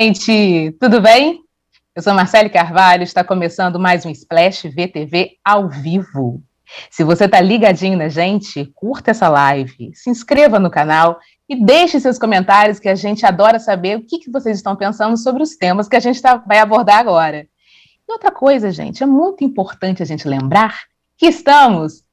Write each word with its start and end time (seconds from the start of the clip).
gente! 0.00 0.76
Tudo 0.80 1.00
bem? 1.00 1.40
Eu 1.92 2.00
sou 2.02 2.14
Marcele 2.14 2.48
Carvalho, 2.48 3.02
está 3.02 3.24
começando 3.24 3.80
mais 3.80 4.06
um 4.06 4.10
Splash 4.10 4.68
VTV 4.68 5.32
ao 5.44 5.68
vivo. 5.68 6.40
Se 6.88 7.02
você 7.02 7.24
está 7.24 7.40
ligadinho 7.40 7.98
na 7.98 8.08
gente, 8.08 8.70
curta 8.76 9.10
essa 9.10 9.28
live, 9.28 9.90
se 9.94 10.08
inscreva 10.08 10.60
no 10.60 10.70
canal 10.70 11.18
e 11.48 11.56
deixe 11.56 11.98
seus 11.98 12.16
comentários, 12.16 12.78
que 12.78 12.88
a 12.88 12.94
gente 12.94 13.26
adora 13.26 13.58
saber 13.58 13.96
o 13.96 14.06
que, 14.06 14.20
que 14.20 14.30
vocês 14.30 14.58
estão 14.58 14.76
pensando 14.76 15.16
sobre 15.16 15.42
os 15.42 15.56
temas 15.56 15.88
que 15.88 15.96
a 15.96 16.00
gente 16.00 16.22
tá, 16.22 16.36
vai 16.36 16.60
abordar 16.60 17.00
agora. 17.00 17.48
E 18.08 18.12
outra 18.12 18.30
coisa, 18.30 18.70
gente, 18.70 19.02
é 19.02 19.06
muito 19.06 19.42
importante 19.42 20.00
a 20.00 20.06
gente 20.06 20.28
lembrar 20.28 20.82
que 21.16 21.26
estamos 21.26 22.04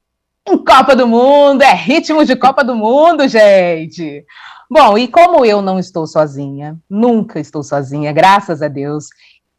em 0.44 0.58
Copa 0.58 0.96
do 0.96 1.06
Mundo, 1.06 1.62
é 1.62 1.72
ritmo 1.72 2.24
de 2.24 2.34
Copa 2.34 2.64
do 2.64 2.74
Mundo, 2.74 3.28
gente! 3.28 4.24
Bom, 4.70 4.98
e 4.98 5.06
como 5.06 5.44
eu 5.44 5.62
não 5.62 5.78
estou 5.78 6.06
sozinha, 6.06 6.76
nunca 6.90 7.38
estou 7.38 7.62
sozinha, 7.62 8.12
graças 8.12 8.62
a 8.62 8.68
Deus, 8.68 9.08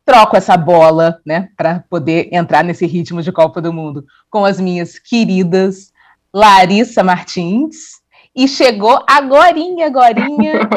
troco 0.06 0.36
essa 0.36 0.56
bola, 0.58 1.20
né, 1.26 1.50
para 1.56 1.84
poder 1.90 2.30
entrar 2.32 2.64
nesse 2.64 2.86
ritmo 2.86 3.22
de 3.22 3.32
Copa 3.32 3.62
do 3.62 3.74
Mundo 3.74 4.06
com 4.30 4.46
as 4.46 4.60
minhas 4.60 5.00
queridas 5.00 5.92
Larissa 6.34 7.04
Martins 7.04 8.02
e 8.36 8.48
chegou 8.48 9.04
agorinha, 9.08 9.88
agorinha, 9.88 10.70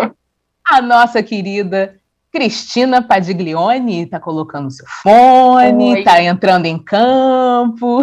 a 0.69 0.81
nossa 0.81 1.23
querida 1.23 1.97
Cristina 2.33 3.03
Padiglione, 3.03 4.03
está 4.03 4.20
colocando 4.20 4.70
seu 4.70 4.87
fone, 5.03 5.98
está 5.98 6.23
entrando 6.23 6.67
em 6.67 6.78
campo. 6.78 8.03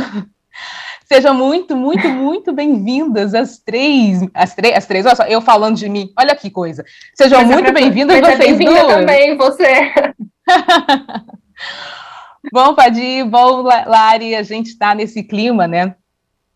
Sejam 1.07 1.34
muito, 1.34 1.73
muito, 1.73 2.05
muito 2.09 2.52
bem-vindas 2.52 3.34
as 3.34 3.59
três, 3.59 4.27
as 4.34 4.53
três, 4.53 4.75
as 4.75 4.85
três, 4.85 5.05
olha 5.05 5.16
só, 5.16 5.23
eu 5.23 5.39
falando 5.39 5.77
de 5.77 5.88
mim, 5.88 6.11
olha 6.19 6.36
que 6.36 6.50
coisa. 6.50 6.83
Sejam 7.16 7.39
Mas 7.39 7.47
muito 7.47 7.72
bem-vindas 7.72 8.19
vocês 8.19 8.58
bem 8.58 8.67
duas. 8.67 8.88
também, 8.88 9.38
você. 9.38 9.94
bom, 12.52 12.75
Padi, 12.75 13.23
bom, 13.23 13.61
Lari, 13.61 14.35
a 14.35 14.44
gente 14.44 14.67
está 14.67 14.94
nesse 14.94 15.23
clima, 15.23 15.66
né? 15.66 15.95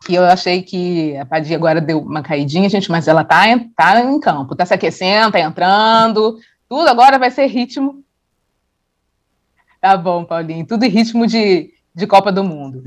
Que 0.05 0.16
eu 0.16 0.25
achei 0.25 0.61
que 0.61 1.16
a 1.16 1.25
Padi 1.25 1.55
agora 1.55 1.79
deu 1.79 1.99
uma 1.99 2.22
caidinha, 2.22 2.67
gente, 2.67 2.91
mas 2.91 3.07
ela 3.07 3.23
tá, 3.23 3.44
tá 3.73 4.02
em 4.02 4.19
campo, 4.19 4.53
tá 4.53 4.66
se 4.66 4.73
aquecendo, 4.73 5.31
tá 5.31 5.39
entrando, 5.39 6.38
tudo 6.67 6.89
agora 6.89 7.17
vai 7.17 7.31
ser 7.31 7.45
ritmo. 7.45 8.03
Tá 9.79 9.95
bom, 9.95 10.25
Paulinho, 10.25 10.67
tudo 10.67 10.83
em 10.83 10.89
ritmo 10.89 11.25
de, 11.25 11.69
de 11.95 12.05
Copa 12.05 12.33
do 12.33 12.44
Mundo. 12.44 12.83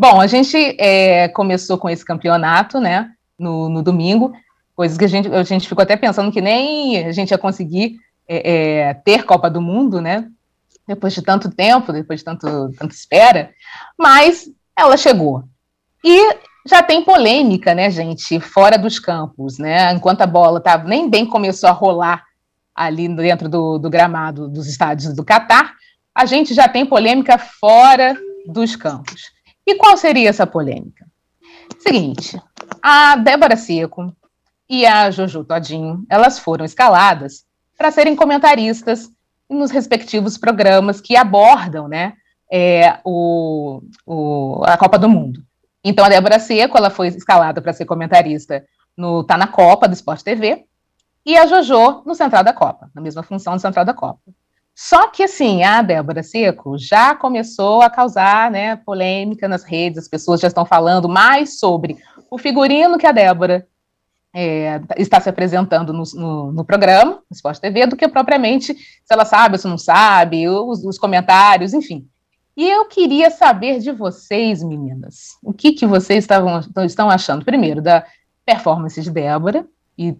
Bom, 0.00 0.18
a 0.18 0.26
gente 0.26 0.56
é, 0.78 1.28
começou 1.28 1.76
com 1.76 1.86
esse 1.90 2.02
campeonato, 2.02 2.80
né, 2.80 3.10
no, 3.38 3.68
no, 3.68 3.82
domingo, 3.82 4.32
coisas 4.74 4.96
que 4.96 5.04
a 5.04 5.08
gente, 5.08 5.28
a 5.28 5.42
gente 5.42 5.68
ficou 5.68 5.82
até 5.82 5.94
pensando 5.94 6.32
que 6.32 6.40
nem 6.40 7.04
a 7.04 7.12
gente 7.12 7.32
ia 7.32 7.36
conseguir 7.36 7.98
é, 8.26 8.50
é, 8.50 8.94
ter 8.94 9.26
Copa 9.26 9.50
do 9.50 9.60
Mundo, 9.60 10.00
né, 10.00 10.26
depois 10.88 11.12
de 11.12 11.20
tanto 11.20 11.50
tempo, 11.50 11.92
depois 11.92 12.20
de 12.20 12.24
tanto, 12.24 12.46
tanta 12.78 12.94
espera, 12.94 13.50
mas 13.98 14.48
ela 14.74 14.96
chegou. 14.96 15.44
E 16.02 16.34
já 16.66 16.82
tem 16.82 17.04
polêmica, 17.04 17.74
né, 17.74 17.90
gente, 17.90 18.40
fora 18.40 18.78
dos 18.78 18.98
campos, 18.98 19.58
né, 19.58 19.92
enquanto 19.92 20.22
a 20.22 20.26
bola 20.26 20.62
tá, 20.62 20.78
nem 20.78 21.10
bem 21.10 21.26
começou 21.26 21.68
a 21.68 21.72
rolar 21.72 22.24
ali 22.74 23.06
dentro 23.06 23.50
do, 23.50 23.76
do 23.76 23.90
gramado 23.90 24.48
dos 24.48 24.66
estádios 24.66 25.12
do 25.12 25.22
Catar, 25.22 25.74
a 26.14 26.24
gente 26.24 26.54
já 26.54 26.66
tem 26.66 26.86
polêmica 26.86 27.36
fora 27.36 28.16
dos 28.46 28.74
campos. 28.74 29.38
E 29.66 29.74
qual 29.76 29.96
seria 29.96 30.28
essa 30.28 30.46
polêmica? 30.46 31.06
Seguinte, 31.78 32.40
a 32.82 33.16
Débora 33.16 33.56
Seco 33.56 34.14
e 34.68 34.86
a 34.86 35.10
Jojo 35.10 35.44
Todinho, 35.44 36.04
elas 36.08 36.38
foram 36.38 36.64
escaladas 36.64 37.44
para 37.76 37.90
serem 37.90 38.14
comentaristas 38.14 39.10
nos 39.48 39.70
respectivos 39.70 40.38
programas 40.38 41.00
que 41.00 41.16
abordam, 41.16 41.88
né, 41.88 42.14
é, 42.50 42.98
o, 43.04 43.82
o, 44.06 44.62
a 44.64 44.76
Copa 44.76 44.98
do 44.98 45.08
Mundo. 45.08 45.42
Então, 45.82 46.04
a 46.04 46.08
Débora 46.08 46.38
Seco, 46.38 46.76
ela 46.76 46.90
foi 46.90 47.08
escalada 47.08 47.60
para 47.60 47.72
ser 47.72 47.86
comentarista 47.86 48.64
no 48.96 49.24
Tá 49.24 49.36
na 49.36 49.46
Copa, 49.46 49.88
do 49.88 49.94
Sport 49.94 50.22
TV, 50.22 50.64
e 51.24 51.36
a 51.36 51.46
Jojo 51.46 52.02
no 52.04 52.14
Central 52.14 52.44
da 52.44 52.52
Copa, 52.52 52.90
na 52.94 53.00
mesma 53.00 53.22
função 53.22 53.54
do 53.54 53.62
Central 53.62 53.84
da 53.84 53.94
Copa. 53.94 54.20
Só 54.82 55.08
que, 55.08 55.22
assim, 55.22 55.62
a 55.62 55.82
Débora 55.82 56.22
Seco 56.22 56.78
já 56.78 57.14
começou 57.14 57.82
a 57.82 57.90
causar 57.90 58.50
né, 58.50 58.76
polêmica 58.76 59.46
nas 59.46 59.62
redes, 59.62 59.98
as 59.98 60.08
pessoas 60.08 60.40
já 60.40 60.48
estão 60.48 60.64
falando 60.64 61.06
mais 61.06 61.58
sobre 61.58 61.98
o 62.30 62.38
figurino 62.38 62.96
que 62.96 63.06
a 63.06 63.12
Débora 63.12 63.68
é, 64.34 64.80
está 64.96 65.20
se 65.20 65.28
apresentando 65.28 65.92
no, 65.92 66.02
no, 66.14 66.52
no, 66.52 66.64
programa, 66.64 67.16
no 67.30 67.34
Esporte 67.34 67.60
TV, 67.60 67.88
do 67.88 67.94
que 67.94 68.08
propriamente 68.08 68.72
se 68.72 69.12
ela 69.12 69.26
sabe 69.26 69.56
ou 69.56 69.58
se 69.58 69.68
não 69.68 69.76
sabe, 69.76 70.48
os, 70.48 70.82
os, 70.82 70.98
comentários, 70.98 71.74
enfim. 71.74 72.08
E 72.56 72.66
eu 72.66 72.86
queria 72.86 73.28
saber 73.28 73.80
de 73.80 73.92
vocês, 73.92 74.62
meninas, 74.62 75.36
o 75.42 75.52
que, 75.52 75.72
que 75.72 75.84
vocês 75.84 76.24
estavam, 76.24 76.58
estão 76.86 77.10
achando, 77.10 77.44
primeiro, 77.44 77.82
da 77.82 78.06
performance 78.46 78.98
de 79.02 79.10
Débora, 79.10 79.66
e 79.98 80.16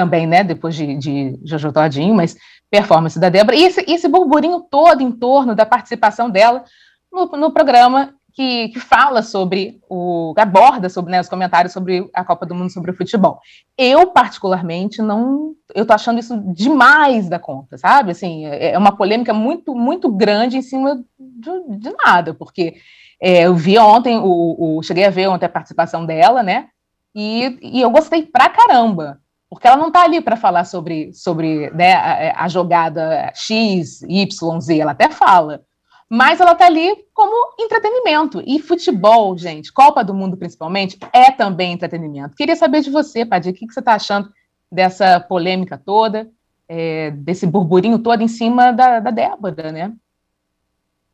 também, 0.00 0.26
né, 0.26 0.42
depois 0.42 0.74
de, 0.74 0.96
de 0.96 1.38
Jojo 1.44 1.70
Todinho, 1.70 2.14
mas 2.14 2.34
performance 2.70 3.20
da 3.20 3.28
Débora, 3.28 3.54
e 3.54 3.64
esse, 3.64 3.84
esse 3.86 4.08
burburinho 4.08 4.60
todo 4.70 5.02
em 5.02 5.12
torno 5.12 5.54
da 5.54 5.66
participação 5.66 6.30
dela 6.30 6.64
no, 7.12 7.26
no 7.26 7.52
programa 7.52 8.14
que, 8.32 8.68
que, 8.68 8.80
fala 8.80 9.22
sobre 9.22 9.78
o. 9.90 10.32
aborda 10.38 10.88
sobre 10.88 11.10
né, 11.10 11.20
os 11.20 11.28
comentários 11.28 11.74
sobre 11.74 12.08
a 12.14 12.24
Copa 12.24 12.46
do 12.46 12.54
Mundo 12.54 12.72
sobre 12.72 12.92
o 12.92 12.96
futebol. 12.96 13.40
Eu, 13.76 14.06
particularmente, 14.06 15.02
não. 15.02 15.52
Eu 15.74 15.84
tô 15.84 15.92
achando 15.92 16.18
isso 16.18 16.40
demais 16.54 17.28
da 17.28 17.38
conta, 17.38 17.76
sabe? 17.76 18.12
Assim, 18.12 18.46
é, 18.46 18.72
é 18.72 18.78
uma 18.78 18.96
polêmica 18.96 19.34
muito, 19.34 19.74
muito 19.74 20.10
grande 20.10 20.56
em 20.56 20.62
cima 20.62 21.04
de, 21.18 21.78
de 21.78 21.92
nada, 22.06 22.32
porque 22.32 22.76
é, 23.20 23.42
eu 23.42 23.54
vi 23.54 23.76
ontem, 23.78 24.16
o, 24.16 24.78
o, 24.78 24.82
cheguei 24.82 25.04
a 25.04 25.10
ver 25.10 25.28
ontem 25.28 25.44
a 25.44 25.50
participação 25.50 26.06
dela, 26.06 26.42
né? 26.42 26.68
E, 27.14 27.58
e 27.60 27.80
eu 27.82 27.90
gostei 27.90 28.22
pra 28.22 28.48
caramba 28.48 29.20
porque 29.50 29.66
ela 29.66 29.76
não 29.76 29.88
está 29.88 30.04
ali 30.04 30.20
para 30.20 30.36
falar 30.36 30.64
sobre, 30.64 31.12
sobre 31.12 31.68
né, 31.70 31.92
a, 31.92 32.44
a, 32.44 32.48
jogada 32.48 33.32
X, 33.34 34.00
Y, 34.02 34.60
Z, 34.60 34.78
ela 34.78 34.92
até 34.92 35.10
fala, 35.10 35.64
mas 36.08 36.38
ela 36.40 36.52
está 36.52 36.66
ali 36.66 36.94
como 37.12 37.54
entretenimento. 37.58 38.40
E 38.46 38.60
futebol, 38.60 39.36
gente, 39.36 39.72
Copa 39.72 40.04
do 40.04 40.14
Mundo 40.14 40.36
principalmente, 40.36 40.96
é 41.12 41.32
também 41.32 41.72
entretenimento. 41.72 42.36
Queria 42.36 42.54
saber 42.54 42.80
de 42.80 42.90
você, 42.90 43.26
Padir, 43.26 43.50
o 43.50 43.52
que, 43.52 43.66
que 43.66 43.74
você 43.74 43.80
está 43.80 43.94
achando 43.94 44.32
dessa 44.70 45.18
polêmica 45.18 45.76
toda, 45.76 46.30
é, 46.68 47.10
desse 47.10 47.44
burburinho 47.44 47.98
todo 47.98 48.22
em 48.22 48.28
cima 48.28 48.70
da, 48.70 49.00
da 49.00 49.10
Débora, 49.10 49.72
né? 49.72 49.92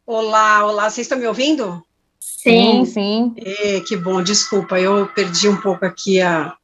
Olá, 0.07 0.67
olá, 0.67 0.91
vocês 0.91 1.07
estão 1.07 1.19
me 1.19 1.27
ouvindo? 1.27 1.83
Sim, 2.21 2.85
sim. 2.85 3.35
É, 3.39 3.81
que 3.81 3.97
bom, 3.97 4.23
desculpa, 4.23 4.79
eu 4.79 5.09
perdi 5.09 5.49
um 5.49 5.61
pouco 5.61 5.85
aqui 5.85 6.21
a, 6.21 6.55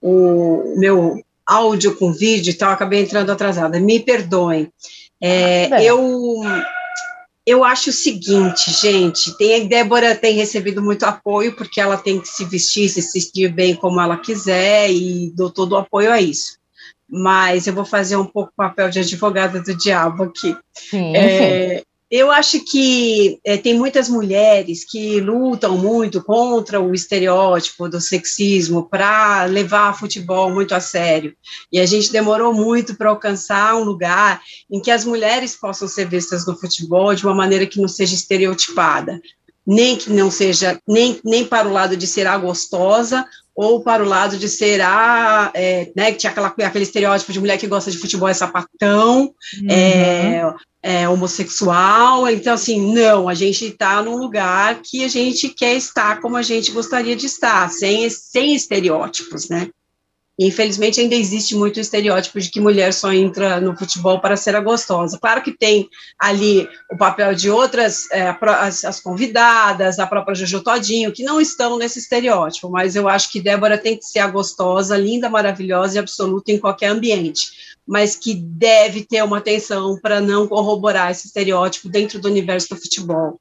o 0.00 0.74
meu 0.76 1.22
áudio 1.46 1.96
com 1.96 2.12
vídeo 2.12 2.50
e 2.50 2.54
tal, 2.54 2.72
acabei 2.72 3.02
entrando 3.02 3.30
atrasada. 3.30 3.80
Me 3.80 4.00
perdoem. 4.00 4.72
É, 5.20 5.68
ah, 5.72 5.82
eu 5.82 6.40
eu 7.46 7.64
acho 7.64 7.90
o 7.90 7.92
seguinte, 7.92 8.70
gente, 8.70 9.36
tem 9.36 9.62
a 9.62 9.64
Débora 9.66 10.14
tem 10.14 10.36
recebido 10.36 10.82
muito 10.82 11.04
apoio 11.04 11.56
porque 11.56 11.80
ela 11.80 11.96
tem 11.96 12.20
que 12.20 12.28
se 12.28 12.44
vestir, 12.44 12.88
se 12.88 13.00
vestir 13.12 13.52
bem 13.52 13.74
como 13.74 14.00
ela 14.00 14.16
quiser 14.16 14.90
e 14.90 15.32
dou 15.34 15.50
todo 15.50 15.72
o 15.72 15.78
apoio 15.78 16.12
a 16.12 16.20
isso. 16.20 16.58
Mas 17.08 17.66
eu 17.66 17.74
vou 17.74 17.84
fazer 17.84 18.16
um 18.16 18.24
pouco 18.24 18.50
o 18.50 18.56
papel 18.56 18.88
de 18.88 19.00
advogada 19.00 19.60
do 19.60 19.74
diabo 19.74 20.24
aqui. 20.24 20.56
Sim, 20.72 21.16
é, 21.16 21.78
sim. 21.78 21.84
Eu 22.10 22.30
acho 22.30 22.64
que 22.64 23.38
é, 23.44 23.56
tem 23.56 23.78
muitas 23.78 24.08
mulheres 24.08 24.84
que 24.84 25.20
lutam 25.20 25.78
muito 25.78 26.20
contra 26.24 26.80
o 26.80 26.92
estereótipo 26.92 27.88
do 27.88 28.00
sexismo 28.00 28.88
para 28.88 29.44
levar 29.44 29.96
futebol 29.96 30.50
muito 30.52 30.74
a 30.74 30.80
sério. 30.80 31.34
E 31.72 31.78
a 31.78 31.86
gente 31.86 32.10
demorou 32.10 32.52
muito 32.52 32.96
para 32.96 33.10
alcançar 33.10 33.76
um 33.76 33.84
lugar 33.84 34.42
em 34.68 34.80
que 34.80 34.90
as 34.90 35.04
mulheres 35.04 35.54
possam 35.54 35.86
ser 35.86 36.08
vistas 36.08 36.44
no 36.44 36.58
futebol 36.58 37.14
de 37.14 37.24
uma 37.24 37.34
maneira 37.34 37.64
que 37.64 37.80
não 37.80 37.88
seja 37.88 38.14
estereotipada 38.14 39.20
nem 39.66 39.96
que 39.96 40.10
não 40.10 40.32
seja, 40.32 40.80
nem, 40.88 41.20
nem 41.24 41.44
para 41.44 41.68
o 41.68 41.72
lado 41.72 41.96
de 41.96 42.04
ser 42.04 42.26
a 42.26 42.36
gostosa, 42.36 43.24
ou 43.60 43.82
para 43.82 44.02
o 44.02 44.08
lado 44.08 44.38
de 44.38 44.48
ser 44.48 44.80
a, 44.80 45.50
é, 45.52 45.92
né, 45.94 46.12
que 46.12 46.18
tinha 46.18 46.30
aquela, 46.30 46.48
aquele 46.48 46.84
estereótipo 46.84 47.30
de 47.30 47.40
mulher 47.40 47.58
que 47.58 47.66
gosta 47.66 47.90
de 47.90 47.98
futebol 47.98 48.26
é 48.26 48.32
sapatão, 48.32 49.34
uhum. 49.60 49.70
é, 49.70 50.54
é, 50.82 51.06
homossexual, 51.06 52.26
então 52.30 52.54
assim, 52.54 52.94
não, 52.94 53.28
a 53.28 53.34
gente 53.34 53.66
está 53.66 54.02
num 54.02 54.16
lugar 54.16 54.80
que 54.82 55.04
a 55.04 55.08
gente 55.08 55.50
quer 55.50 55.74
estar 55.74 56.22
como 56.22 56.38
a 56.38 56.42
gente 56.42 56.72
gostaria 56.72 57.14
de 57.14 57.26
estar, 57.26 57.70
sem, 57.70 58.08
sem 58.08 58.54
estereótipos, 58.54 59.50
né? 59.50 59.68
Infelizmente 60.38 61.00
ainda 61.00 61.14
existe 61.14 61.54
muito 61.54 61.76
o 61.76 61.80
estereótipo 61.80 62.40
de 62.40 62.50
que 62.50 62.60
mulher 62.60 62.94
só 62.94 63.12
entra 63.12 63.60
no 63.60 63.76
futebol 63.76 64.20
para 64.20 64.36
ser 64.36 64.56
a 64.56 64.60
gostosa. 64.60 65.18
Claro 65.18 65.42
que 65.42 65.52
tem 65.52 65.88
ali 66.18 66.66
o 66.90 66.96
papel 66.96 67.34
de 67.34 67.50
outras, 67.50 68.10
é, 68.10 68.34
as, 68.42 68.84
as, 68.84 69.00
convidadas, 69.00 69.98
a 69.98 70.06
própria 70.06 70.34
Jojo 70.34 70.62
Todinho, 70.62 71.12
que 71.12 71.22
não 71.22 71.40
estão 71.40 71.76
nesse 71.76 71.98
estereótipo, 71.98 72.70
mas 72.70 72.96
eu 72.96 73.08
acho 73.08 73.30
que 73.30 73.40
Débora 73.40 73.76
tem 73.76 73.96
que 73.96 74.04
ser 74.04 74.20
a 74.20 74.28
gostosa, 74.28 74.96
linda, 74.96 75.28
maravilhosa 75.28 75.96
e 75.96 75.98
absoluta 75.98 76.50
em 76.50 76.58
qualquer 76.58 76.88
ambiente, 76.88 77.76
mas 77.86 78.16
que 78.16 78.34
deve 78.34 79.04
ter 79.04 79.22
uma 79.22 79.38
atenção 79.38 79.98
para 80.00 80.20
não 80.20 80.48
corroborar 80.48 81.10
esse 81.10 81.26
estereótipo 81.26 81.88
dentro 81.88 82.18
do 82.18 82.28
universo 82.28 82.70
do 82.70 82.80
futebol. 82.80 83.38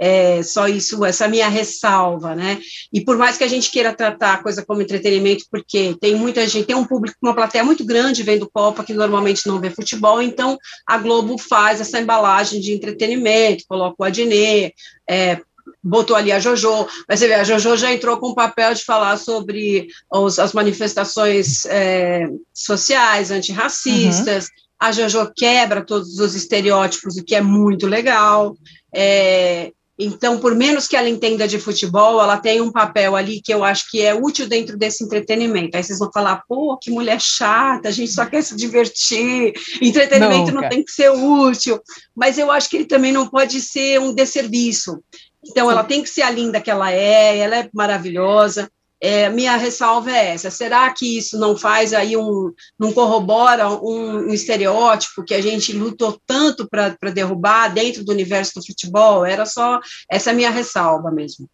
É, 0.00 0.42
só 0.44 0.68
isso, 0.68 1.04
essa 1.04 1.26
minha 1.26 1.48
ressalva, 1.48 2.34
né? 2.34 2.60
E 2.92 3.00
por 3.00 3.18
mais 3.18 3.36
que 3.36 3.42
a 3.42 3.48
gente 3.48 3.70
queira 3.70 3.92
tratar 3.92 4.34
a 4.34 4.42
coisa 4.42 4.64
como 4.64 4.80
entretenimento, 4.80 5.44
porque 5.50 5.96
tem 6.00 6.14
muita 6.14 6.46
gente, 6.46 6.66
tem 6.66 6.76
um 6.76 6.84
público, 6.84 7.16
uma 7.20 7.34
plateia 7.34 7.64
muito 7.64 7.84
grande 7.84 8.22
vendo 8.22 8.48
Copa 8.48 8.84
que 8.84 8.94
normalmente 8.94 9.46
não 9.46 9.60
vê 9.60 9.70
futebol, 9.70 10.22
então 10.22 10.56
a 10.86 10.98
Globo 10.98 11.36
faz 11.36 11.80
essa 11.80 12.00
embalagem 12.00 12.60
de 12.60 12.72
entretenimento, 12.72 13.64
coloca 13.68 13.96
o 13.98 14.04
Adnet, 14.04 14.72
é, 15.08 15.40
botou 15.82 16.16
ali 16.16 16.32
a 16.32 16.38
Jojo, 16.38 16.86
mas 17.08 17.18
você 17.18 17.28
vê, 17.28 17.34
a 17.34 17.44
Jojo 17.44 17.76
já 17.76 17.92
entrou 17.92 18.18
com 18.18 18.28
o 18.28 18.34
papel 18.34 18.74
de 18.74 18.84
falar 18.84 19.16
sobre 19.16 19.88
os, 20.12 20.38
as 20.38 20.52
manifestações 20.52 21.64
é, 21.66 22.28
sociais, 22.52 23.30
antirracistas, 23.30 24.44
uhum. 24.44 24.50
a 24.78 24.92
Jojo 24.92 25.32
quebra 25.34 25.84
todos 25.84 26.18
os 26.18 26.34
estereótipos, 26.34 27.16
o 27.16 27.24
que 27.24 27.34
é 27.34 27.40
muito 27.40 27.86
legal, 27.86 28.56
é, 28.94 29.72
então, 29.98 30.38
por 30.38 30.54
menos 30.54 30.86
que 30.86 30.96
ela 30.96 31.08
entenda 31.08 31.48
de 31.48 31.58
futebol, 31.58 32.22
ela 32.22 32.36
tem 32.36 32.60
um 32.60 32.70
papel 32.70 33.16
ali 33.16 33.40
que 33.42 33.52
eu 33.52 33.64
acho 33.64 33.90
que 33.90 34.00
é 34.00 34.14
útil 34.14 34.48
dentro 34.48 34.78
desse 34.78 35.02
entretenimento. 35.02 35.76
Aí 35.76 35.82
vocês 35.82 35.98
vão 35.98 36.08
falar, 36.12 36.44
pô, 36.48 36.78
que 36.80 36.88
mulher 36.88 37.20
chata, 37.20 37.88
a 37.88 37.90
gente 37.90 38.12
só 38.12 38.24
quer 38.24 38.42
se 38.42 38.54
divertir, 38.54 39.52
entretenimento 39.82 40.52
não, 40.52 40.62
não 40.62 40.68
tem 40.68 40.84
que 40.84 40.92
ser 40.92 41.10
útil. 41.10 41.80
Mas 42.14 42.38
eu 42.38 42.48
acho 42.52 42.70
que 42.70 42.76
ele 42.76 42.86
também 42.86 43.10
não 43.10 43.28
pode 43.28 43.60
ser 43.60 43.98
um 43.98 44.14
desserviço. 44.14 45.02
Então, 45.44 45.68
ela 45.68 45.82
tem 45.82 46.00
que 46.00 46.10
ser 46.10 46.22
a 46.22 46.30
linda 46.30 46.60
que 46.60 46.70
ela 46.70 46.92
é, 46.92 47.38
ela 47.38 47.56
é 47.56 47.70
maravilhosa, 47.72 48.70
é, 49.00 49.28
minha 49.28 49.56
ressalva 49.56 50.10
é 50.10 50.34
essa: 50.34 50.50
será 50.50 50.90
que 50.92 51.18
isso 51.18 51.38
não 51.38 51.56
faz 51.56 51.92
aí 51.92 52.16
um, 52.16 52.52
não 52.78 52.92
corrobora 52.92 53.68
um, 53.68 54.28
um 54.28 54.32
estereótipo 54.32 55.24
que 55.24 55.34
a 55.34 55.40
gente 55.40 55.72
lutou 55.72 56.20
tanto 56.26 56.68
para 56.68 57.10
derrubar 57.12 57.68
dentro 57.68 58.04
do 58.04 58.12
universo 58.12 58.54
do 58.56 58.66
futebol? 58.66 59.24
Era 59.24 59.46
só 59.46 59.80
essa 60.10 60.32
minha 60.32 60.50
ressalva 60.50 61.10
mesmo. 61.10 61.48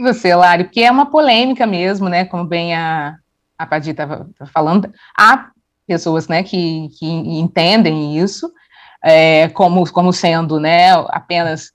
Você, 0.00 0.34
Lari, 0.34 0.64
porque 0.64 0.80
é 0.80 0.90
uma 0.90 1.10
polêmica 1.10 1.66
mesmo, 1.66 2.08
né? 2.08 2.24
Como 2.24 2.44
bem 2.44 2.74
a, 2.74 3.14
a 3.56 3.66
Paty 3.66 3.90
estava 3.90 4.28
falando, 4.52 4.92
há 5.16 5.50
pessoas 5.86 6.26
né, 6.28 6.42
que, 6.42 6.88
que 6.98 7.06
entendem 7.06 8.18
isso 8.18 8.50
é, 9.04 9.48
como, 9.48 9.90
como 9.92 10.12
sendo 10.12 10.58
né, 10.58 10.92
apenas 11.08 11.72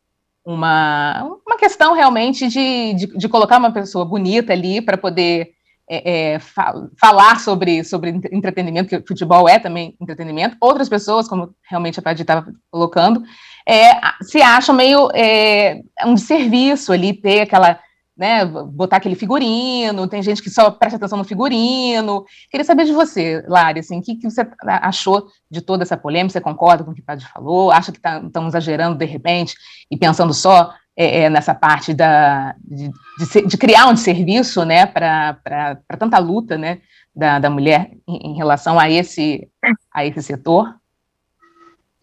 uma, 0.47 1.25
uma 1.45 1.57
questão 1.57 1.93
realmente 1.93 2.47
de, 2.47 2.93
de, 2.93 3.07
de 3.17 3.27
colocar 3.27 3.57
uma 3.57 3.71
pessoa 3.71 4.05
bonita 4.05 4.53
ali 4.53 4.81
para 4.81 4.97
poder 4.97 5.49
é, 5.89 6.35
é, 6.35 6.39
fa 6.39 6.73
falar 6.97 7.37
sobre, 7.41 7.83
sobre 7.83 8.11
entretenimento, 8.31 8.87
que 8.87 9.05
futebol 9.05 9.49
é 9.49 9.59
também 9.59 9.93
entretenimento. 9.99 10.55
Outras 10.61 10.87
pessoas, 10.87 11.27
como 11.27 11.53
realmente 11.69 11.99
a 11.99 12.01
Paty 12.01 12.21
estava 12.21 12.45
colocando, 12.71 13.23
é, 13.67 13.91
se 14.21 14.41
acham 14.41 14.73
meio 14.73 15.09
é, 15.13 15.81
um 16.05 16.15
serviço 16.15 16.93
ali 16.93 17.11
ter 17.11 17.41
aquela 17.41 17.77
né, 18.17 18.43
botar 18.45 18.97
aquele 18.97 19.15
figurino, 19.15 20.07
tem 20.07 20.23
gente 20.23 20.41
que 20.41 20.49
só 20.49 20.71
presta 20.71 20.97
atenção 20.97 21.17
no 21.17 21.23
figurino. 21.23 22.25
Queria 22.49 22.65
saber 22.65 22.85
de 22.85 22.91
você, 22.91 23.43
Lari, 23.47 23.79
assim, 23.79 23.99
o 23.99 24.01
que, 24.01 24.15
que 24.15 24.29
você 24.29 24.47
achou 24.63 25.27
de 25.49 25.61
toda 25.61 25.83
essa 25.83 25.95
polêmica? 25.95 26.33
Você 26.33 26.41
concorda 26.41 26.83
com 26.83 26.91
o 26.91 26.95
que 26.95 27.01
o 27.01 27.05
Padre 27.05 27.25
falou? 27.25 27.71
Acha 27.71 27.91
que 27.91 27.99
estão 27.99 28.29
tá, 28.29 28.47
exagerando 28.47 28.97
de 28.97 29.05
repente 29.05 29.55
e 29.91 29.95
pensando 29.95 30.33
só 30.33 30.73
é, 30.95 31.21
é, 31.21 31.29
nessa 31.29 31.53
parte 31.53 31.93
da, 31.93 32.55
de, 32.59 32.89
de, 33.19 33.47
de, 33.47 33.57
criar 33.57 33.87
um 33.87 33.95
serviço 33.95 34.65
né, 34.65 34.87
para 34.87 35.77
tanta 35.99 36.17
luta 36.17 36.57
né, 36.57 36.79
da, 37.15 37.37
da 37.37 37.51
mulher 37.51 37.91
em, 38.07 38.31
em 38.31 38.35
relação 38.35 38.79
a 38.79 38.89
esse, 38.89 39.47
a 39.93 40.03
esse 40.03 40.23
setor? 40.23 40.75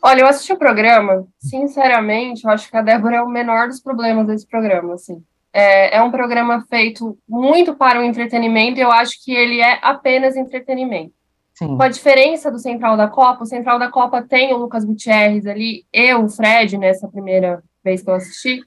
Olha, 0.01 0.21
eu 0.21 0.29
assisti 0.29 0.53
o 0.53 0.59
programa, 0.59 1.27
sinceramente, 1.39 2.45
eu 2.45 2.51
acho 2.51 2.71
que 2.71 2.77
a 2.77 2.83
Débora 2.83 3.17
é 3.17 3.23
o 3.23 3.29
menor 3.29 3.69
dos 3.69 3.81
problemas 3.81 4.27
desse 4.27 4.47
programa, 4.47 4.95
assim. 4.95 5.25
É, 5.57 5.99
é, 5.99 6.03
um 6.03 6.11
programa 6.11 6.67
feito 6.69 7.17
muito 7.29 7.77
para 7.77 8.01
o 8.01 8.03
entretenimento, 8.03 8.81
e 8.81 8.83
eu 8.83 8.91
acho 8.91 9.13
que 9.25 9.33
ele 9.33 9.61
é 9.61 9.79
apenas 9.83 10.37
entretenimento. 10.37 11.13
Sim. 11.55 11.77
Com 11.77 11.83
a 11.85 11.89
diferença 11.89 12.51
do 12.51 12.59
Central 12.59 12.97
da 12.97 13.07
Copa, 13.07 13.45
o 13.45 13.47
Central 13.47 13.79
da 13.79 13.89
Copa 13.89 14.21
tem 14.21 14.53
o 14.53 14.57
Lucas 14.57 14.85
Gutierrez 14.85 15.47
ali, 15.47 15.85
eu, 15.93 16.25
o 16.25 16.29
Fred, 16.29 16.77
nessa 16.77 17.07
primeira 17.07 17.63
vez 17.85 18.03
que 18.03 18.11
eu 18.11 18.15
assisti, 18.15 18.61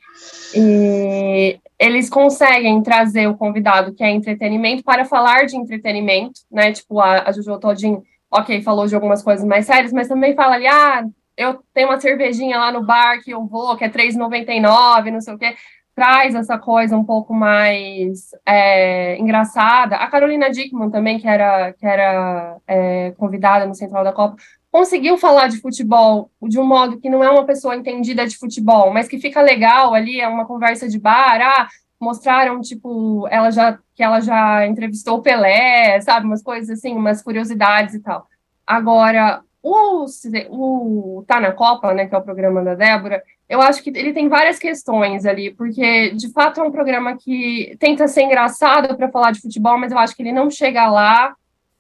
e 0.56 1.60
eles 1.78 2.10
conseguem 2.10 2.82
trazer 2.82 3.28
o 3.28 3.36
convidado 3.36 3.94
que 3.94 4.02
é 4.02 4.10
entretenimento 4.10 4.82
para 4.82 5.04
falar 5.04 5.46
de 5.46 5.58
entretenimento, 5.58 6.40
né? 6.50 6.72
Tipo, 6.72 7.02
a, 7.02 7.24
a 7.24 7.32
Juju 7.34 7.60
Todinho, 7.60 8.02
ok, 8.32 8.62
falou 8.62 8.88
de 8.88 8.96
algumas 8.96 9.22
coisas 9.22 9.46
mais 9.46 9.66
sérias, 9.66 9.92
mas 9.92 10.08
também 10.08 10.36
fala 10.36 10.56
ali, 10.56 10.68
ah, 10.68 11.04
eu 11.36 11.60
tenho 11.74 11.90
uma 11.90 12.00
cervejinha 12.00 12.58
lá 12.58 12.72
no 12.72 12.86
bar 12.86 13.22
que 13.22 13.32
eu 13.32 13.46
vou, 13.46 13.76
que 13.76 13.84
é 13.84 13.88
R$3,99, 13.88 15.12
não 15.12 15.20
sei 15.20 15.34
o 15.34 15.38
quê 15.38 15.54
traz 15.98 16.36
essa 16.36 16.60
coisa 16.60 16.96
um 16.96 17.04
pouco 17.04 17.34
mais 17.34 18.30
é, 18.46 19.18
engraçada. 19.18 19.96
A 19.96 20.06
Carolina 20.06 20.52
Dickman 20.52 20.92
também, 20.92 21.18
que 21.18 21.28
era, 21.28 21.74
que 21.74 21.84
era 21.84 22.58
é, 22.68 23.16
convidada 23.18 23.66
no 23.66 23.74
Central 23.74 24.04
da 24.04 24.14
Copa, 24.14 24.36
conseguiu 24.72 25.18
falar 25.18 25.48
de 25.48 25.60
futebol 25.60 26.30
de 26.44 26.60
um 26.60 26.64
modo 26.64 27.00
que 27.00 27.10
não 27.10 27.24
é 27.24 27.32
uma 27.32 27.48
pessoa 27.48 27.76
entendida 27.76 28.28
de 28.28 28.38
futebol, 28.38 28.94
mas 28.94 29.08
que 29.08 29.18
fica 29.18 29.42
legal 29.42 29.96
ali, 29.96 30.22
é 30.22 30.28
uma 30.28 30.46
conversa 30.46 30.88
de 30.88 31.00
bar, 31.00 31.42
ah, 31.42 31.68
mostraram, 32.00 32.62
tipo, 32.62 33.28
ela 33.32 33.50
já, 33.50 33.80
que 33.96 34.04
ela 34.04 34.20
já 34.22 34.68
entrevistou 34.68 35.18
o 35.18 35.22
Pelé, 35.24 36.00
sabe, 36.02 36.28
umas 36.28 36.44
coisas 36.44 36.78
assim, 36.78 36.94
umas 36.94 37.24
curiosidades 37.24 37.96
e 37.96 38.00
tal. 38.04 38.28
Agora, 38.68 39.42
o, 39.72 41.20
o 41.20 41.24
Tá 41.28 41.40
na 41.40 41.52
Copa, 41.52 41.94
né, 41.94 42.08
que 42.08 42.16
é 42.16 42.18
o 42.18 42.24
programa 42.24 42.64
da 42.64 42.76
Débora, 42.76 43.22
eu 43.50 43.62
acho 43.62 43.82
que 43.82 43.90
ele 43.90 44.14
tem 44.14 44.28
várias 44.28 44.60
questões 44.60 45.26
ali, 45.26 45.52
porque 45.52 46.12
de 46.12 46.32
fato 46.32 46.60
é 46.60 46.64
um 46.64 46.72
programa 46.72 47.18
que 47.18 47.78
tenta 47.80 48.08
ser 48.08 48.24
engraçado 48.24 48.96
para 48.96 49.10
falar 49.10 49.32
de 49.32 49.42
futebol, 49.42 49.78
mas 49.78 49.92
eu 49.92 49.98
acho 49.98 50.16
que 50.16 50.22
ele 50.22 50.34
não 50.34 50.50
chega 50.50 50.90
lá. 50.90 51.34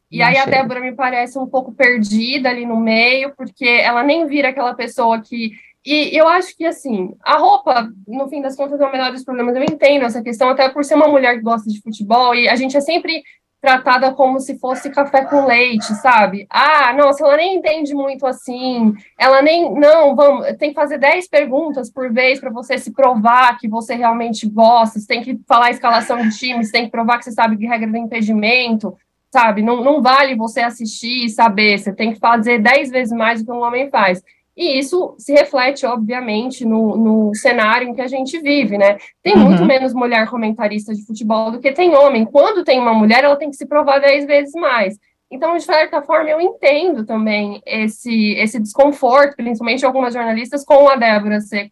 E 0.10 0.20
não 0.20 0.28
aí 0.28 0.36
chega. 0.36 0.48
a 0.48 0.62
Débora 0.62 0.80
me 0.80 0.94
parece 0.94 1.38
um 1.38 1.46
pouco 1.46 1.74
perdida 1.74 2.50
ali 2.50 2.66
no 2.66 2.78
meio, 2.78 3.34
porque 3.36 3.68
ela 3.68 4.02
nem 4.02 4.26
vira 4.26 4.50
aquela 4.50 4.74
pessoa 4.74 5.22
que. 5.22 5.52
E 5.86 6.18
eu 6.18 6.28
acho 6.28 6.56
que, 6.56 6.66
assim, 6.66 7.14
a 7.24 7.38
roupa, 7.38 7.90
no 8.08 8.28
fim 8.28 8.42
das 8.42 8.56
contas, 8.56 8.80
é 8.80 8.86
o 8.86 8.92
menor 8.92 9.12
dos 9.12 9.24
problemas. 9.24 9.56
Eu 9.56 9.64
entendo 9.64 10.04
essa 10.04 10.22
questão, 10.22 10.50
até 10.50 10.68
por 10.70 10.84
ser 10.84 10.96
uma 10.96 11.08
mulher 11.08 11.36
que 11.36 11.42
gosta 11.42 11.70
de 11.70 11.82
futebol, 11.82 12.36
e 12.36 12.48
a 12.48 12.56
gente 12.56 12.76
é 12.76 12.82
sempre 12.82 13.24
tratada 13.62 14.14
como 14.14 14.40
se 14.40 14.58
fosse 14.60 14.90
café 14.90 15.26
com 15.26 15.46
leite, 15.46 15.94
sabe? 15.96 16.46
Ah, 16.50 16.94
nossa, 16.94 17.24
ela 17.24 17.38
nem 17.38 17.58
entende 17.58 17.94
muito 17.94 18.26
assim, 18.26 18.94
ela 19.18 19.42
nem, 19.42 19.74
não, 19.74 20.16
vamos, 20.16 20.46
tem 20.58 20.70
que 20.70 20.76
fazer 20.76 20.98
10 20.98 21.28
perguntas 21.28 21.92
por 21.92 22.12
vez 22.12 22.40
para 22.40 22.52
você 22.52 22.78
se 22.78 22.92
provar 22.92 23.58
que 23.58 23.68
você 23.68 23.96
realmente 23.96 24.48
gosta, 24.48 25.00
você 25.00 25.08
tem 25.08 25.24
que 25.24 25.40
falar 25.48 25.72
escalação 25.72 26.18
de 26.18 26.38
time, 26.38 26.64
você 26.64 26.72
tem 26.72 26.86
que 26.86 26.92
provar 26.92 27.18
que 27.18 27.26
você 27.26 27.32
sabe 27.32 27.56
de 27.56 27.66
regra 27.66 27.90
do 27.90 27.98
impedimento, 27.98 28.96
sabe? 29.32 29.62
Não, 29.62 29.84
não 29.84 30.02
vale 30.02 30.36
você 30.36 30.62
assistir 30.62 31.26
e 31.26 31.30
saber, 31.30 31.80
você 31.80 31.94
tem 31.94 32.14
que 32.14 32.20
fazer 32.20 32.60
10 32.60 32.92
vezes 32.92 33.16
mais 33.16 33.42
do 33.42 33.46
que 33.46 33.52
um 33.52 33.64
homem 33.64 33.90
faz. 33.90 34.24
E 34.58 34.80
isso 34.80 35.14
se 35.20 35.32
reflete, 35.34 35.86
obviamente, 35.86 36.66
no, 36.66 36.98
no 36.98 37.36
cenário 37.36 37.88
em 37.88 37.94
que 37.94 38.02
a 38.02 38.08
gente 38.08 38.40
vive, 38.40 38.76
né? 38.76 38.98
Tem 39.22 39.36
uhum. 39.36 39.44
muito 39.44 39.64
menos 39.64 39.94
mulher 39.94 40.28
comentarista 40.28 40.96
de 40.96 41.06
futebol 41.06 41.52
do 41.52 41.60
que 41.60 41.72
tem 41.72 41.96
homem. 41.96 42.26
Quando 42.26 42.64
tem 42.64 42.80
uma 42.80 42.94
mulher, 42.94 43.24
ela 43.24 43.36
tem 43.36 43.52
que 43.52 43.56
se 43.56 43.68
provar 43.68 44.00
dez 44.00 44.26
vezes 44.26 44.54
mais. 44.56 44.98
Então, 45.30 45.56
de 45.56 45.64
certa 45.64 46.02
forma, 46.02 46.32
eu 46.32 46.42
entendo 46.42 47.06
também 47.06 47.62
esse, 47.68 48.32
esse 48.34 48.60
desconforto, 48.60 49.36
principalmente 49.36 49.86
algumas 49.86 50.16
jornalistas, 50.16 50.66
com 50.66 50.90
a 50.90 50.96
Débora 50.96 51.40
Seco, 51.40 51.72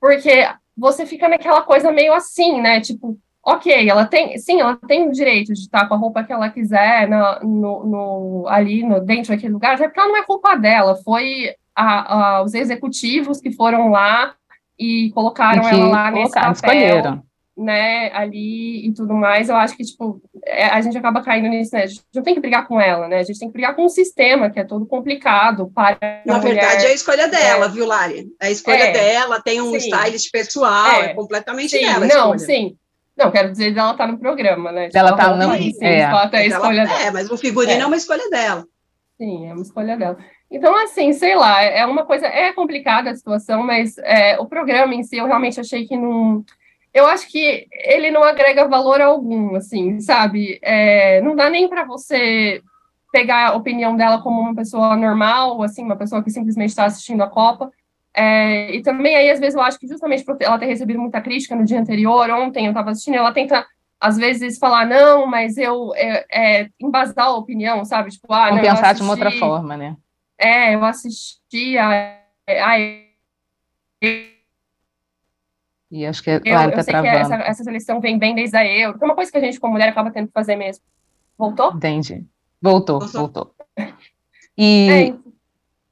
porque 0.00 0.48
você 0.76 1.06
fica 1.06 1.28
naquela 1.28 1.62
coisa 1.62 1.92
meio 1.92 2.12
assim, 2.14 2.60
né? 2.60 2.80
Tipo, 2.80 3.16
ok, 3.44 3.88
ela 3.88 4.06
tem, 4.06 4.36
sim, 4.38 4.60
ela 4.60 4.76
tem 4.88 5.06
o 5.06 5.12
direito 5.12 5.52
de 5.52 5.60
estar 5.60 5.86
com 5.86 5.94
a 5.94 5.98
roupa 5.98 6.24
que 6.24 6.32
ela 6.32 6.50
quiser 6.50 7.08
no, 7.08 7.84
no, 7.84 8.44
ali 8.48 8.82
no, 8.82 9.00
dentro 9.00 9.32
daquele 9.32 9.52
lugar, 9.52 9.74
até 9.74 9.86
porque 9.86 10.00
ela 10.00 10.08
não 10.08 10.16
é 10.16 10.24
culpa 10.24 10.56
dela, 10.56 10.96
foi 10.96 11.54
a, 11.74 12.36
a, 12.36 12.42
os 12.42 12.54
executivos 12.54 13.40
que 13.40 13.52
foram 13.52 13.90
lá 13.90 14.34
e 14.78 15.10
colocaram 15.12 15.62
que 15.62 15.74
ela 15.74 15.86
lá 15.86 16.10
nesse 16.10 16.34
papel, 16.34 16.52
escolheram. 16.52 17.22
né, 17.56 18.10
ali 18.12 18.86
e 18.86 18.92
tudo 18.92 19.14
mais, 19.14 19.48
eu 19.48 19.56
acho 19.56 19.76
que, 19.76 19.84
tipo, 19.84 20.20
é, 20.44 20.66
a 20.66 20.80
gente 20.80 20.98
acaba 20.98 21.22
caindo 21.22 21.48
nisso, 21.48 21.74
né, 21.74 21.84
a 21.84 21.86
gente 21.86 22.02
não 22.14 22.22
tem 22.22 22.34
que 22.34 22.40
brigar 22.40 22.66
com 22.66 22.80
ela, 22.80 23.08
né, 23.08 23.18
a 23.18 23.22
gente 23.22 23.38
tem 23.38 23.48
que 23.48 23.52
brigar 23.52 23.74
com 23.76 23.84
o 23.84 23.88
sistema, 23.88 24.50
que 24.50 24.58
é 24.58 24.64
todo 24.64 24.86
complicado 24.86 25.70
para 25.74 26.22
Na 26.26 26.38
verdade, 26.38 26.86
é 26.86 26.88
a 26.88 26.94
escolha 26.94 27.28
dela, 27.28 27.66
é. 27.66 27.68
viu, 27.68 27.86
Lari? 27.86 28.26
É 28.40 28.48
a 28.48 28.50
escolha 28.50 28.84
é, 28.84 28.92
dela, 28.92 29.40
tem 29.40 29.60
um 29.60 29.70
sim. 29.70 29.88
stylist 29.88 30.30
pessoal, 30.32 31.02
é, 31.02 31.06
é 31.06 31.14
completamente 31.14 31.70
sim, 31.70 31.82
dela 31.82 32.06
Não, 32.06 32.38
sim, 32.38 32.76
Não, 33.16 33.30
quero 33.30 33.52
dizer 33.52 33.72
dela 33.72 33.92
estar 33.92 34.06
tá 34.06 34.12
no 34.12 34.18
programa, 34.18 34.72
né? 34.72 34.88
Ela 34.92 35.10
tipo, 35.10 35.22
tá 35.22 35.36
no... 35.36 35.54
Sim, 35.54 35.72
é. 35.80 36.00
Ela 36.00 36.28
tá 36.28 36.38
a 36.38 36.46
escolha 36.46 36.80
ela, 36.80 36.88
dela. 36.88 37.02
É, 37.02 37.10
mas 37.12 37.30
o 37.30 37.36
figurino 37.36 37.80
é. 37.80 37.84
é 37.84 37.86
uma 37.86 37.96
escolha 37.96 38.28
dela. 38.28 38.66
Sim, 39.16 39.48
é 39.48 39.52
uma 39.52 39.62
escolha 39.62 39.96
dela. 39.96 40.18
Então, 40.54 40.72
assim, 40.84 41.12
sei 41.12 41.34
lá, 41.34 41.62
é 41.62 41.84
uma 41.84 42.04
coisa, 42.04 42.28
é 42.28 42.52
complicada 42.52 43.10
a 43.10 43.14
situação, 43.16 43.64
mas 43.64 43.98
é, 43.98 44.38
o 44.38 44.46
programa 44.46 44.94
em 44.94 45.02
si, 45.02 45.16
eu 45.16 45.26
realmente 45.26 45.58
achei 45.58 45.84
que 45.84 45.96
não. 45.96 46.44
Eu 46.92 47.06
acho 47.08 47.28
que 47.28 47.66
ele 47.72 48.08
não 48.12 48.22
agrega 48.22 48.68
valor 48.68 49.00
algum, 49.00 49.56
assim, 49.56 49.98
sabe? 49.98 50.60
É, 50.62 51.20
não 51.22 51.34
dá 51.34 51.50
nem 51.50 51.68
para 51.68 51.84
você 51.84 52.62
pegar 53.10 53.48
a 53.48 53.56
opinião 53.56 53.96
dela 53.96 54.22
como 54.22 54.40
uma 54.40 54.54
pessoa 54.54 54.96
normal, 54.96 55.60
assim, 55.60 55.82
uma 55.82 55.96
pessoa 55.96 56.22
que 56.22 56.30
simplesmente 56.30 56.70
está 56.70 56.84
assistindo 56.84 57.24
a 57.24 57.28
Copa. 57.28 57.72
É, 58.14 58.72
e 58.76 58.80
também 58.80 59.16
aí, 59.16 59.28
às 59.30 59.40
vezes, 59.40 59.56
eu 59.56 59.60
acho 59.60 59.76
que 59.76 59.88
justamente 59.88 60.24
por 60.24 60.36
ela 60.38 60.56
ter 60.56 60.66
recebido 60.66 61.00
muita 61.00 61.20
crítica 61.20 61.56
no 61.56 61.64
dia 61.64 61.80
anterior, 61.80 62.30
ontem 62.30 62.66
eu 62.66 62.70
estava 62.70 62.92
assistindo, 62.92 63.16
ela 63.16 63.32
tenta, 63.32 63.66
às 64.00 64.16
vezes, 64.16 64.56
falar, 64.56 64.86
não, 64.86 65.26
mas 65.26 65.58
eu 65.58 65.92
é, 65.96 66.24
é, 66.30 66.68
embasar 66.80 67.26
a 67.26 67.34
opinião, 67.34 67.84
sabe? 67.84 68.10
Tipo, 68.10 68.32
ah, 68.32 68.52
não, 68.52 68.60
pensar 68.60 68.82
assisti, 68.82 68.96
de 68.98 69.02
uma 69.02 69.14
outra 69.14 69.32
forma, 69.32 69.76
né? 69.76 69.96
É, 70.38 70.74
eu 70.74 70.84
assisti 70.84 71.78
a. 71.78 72.20
a 72.48 72.78
e 75.90 76.04
acho 76.06 76.22
que 76.22 76.30
é, 76.30 76.40
claro, 76.40 76.72
eu, 76.72 76.76
tá 76.76 76.82
sei 76.82 76.92
travando. 76.92 77.14
que 77.14 77.22
essa, 77.22 77.34
essa 77.36 77.64
seleção 77.64 78.00
vem 78.00 78.18
bem 78.18 78.34
desde 78.34 78.56
a 78.56 78.66
Euro, 78.66 78.98
é 79.00 79.04
uma 79.04 79.14
coisa 79.14 79.30
que 79.30 79.38
a 79.38 79.40
gente, 79.40 79.60
como 79.60 79.74
mulher, 79.74 79.90
acaba 79.90 80.10
tendo 80.10 80.26
que 80.26 80.32
fazer 80.32 80.56
mesmo. 80.56 80.82
Voltou? 81.38 81.72
Entendi. 81.72 82.24
Voltou, 82.60 83.00
voltou. 83.00 83.20
voltou. 83.20 83.54
E... 84.56 84.88
É, 84.88 85.14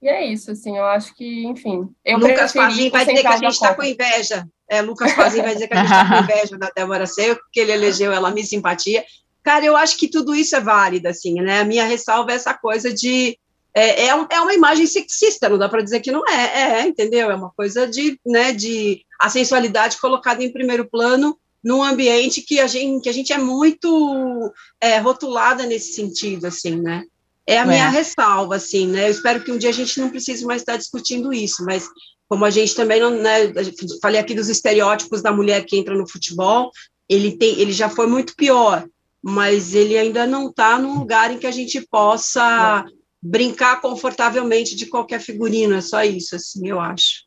e 0.03 0.09
é 0.09 0.27
isso, 0.27 0.51
assim, 0.51 0.77
eu 0.77 0.85
acho 0.85 1.15
que, 1.15 1.45
enfim. 1.47 1.89
Eu 2.05 2.19
Lucas 2.19 2.53
Fazin 2.53 2.91
vai 2.91 3.05
dizer 3.05 3.21
que 3.21 3.27
a 3.27 3.37
gente 3.37 3.53
está 3.53 3.75
com 3.75 3.83
inveja. 3.85 4.49
É, 4.69 4.83
Lucas 4.83 5.13
Fazin 5.15 5.43
vai 5.43 5.55
dizer 5.55 5.69
que 5.69 5.75
a 5.75 5.85
gente 5.85 5.93
está 5.93 6.09
com 6.09 6.23
inveja 6.25 6.59
da 6.59 6.71
Débora 6.75 7.07
Seco, 7.07 7.41
que 7.53 7.61
ele 7.61 7.73
elegeu 7.73 8.13
ela 8.13 8.33
me 8.33 8.45
simpatia. 8.45 9.05
Cara, 9.45 9.65
eu 9.65 9.77
acho 9.77 9.97
que 9.97 10.09
tudo 10.09 10.35
isso 10.35 10.57
é 10.57 10.61
válido, 10.61 11.09
assim, 11.09 11.41
né? 11.41 11.61
A 11.61 11.65
minha 11.65 11.85
ressalva 11.85 12.33
é 12.33 12.35
essa 12.35 12.53
coisa 12.53 12.93
de. 12.93 13.39
É, 13.75 14.07
é, 14.07 14.14
um, 14.14 14.26
é 14.31 14.41
uma 14.41 14.52
imagem 14.52 14.87
sexista, 14.87 15.49
não 15.49 15.57
dá 15.57 15.69
para 15.69 15.83
dizer 15.83 16.00
que 16.00 16.12
não 16.12 16.26
é, 16.29 16.35
é, 16.35 16.81
é, 16.81 16.87
entendeu? 16.87 17.31
É 17.31 17.35
uma 17.35 17.50
coisa 17.50 17.87
de, 17.87 18.19
né, 18.26 18.52
de 18.52 19.05
a 19.19 19.31
sensualidade 19.31 19.99
colocada 19.99 20.45
em 20.45 20.52
primeiro 20.52 20.85
plano 20.85 21.38
num 21.64 21.83
ambiente 21.83 22.43
que 22.43 22.59
a 22.61 22.67
gente, 22.67 23.02
que 23.02 23.09
a 23.09 23.12
gente 23.12 23.33
é 23.33 23.38
muito 23.38 24.52
é, 24.81 24.99
rotulada 24.99 25.64
nesse 25.64 25.93
sentido, 25.95 26.47
assim, 26.47 26.81
né? 26.81 27.05
É 27.47 27.59
a 27.59 27.64
minha 27.64 27.87
é. 27.87 27.91
ressalva, 27.91 28.57
assim, 28.57 28.87
né? 28.87 29.07
Eu 29.07 29.11
espero 29.11 29.43
que 29.43 29.50
um 29.50 29.59
dia 29.59 29.71
a 29.71 29.75
gente 29.75 29.99
não 30.00 30.11
precise 30.11 30.45
mais 30.45 30.62
estar 30.62 30.76
discutindo 30.76 31.33
isso, 31.33 31.64
mas 31.64 31.88
como 32.29 32.45
a 32.45 32.50
gente 32.50 32.75
também 32.75 33.00
não, 33.00 33.11
né? 33.11 33.52
Falei 34.00 34.21
aqui 34.21 34.35
dos 34.35 34.49
estereótipos 34.49 35.23
da 35.23 35.33
mulher 35.33 35.64
que 35.64 35.76
entra 35.76 35.97
no 35.97 36.09
futebol, 36.09 36.71
ele 37.09 37.37
tem, 37.37 37.59
ele 37.61 37.73
já 37.73 37.88
foi 37.88 38.07
muito 38.07 38.35
pior, 38.35 38.87
mas 39.23 39.75
ele 39.75 39.97
ainda 39.97 40.26
não 40.26 40.49
está 40.49 40.79
num 40.79 40.99
lugar 40.99 41.31
em 41.31 41.38
que 41.38 41.47
a 41.47 41.50
gente 41.50 41.81
possa 41.88 42.85
brincar 43.23 43.81
confortavelmente 43.81 44.75
de 44.75 44.87
qualquer 44.87 45.21
figurino, 45.21 45.75
é 45.75 45.81
só 45.81 46.02
isso, 46.02 46.35
assim, 46.35 46.69
eu 46.69 46.81
acho. 46.81 47.25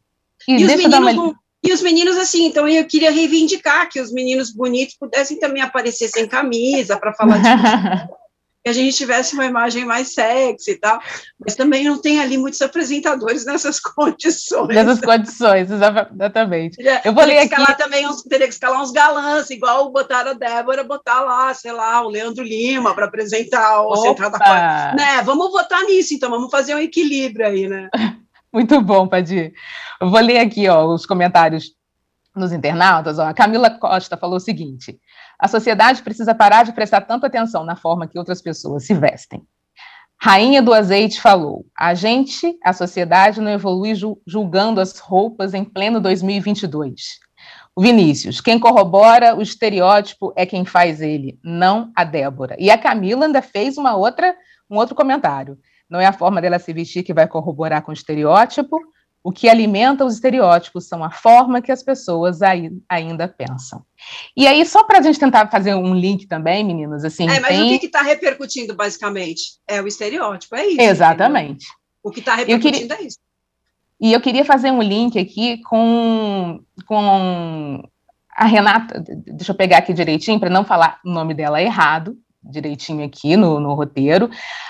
E, 0.47 0.57
e 0.57 0.65
os 0.65 0.75
meninos 0.75 1.13
uma... 1.15 1.35
E 1.63 1.73
os 1.73 1.81
meninos, 1.81 2.15
assim, 2.17 2.45
então 2.45 2.67
eu 2.67 2.85
queria 2.85 3.09
reivindicar 3.09 3.89
que 3.89 3.99
os 3.99 4.11
meninos 4.11 4.51
bonitos 4.51 4.95
pudessem 4.99 5.39
também 5.39 5.63
aparecer 5.63 6.07
sem 6.09 6.27
camisa 6.27 6.99
para 6.99 7.11
falar 7.11 7.39
de 7.39 7.47
que 8.65 8.69
a 8.69 8.74
gente 8.74 8.98
tivesse 8.98 9.36
uma 9.36 9.45
imagem 9.45 9.86
mais 9.86 10.15
sexy 10.15 10.72
e 10.72 10.79
tal, 10.79 11.00
mas 11.39 11.55
também 11.55 11.84
não 11.84 12.01
tem 12.01 12.19
ali 12.19 12.36
muitos 12.36 12.60
apresentadores 12.63 13.45
nessas 13.45 13.77
condições. 13.79 14.69
Nessas 14.69 15.00
condições, 15.00 15.69
exatamente. 15.69 16.77
Eu 17.03 17.13
vou 17.13 17.24
ler 17.24 17.38
aqui. 17.38 17.53
Escalar 17.53 17.77
também 17.77 18.07
uns, 18.07 18.24
teria 18.24 18.48
que 18.48 18.53
escalar 18.53 18.81
uns 18.81 18.91
galãs, 18.91 19.51
igual 19.51 19.91
botar 19.91 20.27
a 20.27 20.34
Débora, 20.34 20.84
botar 20.84 21.22
lá, 21.22 21.53
sei 21.53 21.72
lá, 21.72 22.01
o 22.01 22.10
Leandro 22.10 22.43
Lima 22.43 22.95
para 22.95 23.05
apresentar 23.05 23.84
o 23.84 23.95
Central 23.98 24.31
da 24.31 24.93
Né, 24.98 25.22
vamos 25.24 25.51
votar 25.51 25.84
nisso, 25.84 26.15
então, 26.15 26.31
vamos 26.31 26.50
fazer 26.50 26.74
um 26.74 26.79
equilíbrio 26.79 27.45
aí, 27.45 27.67
né? 27.67 27.88
Muito 28.51 28.81
bom, 28.81 29.07
Padir. 29.07 29.53
Eu 30.01 30.10
vou 30.10 30.19
ler 30.22 30.39
aqui 30.39 30.67
ó, 30.67 30.88
os 30.88 31.05
comentários 31.05 31.75
nos 32.36 32.51
internautas. 32.51 33.19
Ó. 33.19 33.27
A 33.27 33.34
Camila 33.34 33.69
Costa 33.69 34.17
falou 34.17 34.38
o 34.38 34.39
seguinte: 34.39 35.00
a 35.45 35.47
sociedade 35.47 36.01
precisa 36.01 36.33
parar 36.33 36.63
de 36.63 36.73
prestar 36.73 37.01
tanta 37.01 37.27
atenção 37.27 37.63
na 37.63 37.75
forma 37.75 38.07
que 38.07 38.17
outras 38.17 38.41
pessoas 38.41 38.85
se 38.85 38.95
vestem. 38.95 39.43
Rainha 40.19 40.59
do 40.59 40.73
Azeite 40.73 41.21
falou: 41.21 41.65
a 41.77 41.93
gente, 41.93 42.57
a 42.63 42.73
sociedade, 42.73 43.39
não 43.39 43.51
evolui 43.51 43.93
julgando 44.25 44.81
as 44.81 44.97
roupas 44.97 45.53
em 45.53 45.63
pleno 45.63 46.01
2022. 46.01 47.19
O 47.75 47.81
Vinícius, 47.81 48.41
quem 48.41 48.57
corrobora 48.57 49.35
o 49.35 49.41
estereótipo 49.41 50.33
é 50.35 50.47
quem 50.47 50.65
faz 50.65 50.99
ele, 50.99 51.37
não 51.43 51.91
a 51.95 52.03
Débora. 52.03 52.55
E 52.57 52.71
a 52.71 52.77
Camila 52.77 53.25
ainda 53.25 53.41
fez 53.41 53.77
uma 53.77 53.95
outra, 53.95 54.35
um 54.67 54.77
outro 54.77 54.95
comentário. 54.95 55.59
Não 55.87 55.99
é 55.99 56.07
a 56.07 56.13
forma 56.13 56.41
dela 56.41 56.57
se 56.57 56.73
vestir 56.73 57.03
que 57.03 57.13
vai 57.13 57.27
corroborar 57.27 57.83
com 57.83 57.91
o 57.91 57.93
estereótipo, 57.93 58.79
o 59.25 59.32
que 59.32 59.50
alimenta 59.50 60.05
os 60.05 60.13
estereótipos 60.13 60.88
são 60.88 61.03
a 61.03 61.10
forma 61.10 61.60
que 61.60 61.72
as 61.72 61.82
pessoas 61.82 62.44
aí, 62.44 62.72
ainda 62.88 63.27
pensam. 63.27 63.84
E 64.38 64.46
aí, 64.46 64.63
só 64.63 64.84
para 64.84 65.00
a 65.00 65.01
gente 65.01 65.17
tentar 65.17 65.50
fazer 65.50 65.74
um 65.74 65.96
link 65.96 66.27
também, 66.27 66.63
meninas, 66.63 67.03
assim. 67.03 67.27
É, 67.27 67.39
mas 67.39 67.58
tem... 67.58 67.75
o 67.75 67.79
que 67.79 67.88
está 67.88 68.03
repercutindo, 68.03 68.75
basicamente? 68.75 69.58
É 69.67 69.82
o 69.82 69.88
estereótipo, 69.88 70.55
é 70.55 70.67
isso. 70.67 70.79
Exatamente. 70.79 71.65
Entendeu? 71.65 72.03
O 72.03 72.12
que 72.12 72.20
está 72.20 72.36
repercutindo 72.36 72.88
queria... 72.88 73.03
é 73.03 73.08
isso. 73.08 73.17
E 74.00 74.13
eu 74.13 74.22
queria 74.22 74.46
fazer 74.46 74.70
um 74.70 74.79
link 74.79 75.17
aqui 75.17 75.58
com, 75.63 76.60
com 76.86 77.82
a 78.29 78.46
Renata, 78.46 79.03
deixa 79.25 79.53
eu 79.53 79.55
pegar 79.55 79.79
aqui 79.79 79.91
direitinho, 79.91 80.39
para 80.39 80.51
não 80.51 80.63
falar 80.63 81.00
o 81.03 81.10
nome 81.10 81.34
dela 81.34 81.60
errado, 81.60 82.15
direitinho 82.49 83.05
aqui 83.05 83.35
no, 83.35 83.59
no 83.59 83.73
roteiro. 83.73 84.29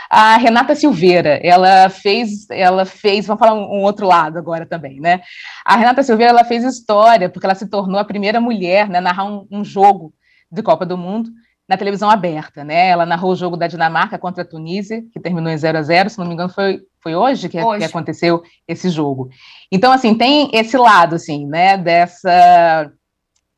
A 0.10 0.38
Renata 0.38 0.75
Silveira, 0.75 1.39
ela 1.44 1.89
fez, 1.89 2.50
ela 2.50 2.86
fez, 2.86 3.25
vamos 3.25 3.39
falar 3.39 3.53
um, 3.53 3.77
um, 3.77 3.82
outro 3.82 4.08
lado 4.08 4.38
agora 4.38 4.65
também, 4.65 5.00
né? 5.00 5.22
A 5.63 5.75
Renata 5.75 6.03
Silveira, 6.03 6.32
ela 6.32 6.46
fez 6.46 6.63
história, 6.63 7.29
porque 7.29 7.46
ela 7.46 7.55
se 7.55 7.67
tornou 7.67 8.00
a 8.00 8.05
primeira 8.05 8.39
mulher 8.39 8.88
né, 8.89 9.00
a 9.00 9.01
narrar 9.01 9.25
um, 9.25 9.48
um 9.51 9.63
jogo 9.63 10.13
de 10.51 10.62
Copa 10.62 10.86
do 10.86 10.98
Mundo 10.98 11.29
na 11.67 11.77
televisão 11.77 12.10
aberta, 12.10 12.63
né? 12.63 12.89
Ela 12.89 13.05
narrou 13.05 13.32
o 13.32 13.36
jogo 13.36 13.58
da 13.58 13.67
Dinamarca 13.67 14.20
contra 14.20 14.44
a 14.44 14.48
Tunísia, 14.48 15.03
que 15.12 15.20
terminou 15.20 15.51
em 15.51 15.58
0 15.58 15.77
a 15.79 15.82
0 15.82 16.10
se 16.10 16.20
não 16.20 16.25
me 16.25 16.34
engano, 16.34 16.50
foi, 16.50 16.82
foi 17.01 17.15
hoje 17.15 17.50
que, 17.50 17.60
hoje 17.60 17.79
que 17.79 17.86
aconteceu 17.86 18.44
esse 18.67 18.89
jogo. 18.89 19.29
Então, 19.72 19.91
assim, 19.91 20.13
tem 20.13 20.50
esse 20.53 20.77
lado, 20.77 21.15
assim, 21.15 21.48
né, 21.48 21.75
dessa, 21.77 22.91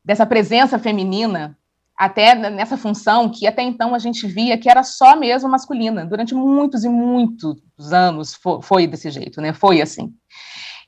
dessa 0.02 0.24
presença 0.24 0.78
feminina 0.78 1.57
até 1.98 2.32
nessa 2.36 2.76
função 2.76 3.28
que 3.28 3.44
até 3.44 3.60
então 3.60 3.92
a 3.92 3.98
gente 3.98 4.24
via 4.24 4.56
que 4.56 4.70
era 4.70 4.84
só 4.84 5.16
mesmo 5.16 5.48
masculina. 5.48 6.06
Durante 6.06 6.32
muitos 6.32 6.84
e 6.84 6.88
muitos 6.88 7.56
anos 7.92 8.38
foi, 8.62 8.86
desse 8.86 9.10
jeito, 9.10 9.40
né? 9.40 9.52
Foi 9.52 9.82
assim. 9.82 10.12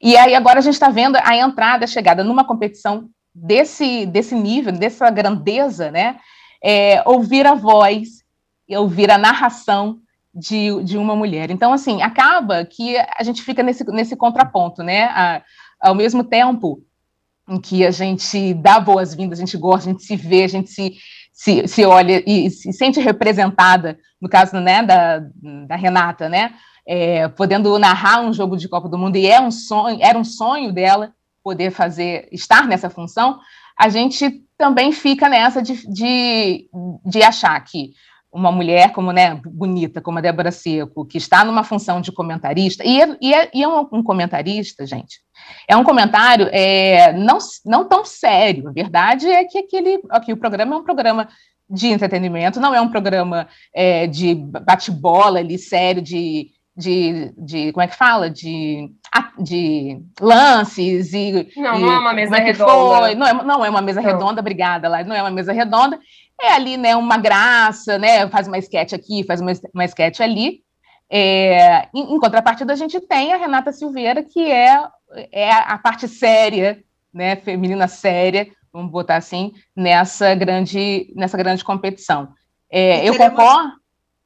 E 0.01 0.17
aí 0.17 0.37
agora 0.37 0.61
a 0.61 0.63
gente 0.63 0.75
está 0.75 0.89
vendo 0.89 1.17
a 1.17 1.37
entrada, 1.37 1.85
a 1.85 1.89
chegada 1.89 2.23
numa 2.23 2.45
competição 2.45 3.09
desse, 3.35 4.07
desse 4.07 4.37
nível, 4.37 4.73
dessa 4.73 5.11
grandeza, 5.11 5.91
né? 5.91 6.17
É, 6.63 7.03
ouvir 7.05 7.45
a 7.45 7.55
voz, 7.55 8.23
ouvir 8.69 9.11
a 9.11 9.19
narração 9.19 9.99
de, 10.33 10.81
de 10.85 10.97
uma 10.97 11.17
mulher. 11.17 11.51
Então, 11.51 11.73
assim, 11.73 12.03
acaba 12.03 12.65
que 12.65 12.97
a 12.97 13.23
gente 13.25 13.43
fica 13.43 13.65
nesse, 13.65 13.85
nesse 13.91 14.15
contraponto, 14.15 14.81
né? 14.85 15.07
A, 15.07 15.43
ao 15.81 15.95
mesmo 15.95 16.23
tempo 16.23 16.81
em 17.51 17.61
que 17.61 17.85
a 17.85 17.91
gente 17.91 18.55
dá 18.55 18.79
boas-vindas, 18.79 19.39
a 19.39 19.45
gente 19.45 19.59
gosta, 19.59 19.91
a 19.91 19.93
gente 19.93 20.05
se 20.05 20.15
vê, 20.15 20.45
a 20.45 20.49
gente 20.49 20.71
se, 20.71 20.95
se, 21.33 21.67
se 21.67 21.85
olha 21.85 22.23
e 22.25 22.49
se 22.49 22.73
sente 22.73 23.01
representada, 23.01 23.99
no 24.21 24.29
caso 24.29 24.59
né, 24.61 24.85
da, 24.85 25.21
da 25.67 25.75
Renata, 25.75 26.29
né, 26.29 26.55
é, 26.87 27.27
podendo 27.27 27.77
narrar 27.79 28.21
um 28.21 28.33
jogo 28.33 28.57
de 28.57 28.69
Copa 28.69 28.89
do 28.89 28.97
Mundo, 28.97 29.17
e 29.17 29.27
é 29.27 29.41
um 29.41 29.51
sonho, 29.51 29.99
era 30.01 30.17
um 30.17 30.25
sonho 30.25 30.73
dela 30.73 31.13
poder 31.43 31.73
fazer, 31.73 32.29
estar 32.31 32.69
nessa 32.69 32.89
função, 32.89 33.41
a 33.77 33.89
gente 33.89 34.45
também 34.57 34.93
fica 34.93 35.29
nessa 35.29 35.61
de, 35.61 35.75
de, 35.93 36.69
de 37.05 37.23
achar 37.23 37.59
que 37.65 37.93
uma 38.33 38.53
mulher 38.53 38.93
como, 38.93 39.11
né, 39.13 39.41
bonita, 39.45 40.01
como 40.01 40.19
a 40.19 40.21
Débora 40.21 40.53
Seco, 40.53 41.05
que 41.05 41.19
está 41.19 41.45
numa 41.45 41.65
função 41.65 42.01
de 42.01 42.13
comentarista, 42.13 42.85
e 42.85 43.01
é, 43.01 43.17
e 43.21 43.35
é, 43.35 43.51
e 43.53 43.63
é 43.63 43.69
um, 43.69 43.89
um, 43.93 44.03
comentarista, 44.03 44.87
gente, 44.87 45.21
é 45.67 45.77
um 45.77 45.83
comentário 45.83 46.49
é, 46.53 47.13
não, 47.13 47.39
não 47.67 47.85
tão 47.85 48.05
sério, 48.05 48.69
a 48.69 48.73
verdade 48.73 49.29
é 49.29 49.45
que 49.45 49.59
aquele, 49.59 50.01
aqui, 50.11 50.33
o 50.33 50.37
programa 50.37 50.75
é 50.75 50.79
um 50.79 50.85
programa 50.85 51.29
de 51.69 51.89
entretenimento, 51.89 52.61
não 52.61 52.75
é 52.75 52.81
um 52.81 52.89
programa 52.89 53.49
é, 53.75 54.07
de 54.07 54.35
bate-bola 54.35 55.39
ali, 55.41 55.59
sério, 55.59 56.03
de, 56.03 56.51
de, 56.77 57.33
de, 57.37 57.73
como 57.73 57.83
é 57.83 57.87
que 57.87 57.97
fala, 57.97 58.29
de, 58.29 58.91
de 59.39 60.03
lances 60.21 61.13
e... 61.13 61.49
Não, 61.57 61.79
e, 61.79 61.81
não 61.81 61.93
é 61.93 61.99
uma 61.99 62.13
mesa 62.13 62.37
é 62.37 62.41
redonda. 62.41 63.15
Não 63.15 63.27
é, 63.27 63.33
não 63.33 63.65
é 63.65 63.71
uma 63.71 63.83
mesa 63.83 64.01
não. 64.01 64.11
redonda, 64.11 64.41
obrigada, 64.41 64.89
lá, 64.89 65.05
não 65.05 65.15
é 65.15 65.21
uma 65.21 65.31
mesa 65.31 65.53
redonda, 65.53 65.99
é 66.43 66.53
ali, 66.53 66.77
né, 66.77 66.97
uma 66.97 67.17
graça, 67.17 67.99
né, 67.99 68.29
faz 68.29 68.49
uma 68.49 68.59
sketch 68.59 68.93
aqui, 68.93 69.25
faz 69.25 69.41
uma, 69.41 69.53
uma 69.75 69.85
sketch 69.85 70.21
ali. 70.21 70.63
É, 71.09 71.89
em, 71.95 72.15
em, 72.15 72.21
contrapartida, 72.21 72.73
a 72.73 72.77
gente 72.77 73.01
tem 73.01 73.33
a 73.33 73.37
Renata 73.37 73.73
Silveira, 73.73 74.23
que 74.23 74.51
é, 74.51 74.83
é 75.33 75.51
a 75.53 75.77
parte 75.77 76.07
séria, 76.07 76.83
né, 77.13 77.37
feminina 77.37 77.89
séria, 77.89 78.47
vamos 78.73 78.91
botar 78.91 79.17
assim, 79.17 79.53
nessa 79.75 80.35
grande, 80.35 81.13
nessa 81.17 81.37
grande 81.37 81.65
competição. 81.65 82.33
É, 82.71 83.01
eu 83.09 83.13
teremos, 83.13 83.37
concordo. 83.37 83.73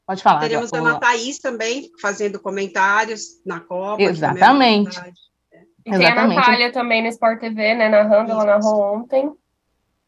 Pode 0.06 0.22
falar. 0.22 0.40
Teremos 0.40 0.68
já, 0.68 0.76
a 0.76 0.80
Ana 0.80 1.00
Thaís 1.00 1.38
também 1.38 1.90
fazendo 2.00 2.38
comentários 2.38 3.40
na 3.44 3.60
Copa. 3.60 4.02
Exatamente. 4.02 5.00
E 5.86 5.90
tem 5.90 6.06
a 6.06 6.26
Natália 6.26 6.72
também 6.72 7.02
no 7.02 7.08
Sport 7.08 7.40
TV, 7.40 7.74
né? 7.74 7.88
Narrando, 7.88 8.32
ela 8.32 8.44
narrou 8.44 8.96
ontem. 8.96 9.30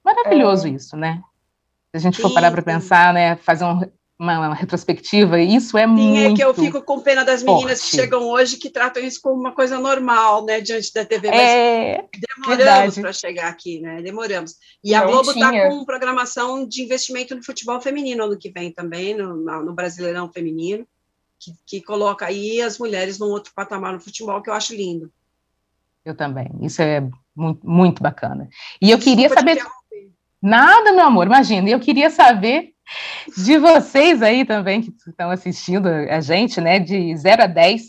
Maravilhoso 0.04 0.68
é. 0.68 0.70
isso, 0.70 0.96
né? 0.96 1.22
Se 1.96 2.06
a 2.06 2.10
gente 2.10 2.20
for 2.20 2.28
sim, 2.28 2.34
parar 2.34 2.50
para 2.50 2.62
pensar, 2.62 3.14
né? 3.14 3.36
Fazer 3.36 3.64
um, 3.64 3.80
uma, 4.18 4.38
uma, 4.38 4.54
retrospectiva, 4.54 5.40
isso 5.40 5.78
é 5.78 5.86
Sim, 5.86 5.92
muito. 5.92 6.18
Sim, 6.18 6.32
é 6.32 6.34
que 6.34 6.44
eu 6.44 6.52
fico 6.52 6.82
com 6.82 7.00
pena 7.00 7.24
das 7.24 7.42
meninas 7.42 7.80
forte. 7.80 7.90
que 7.90 7.96
chegam 7.96 8.22
hoje 8.28 8.58
que 8.58 8.68
tratam 8.68 9.02
isso 9.02 9.18
como 9.22 9.40
uma 9.40 9.52
coisa 9.52 9.78
normal, 9.78 10.44
né, 10.44 10.60
diante 10.60 10.92
da 10.92 11.06
TV. 11.06 11.28
Mas 11.28 11.40
é, 11.40 12.04
demoramos 12.38 12.98
para 12.98 13.12
chegar 13.14 13.48
aqui, 13.48 13.80
né? 13.80 14.02
Demoramos. 14.02 14.56
E 14.84 14.92
Não 14.92 14.98
a 14.98 15.06
Globo 15.06 15.30
está 15.30 15.50
com 15.50 15.84
programação 15.86 16.68
de 16.68 16.82
investimento 16.82 17.34
no 17.34 17.42
futebol 17.42 17.80
feminino 17.80 18.24
ano 18.24 18.38
que 18.38 18.50
vem 18.50 18.70
também, 18.70 19.16
no, 19.16 19.36
no 19.36 19.74
Brasileirão 19.74 20.30
Feminino, 20.30 20.86
que, 21.38 21.52
que 21.66 21.80
coloca 21.82 22.26
aí 22.26 22.60
as 22.60 22.78
mulheres 22.78 23.18
num 23.18 23.28
outro 23.28 23.52
patamar 23.54 23.94
no 23.94 24.00
futebol, 24.00 24.42
que 24.42 24.50
eu 24.50 24.54
acho 24.54 24.74
lindo. 24.74 25.10
Eu 26.04 26.14
também. 26.14 26.50
Isso 26.60 26.82
é 26.82 27.00
muito, 27.34 27.68
muito 27.68 28.02
bacana. 28.02 28.48
E 28.80 28.90
eu 28.90 28.96
Desculpa 28.96 29.22
queria 29.22 29.34
saber. 29.34 29.58
Nada, 30.46 30.92
meu 30.92 31.06
amor, 31.06 31.26
imagina. 31.26 31.68
Eu 31.68 31.80
queria 31.80 32.08
saber 32.08 32.70
de 33.36 33.58
vocês 33.58 34.22
aí 34.22 34.44
também 34.44 34.80
que 34.80 34.94
estão 35.04 35.28
assistindo 35.28 35.88
a 35.88 36.20
gente, 36.20 36.60
né, 36.60 36.78
de 36.78 37.16
0 37.16 37.42
a 37.42 37.46
10, 37.48 37.86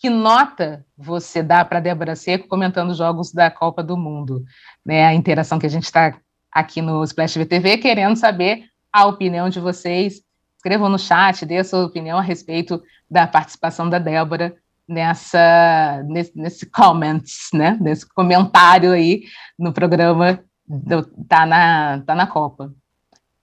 que 0.00 0.10
nota 0.10 0.84
você 0.98 1.40
dá 1.40 1.64
para 1.64 1.78
Débora 1.78 2.16
Seco 2.16 2.48
comentando 2.48 2.92
jogos 2.96 3.32
da 3.32 3.48
Copa 3.48 3.80
do 3.80 3.96
Mundo? 3.96 4.42
Né, 4.84 5.06
a 5.06 5.14
interação 5.14 5.56
que 5.56 5.66
a 5.66 5.70
gente 5.70 5.84
está 5.84 6.18
aqui 6.50 6.82
no 6.82 7.04
Splash 7.04 7.36
VTV, 7.36 7.78
querendo 7.78 8.16
saber 8.16 8.64
a 8.92 9.06
opinião 9.06 9.48
de 9.48 9.60
vocês. 9.60 10.20
Escrevam 10.56 10.88
no 10.88 10.98
chat, 10.98 11.46
dê 11.46 11.58
a 11.58 11.64
sua 11.64 11.86
opinião 11.86 12.18
a 12.18 12.22
respeito 12.22 12.82
da 13.08 13.24
participação 13.24 13.88
da 13.88 14.00
Débora 14.00 14.56
nessa, 14.88 16.02
nesse, 16.08 16.36
nesse 16.36 16.66
comments, 16.66 17.50
né, 17.54 17.78
nesse 17.80 18.04
comentário 18.12 18.90
aí 18.90 19.22
no 19.56 19.72
programa 19.72 20.42
do, 20.66 21.04
tá, 21.28 21.44
na, 21.46 22.00
tá 22.00 22.14
na 22.14 22.26
Copa. 22.26 22.72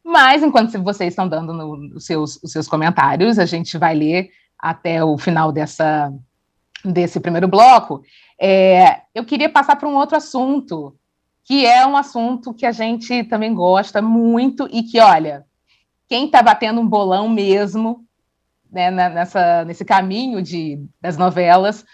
Mas, 0.04 0.42
enquanto 0.42 0.82
vocês 0.84 1.14
estão 1.14 1.28
dando 1.28 1.54
no, 1.54 1.96
os, 1.96 2.06
seus, 2.06 2.40
os 2.44 2.52
seus 2.52 2.68
comentários, 2.68 3.38
a 3.38 3.46
gente 3.46 3.78
vai 3.78 3.96
ler 3.96 4.30
até 4.58 5.04
o 5.04 5.18
final 5.18 5.52
dessa, 5.52 6.14
desse 6.84 7.20
primeiro 7.20 7.48
bloco. 7.48 8.02
É, 8.40 9.02
eu 9.14 9.24
queria 9.24 9.50
passar 9.50 9.76
para 9.76 9.88
um 9.88 9.96
outro 9.96 10.18
assunto, 10.18 10.96
que 11.44 11.66
é 11.66 11.86
um 11.86 11.96
assunto 11.96 12.54
que 12.54 12.66
a 12.66 12.72
gente 12.72 13.24
também 13.26 13.54
gosta 13.54 14.02
muito 14.02 14.68
e 14.72 14.84
que, 14.84 15.00
olha, 15.00 15.46
quem 16.08 16.26
está 16.26 16.42
batendo 16.42 16.82
um 16.82 16.88
bolão 16.88 17.30
mesmo 17.30 18.06
né, 18.72 18.90
nessa, 18.90 19.66
nesse 19.66 19.84
caminho 19.84 20.42
de, 20.42 20.84
das 21.00 21.18
novelas 21.18 21.86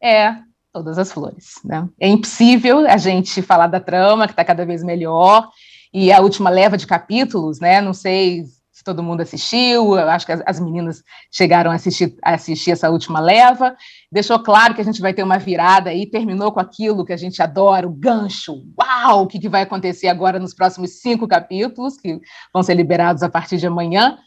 é 0.00 0.36
Todas 0.76 0.98
as 0.98 1.10
Flores. 1.10 1.54
Né? 1.64 1.88
É 1.98 2.06
impossível 2.06 2.86
a 2.86 2.98
gente 2.98 3.40
falar 3.40 3.66
da 3.66 3.80
trama, 3.80 4.26
que 4.26 4.34
está 4.34 4.44
cada 4.44 4.66
vez 4.66 4.84
melhor, 4.84 5.48
e 5.90 6.12
a 6.12 6.20
última 6.20 6.50
leva 6.50 6.76
de 6.76 6.86
capítulos, 6.86 7.60
né? 7.60 7.80
Não 7.80 7.94
sei 7.94 8.44
se 8.70 8.84
todo 8.84 9.02
mundo 9.02 9.22
assistiu, 9.22 9.96
eu 9.96 10.10
acho 10.10 10.26
que 10.26 10.32
as, 10.32 10.42
as 10.44 10.60
meninas 10.60 11.02
chegaram 11.32 11.70
a 11.70 11.76
assistir, 11.76 12.14
a 12.22 12.34
assistir 12.34 12.72
essa 12.72 12.90
última 12.90 13.20
leva. 13.20 13.74
Deixou 14.12 14.38
claro 14.38 14.74
que 14.74 14.82
a 14.82 14.84
gente 14.84 15.00
vai 15.00 15.14
ter 15.14 15.22
uma 15.22 15.38
virada 15.38 15.88
aí, 15.88 16.04
terminou 16.04 16.52
com 16.52 16.60
aquilo 16.60 17.06
que 17.06 17.12
a 17.14 17.16
gente 17.16 17.40
adora, 17.40 17.88
o 17.88 17.90
gancho. 17.90 18.62
Uau! 18.78 19.22
O 19.22 19.26
que, 19.26 19.38
que 19.38 19.48
vai 19.48 19.62
acontecer 19.62 20.08
agora 20.08 20.38
nos 20.38 20.52
próximos 20.52 21.00
cinco 21.00 21.26
capítulos, 21.26 21.96
que 21.96 22.20
vão 22.52 22.62
ser 22.62 22.74
liberados 22.74 23.22
a 23.22 23.30
partir 23.30 23.56
de 23.56 23.66
amanhã. 23.66 24.18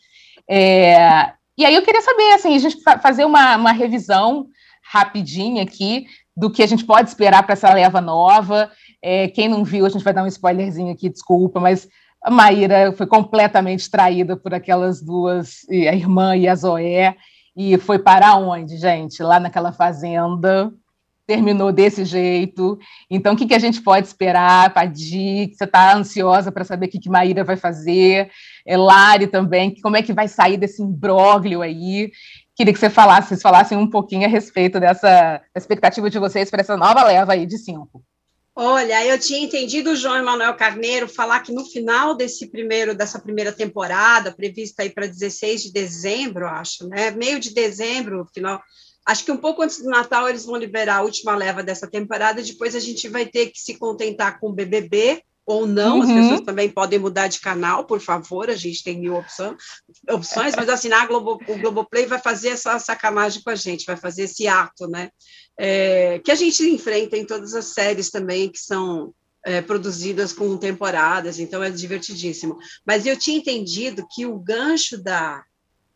É, 0.49 1.31
e 1.55 1.63
aí 1.63 1.75
eu 1.75 1.83
queria 1.83 2.01
saber, 2.01 2.31
assim, 2.31 2.55
a 2.55 2.59
gente 2.59 2.81
fazer 3.03 3.25
uma, 3.25 3.55
uma 3.55 3.71
revisão 3.71 4.47
rapidinha 4.91 5.61
aqui 5.61 6.07
do 6.39 6.49
que 6.49 6.63
a 6.63 6.67
gente 6.67 6.85
pode 6.85 7.09
esperar 7.09 7.43
para 7.43 7.53
essa 7.53 7.73
leva 7.73 7.99
nova. 7.99 8.71
É, 9.01 9.27
quem 9.27 9.49
não 9.49 9.63
viu, 9.63 9.85
a 9.85 9.89
gente 9.89 10.03
vai 10.03 10.13
dar 10.13 10.23
um 10.23 10.27
spoilerzinho 10.27 10.93
aqui, 10.93 11.09
desculpa, 11.09 11.59
mas 11.59 11.87
a 12.23 12.31
Maíra 12.31 12.93
foi 12.93 13.05
completamente 13.05 13.91
traída 13.91 14.37
por 14.37 14.53
aquelas 14.53 15.01
duas, 15.01 15.65
a 15.69 15.93
irmã 15.93 16.35
e 16.37 16.47
a 16.47 16.55
Zoé, 16.55 17.15
e 17.55 17.77
foi 17.77 17.99
para 17.99 18.35
onde, 18.37 18.77
gente? 18.77 19.21
Lá 19.21 19.37
naquela 19.37 19.73
fazenda, 19.73 20.71
terminou 21.27 21.73
desse 21.73 22.05
jeito. 22.05 22.79
Então, 23.09 23.33
o 23.33 23.37
que, 23.37 23.45
que 23.45 23.53
a 23.53 23.59
gente 23.59 23.81
pode 23.81 24.07
esperar, 24.07 24.73
Padi? 24.73 25.51
Você 25.53 25.65
está 25.65 25.93
ansiosa 25.93 26.51
para 26.53 26.63
saber 26.63 26.87
o 26.87 26.89
que, 26.89 26.99
que 26.99 27.09
Maíra 27.09 27.43
vai 27.43 27.57
fazer? 27.57 28.29
É, 28.65 28.77
Lari 28.77 29.27
também, 29.27 29.75
como 29.81 29.97
é 29.97 30.01
que 30.01 30.13
vai 30.13 30.27
sair 30.27 30.57
desse 30.57 30.81
imbróglio 30.81 31.61
aí? 31.61 32.11
Queria 32.59 32.73
que 32.73 32.79
você 32.79 32.89
falasse, 32.89 33.29
vocês 33.29 33.41
falassem 33.41 33.77
um 33.77 33.89
pouquinho 33.89 34.25
a 34.25 34.29
respeito 34.29 34.81
dessa 34.81 35.41
expectativa 35.55 36.09
de 36.09 36.19
vocês 36.19 36.49
para 36.49 36.59
essa 36.59 36.75
nova 36.75 37.05
leva 37.05 37.31
aí 37.31 37.45
de 37.45 37.57
cinco. 37.57 38.03
Olha, 38.53 39.05
eu 39.05 39.17
tinha 39.17 39.39
entendido 39.39 39.91
o 39.91 39.95
João 39.95 40.17
Emanuel 40.17 40.53
Carneiro 40.55 41.07
falar 41.07 41.39
que 41.39 41.53
no 41.53 41.63
final 41.63 42.13
desse 42.15 42.47
primeiro 42.47 42.93
dessa 42.93 43.17
primeira 43.17 43.53
temporada, 43.53 44.33
prevista 44.33 44.83
aí 44.83 44.89
para 44.89 45.07
16 45.07 45.63
de 45.63 45.71
dezembro, 45.71 46.45
acho, 46.47 46.85
né? 46.89 47.11
Meio 47.11 47.39
de 47.39 47.53
dezembro, 47.53 48.27
final, 48.33 48.61
acho 49.05 49.23
que 49.23 49.31
um 49.31 49.37
pouco 49.37 49.61
antes 49.61 49.81
do 49.81 49.89
Natal 49.89 50.27
eles 50.27 50.43
vão 50.43 50.57
liberar 50.57 50.97
a 50.97 51.01
última 51.03 51.37
leva 51.37 51.63
dessa 51.63 51.89
temporada, 51.89 52.43
depois 52.43 52.75
a 52.75 52.79
gente 52.81 53.07
vai 53.07 53.25
ter 53.25 53.51
que 53.51 53.59
se 53.61 53.75
contentar 53.75 54.37
com 54.37 54.49
o 54.49 54.53
BBB 54.53 55.23
ou 55.49 55.65
não, 55.65 55.95
uhum. 55.95 56.03
as 56.03 56.11
pessoas 56.11 56.41
também 56.41 56.69
podem 56.69 56.99
mudar 56.99 57.27
de 57.27 57.39
canal, 57.39 57.83
por 57.83 57.99
favor, 57.99 58.51
a 58.51 58.55
gente 58.55 58.83
tem 58.83 58.99
mil 58.99 59.15
opção, 59.15 59.57
opções, 60.07 60.55
mas 60.55 60.69
assim, 60.69 60.91
a 60.93 61.07
Globo, 61.07 61.41
o 61.47 61.57
Globoplay 61.57 62.05
vai 62.05 62.19
fazer 62.19 62.49
essa 62.49 62.77
sacanagem 62.77 63.41
com 63.41 63.49
a 63.49 63.55
gente, 63.55 63.83
vai 63.83 63.97
fazer 63.97 64.25
esse 64.25 64.47
ato, 64.47 64.87
né? 64.87 65.09
É, 65.57 66.19
que 66.19 66.31
a 66.31 66.35
gente 66.35 66.61
enfrenta 66.69 67.17
em 67.17 67.25
todas 67.25 67.55
as 67.55 67.65
séries 67.65 68.11
também 68.11 68.47
que 68.51 68.59
são 68.59 69.11
é, 69.43 69.59
produzidas 69.59 70.31
com 70.31 70.55
temporadas, 70.55 71.39
então 71.39 71.63
é 71.63 71.71
divertidíssimo. 71.71 72.55
Mas 72.85 73.07
eu 73.07 73.17
tinha 73.17 73.39
entendido 73.39 74.05
que 74.11 74.27
o 74.27 74.37
gancho 74.37 75.01
da, 75.01 75.43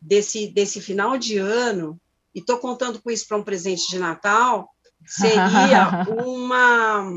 desse, 0.01 0.47
desse 0.47 0.81
final 0.81 1.15
de 1.15 1.37
ano, 1.37 2.01
e 2.33 2.39
estou 2.39 2.57
contando 2.57 2.99
com 2.99 3.11
isso 3.11 3.27
para 3.27 3.37
um 3.37 3.43
presente 3.43 3.87
de 3.87 3.99
Natal, 3.99 4.67
seria 5.05 6.07
uma 6.25 7.07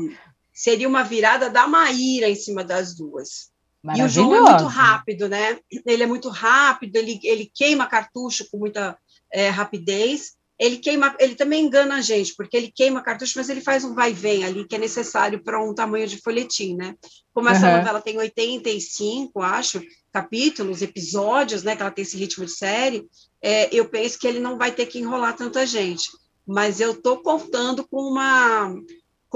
seria 0.57 0.87
uma 0.87 1.03
virada 1.03 1.51
da 1.51 1.67
Maíra 1.67 2.27
em 2.27 2.35
cima 2.35 2.63
das 2.63 2.95
duas. 2.95 3.51
E 3.95 4.01
o 4.01 4.09
João 4.09 4.35
é 4.35 4.41
muito 4.41 4.65
rápido, 4.65 5.29
né? 5.29 5.59
Ele 5.85 6.01
é 6.01 6.07
muito 6.07 6.29
rápido, 6.29 6.95
ele, 6.95 7.19
ele 7.23 7.51
queima 7.53 7.85
cartucho 7.85 8.49
com 8.49 8.57
muita 8.57 8.97
é, 9.31 9.49
rapidez. 9.49 10.35
Ele 10.59 10.77
queima, 10.77 11.15
ele 11.19 11.35
também 11.35 11.63
engana 11.63 11.97
a 11.97 12.01
gente, 12.01 12.33
porque 12.35 12.57
ele 12.57 12.71
queima 12.75 13.03
cartucho, 13.03 13.33
mas 13.35 13.49
ele 13.49 13.61
faz 13.61 13.85
um 13.85 13.93
vai 13.93 14.11
vem 14.11 14.43
ali 14.43 14.67
que 14.67 14.75
é 14.75 14.79
necessário 14.79 15.43
para 15.43 15.63
um 15.63 15.75
tamanho 15.75 16.07
de 16.07 16.19
folhetim, 16.19 16.75
né? 16.75 16.95
Como 17.31 17.47
essa 17.47 17.69
uhum. 17.69 17.77
novela 17.77 18.01
tem 18.01 18.17
85, 18.17 19.39
acho, 19.43 19.79
capítulos, 20.11 20.81
episódios, 20.81 21.61
né? 21.61 21.75
Que 21.75 21.83
ela 21.83 21.91
tem 21.91 22.01
esse 22.01 22.17
ritmo 22.17 22.45
de 22.45 22.51
série, 22.51 23.07
é, 23.39 23.69
eu 23.71 23.87
penso 23.87 24.17
que 24.17 24.27
ele 24.27 24.39
não 24.39 24.57
vai 24.57 24.71
ter 24.71 24.87
que 24.87 24.97
enrolar 24.97 25.35
tanta 25.35 25.67
gente. 25.67 26.09
Mas 26.47 26.81
eu 26.81 26.93
estou 26.93 27.21
contando 27.21 27.87
com 27.87 28.01
uma 28.01 28.73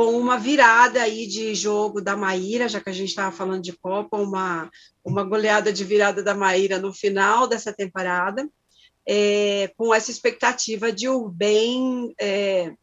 com 0.02 0.18
uma 0.18 0.36
virada 0.36 1.04
aí 1.04 1.28
de 1.28 1.54
jogo 1.54 2.02
da 2.02 2.18
Maíra, 2.18 2.68
já 2.68 2.82
que 2.82 2.90
a 2.90 2.94
gente 2.94 3.10
estava 3.10 3.32
falando 3.32 3.62
de 3.62 3.72
Copa, 3.74 4.18
uma, 4.18 4.68
uma 5.06 5.24
goleada 5.24 5.72
de 5.72 5.84
virada 5.84 6.24
da 6.24 6.34
Maíra 6.34 6.80
no 6.80 6.92
final 6.92 7.46
dessa 7.46 7.72
temporada, 7.72 8.50
é, 9.08 9.72
com 9.78 9.94
essa 9.94 10.10
expectativa 10.10 10.92
de 10.92 11.08
o 11.08 11.30
bem 11.30 12.16
é, 12.20 12.74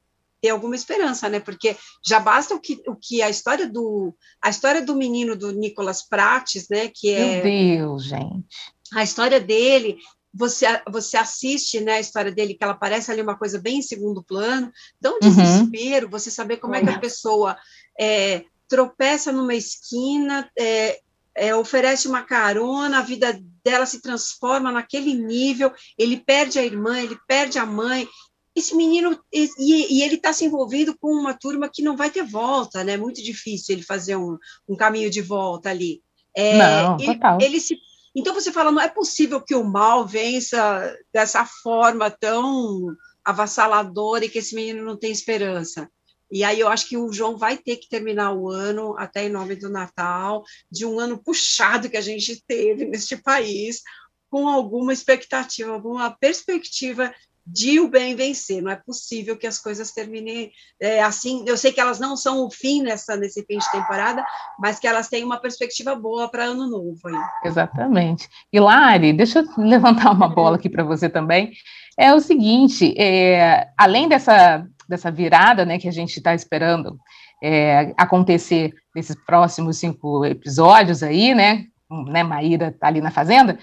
ter 0.40 0.50
alguma 0.50 0.76
esperança, 0.76 1.28
né? 1.28 1.40
Porque 1.40 1.76
já 2.06 2.20
basta 2.20 2.54
o 2.54 2.60
que, 2.60 2.80
o 2.86 2.94
que 2.94 3.20
a 3.20 3.28
história 3.28 3.68
do 3.68 4.14
a 4.40 4.48
história 4.48 4.80
do 4.80 4.94
menino 4.94 5.34
do 5.34 5.50
Nicolas 5.50 6.06
Prates, 6.06 6.68
né? 6.68 6.88
Que 6.94 7.10
é 7.10 7.42
Meu 7.42 7.42
Deus, 7.42 8.04
gente. 8.04 8.46
A 8.94 9.02
história 9.02 9.40
dele 9.40 9.98
você, 10.38 10.66
você 10.88 11.16
assiste 11.16 11.80
né, 11.80 11.94
a 11.94 12.00
história 12.00 12.30
dele, 12.30 12.54
que 12.54 12.62
ela 12.62 12.74
parece 12.74 13.10
ali 13.10 13.20
uma 13.20 13.36
coisa 13.36 13.58
bem 13.58 13.78
em 13.78 13.82
segundo 13.82 14.22
plano, 14.22 14.72
dá 15.00 15.10
um 15.10 15.14
uhum. 15.14 15.18
desespero 15.18 16.06
uhum. 16.06 16.10
você 16.12 16.30
saber 16.30 16.58
como 16.58 16.76
é 16.76 16.80
que 16.80 16.88
a 16.88 16.98
pessoa 17.00 17.58
é, 17.98 18.44
tropeça 18.68 19.32
numa 19.32 19.54
esquina, 19.54 20.48
é, 20.56 21.00
é, 21.34 21.54
oferece 21.56 22.06
uma 22.06 22.22
carona, 22.22 22.98
a 22.98 23.02
vida 23.02 23.36
dela 23.64 23.84
se 23.84 24.00
transforma 24.00 24.70
naquele 24.70 25.12
nível, 25.12 25.72
ele 25.98 26.16
perde 26.16 26.60
a 26.60 26.64
irmã, 26.64 27.00
ele 27.00 27.18
perde 27.26 27.58
a 27.58 27.66
mãe. 27.66 28.06
Esse 28.54 28.76
menino, 28.76 29.18
e, 29.32 29.48
e 29.58 30.02
ele 30.02 30.14
está 30.14 30.32
se 30.32 30.44
envolvido 30.44 30.96
com 30.98 31.12
uma 31.12 31.34
turma 31.34 31.68
que 31.72 31.82
não 31.82 31.96
vai 31.96 32.10
ter 32.10 32.24
volta, 32.24 32.82
né? 32.82 32.94
É 32.94 32.96
muito 32.96 33.22
difícil 33.22 33.74
ele 33.74 33.84
fazer 33.84 34.16
um, 34.16 34.36
um 34.68 34.76
caminho 34.76 35.10
de 35.10 35.20
volta 35.20 35.70
ali. 35.70 36.00
É, 36.36 36.58
não, 36.58 36.96
ele, 36.98 37.18
ele 37.40 37.60
se 37.60 37.76
então 38.18 38.34
você 38.34 38.50
fala, 38.50 38.72
não 38.72 38.80
é 38.80 38.88
possível 38.88 39.40
que 39.40 39.54
o 39.54 39.64
mal 39.64 40.06
vença 40.06 40.96
dessa 41.12 41.44
forma 41.44 42.10
tão 42.10 42.94
avassaladora 43.24 44.24
e 44.24 44.28
que 44.28 44.38
esse 44.38 44.54
menino 44.54 44.84
não 44.84 44.96
tem 44.96 45.12
esperança. 45.12 45.90
E 46.30 46.44
aí 46.44 46.60
eu 46.60 46.68
acho 46.68 46.88
que 46.88 46.96
o 46.96 47.12
João 47.12 47.36
vai 47.36 47.56
ter 47.56 47.76
que 47.76 47.88
terminar 47.88 48.32
o 48.32 48.50
ano, 48.50 48.94
até 48.98 49.24
em 49.24 49.30
nome 49.30 49.56
do 49.56 49.70
Natal, 49.70 50.44
de 50.70 50.84
um 50.84 50.98
ano 50.98 51.22
puxado 51.22 51.88
que 51.88 51.96
a 51.96 52.02
gente 52.02 52.42
teve 52.46 52.84
neste 52.84 53.16
país, 53.16 53.82
com 54.30 54.46
alguma 54.46 54.92
expectativa, 54.92 55.72
alguma 55.72 56.10
perspectiva 56.10 57.14
de 57.50 57.80
o 57.80 57.88
bem 57.88 58.14
vencer. 58.14 58.62
Não 58.62 58.70
é 58.70 58.76
possível 58.76 59.36
que 59.36 59.46
as 59.46 59.58
coisas 59.58 59.90
terminem 59.90 60.50
é, 60.80 61.02
assim. 61.02 61.44
Eu 61.46 61.56
sei 61.56 61.72
que 61.72 61.80
elas 61.80 61.98
não 61.98 62.16
são 62.16 62.44
o 62.44 62.50
fim 62.50 62.82
nessa, 62.82 63.16
nesse 63.16 63.44
fim 63.44 63.58
de 63.58 63.70
temporada, 63.70 64.24
mas 64.58 64.78
que 64.78 64.86
elas 64.86 65.08
têm 65.08 65.24
uma 65.24 65.40
perspectiva 65.40 65.94
boa 65.94 66.28
para 66.28 66.44
ano 66.44 66.68
novo. 66.68 67.00
Aí. 67.06 67.48
Exatamente. 67.48 68.28
E 68.52 68.60
Lari, 68.60 69.12
deixa 69.12 69.40
eu 69.40 69.46
levantar 69.64 70.12
uma 70.12 70.28
bola 70.28 70.56
aqui 70.56 70.68
para 70.68 70.84
você 70.84 71.08
também. 71.08 71.52
É 71.98 72.14
o 72.14 72.20
seguinte, 72.20 72.94
é, 72.96 73.68
além 73.76 74.08
dessa, 74.08 74.66
dessa 74.88 75.10
virada 75.10 75.64
né, 75.64 75.78
que 75.78 75.88
a 75.88 75.92
gente 75.92 76.16
está 76.16 76.34
esperando 76.34 76.98
é, 77.42 77.92
acontecer 77.96 78.74
nesses 78.94 79.16
próximos 79.24 79.78
cinco 79.78 80.24
episódios 80.24 81.02
aí, 81.02 81.34
né? 81.34 81.64
né 82.06 82.22
Maíra 82.22 82.68
está 82.68 82.88
ali 82.88 83.00
na 83.00 83.10
fazenda, 83.10 83.58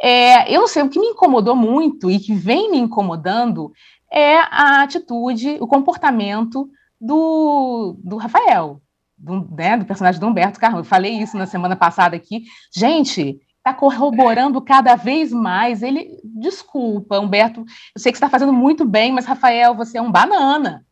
é, 0.00 0.52
eu 0.54 0.60
não 0.60 0.68
sei, 0.68 0.82
o 0.82 0.88
que 0.88 1.00
me 1.00 1.08
incomodou 1.08 1.56
muito 1.56 2.10
e 2.10 2.18
que 2.18 2.34
vem 2.34 2.70
me 2.70 2.78
incomodando 2.78 3.72
é 4.12 4.38
a 4.38 4.82
atitude, 4.82 5.56
o 5.60 5.66
comportamento 5.66 6.68
do, 7.00 7.96
do 8.02 8.16
Rafael, 8.16 8.80
do, 9.16 9.48
né, 9.54 9.76
do 9.76 9.84
personagem 9.84 10.20
do 10.20 10.26
Humberto 10.26 10.60
Carrão. 10.60 10.78
Eu 10.78 10.84
falei 10.84 11.18
isso 11.18 11.36
na 11.36 11.46
semana 11.46 11.74
passada 11.74 12.14
aqui. 12.14 12.44
Gente, 12.74 13.40
está 13.56 13.74
corroborando 13.74 14.60
cada 14.60 14.94
vez 14.94 15.32
mais. 15.32 15.82
Ele, 15.82 16.20
desculpa, 16.24 17.18
Humberto, 17.18 17.60
eu 17.94 18.00
sei 18.00 18.12
que 18.12 18.16
está 18.16 18.28
fazendo 18.28 18.52
muito 18.52 18.84
bem, 18.84 19.12
mas 19.12 19.24
Rafael, 19.24 19.74
você 19.74 19.98
é 19.98 20.02
um 20.02 20.12
banana. 20.12 20.84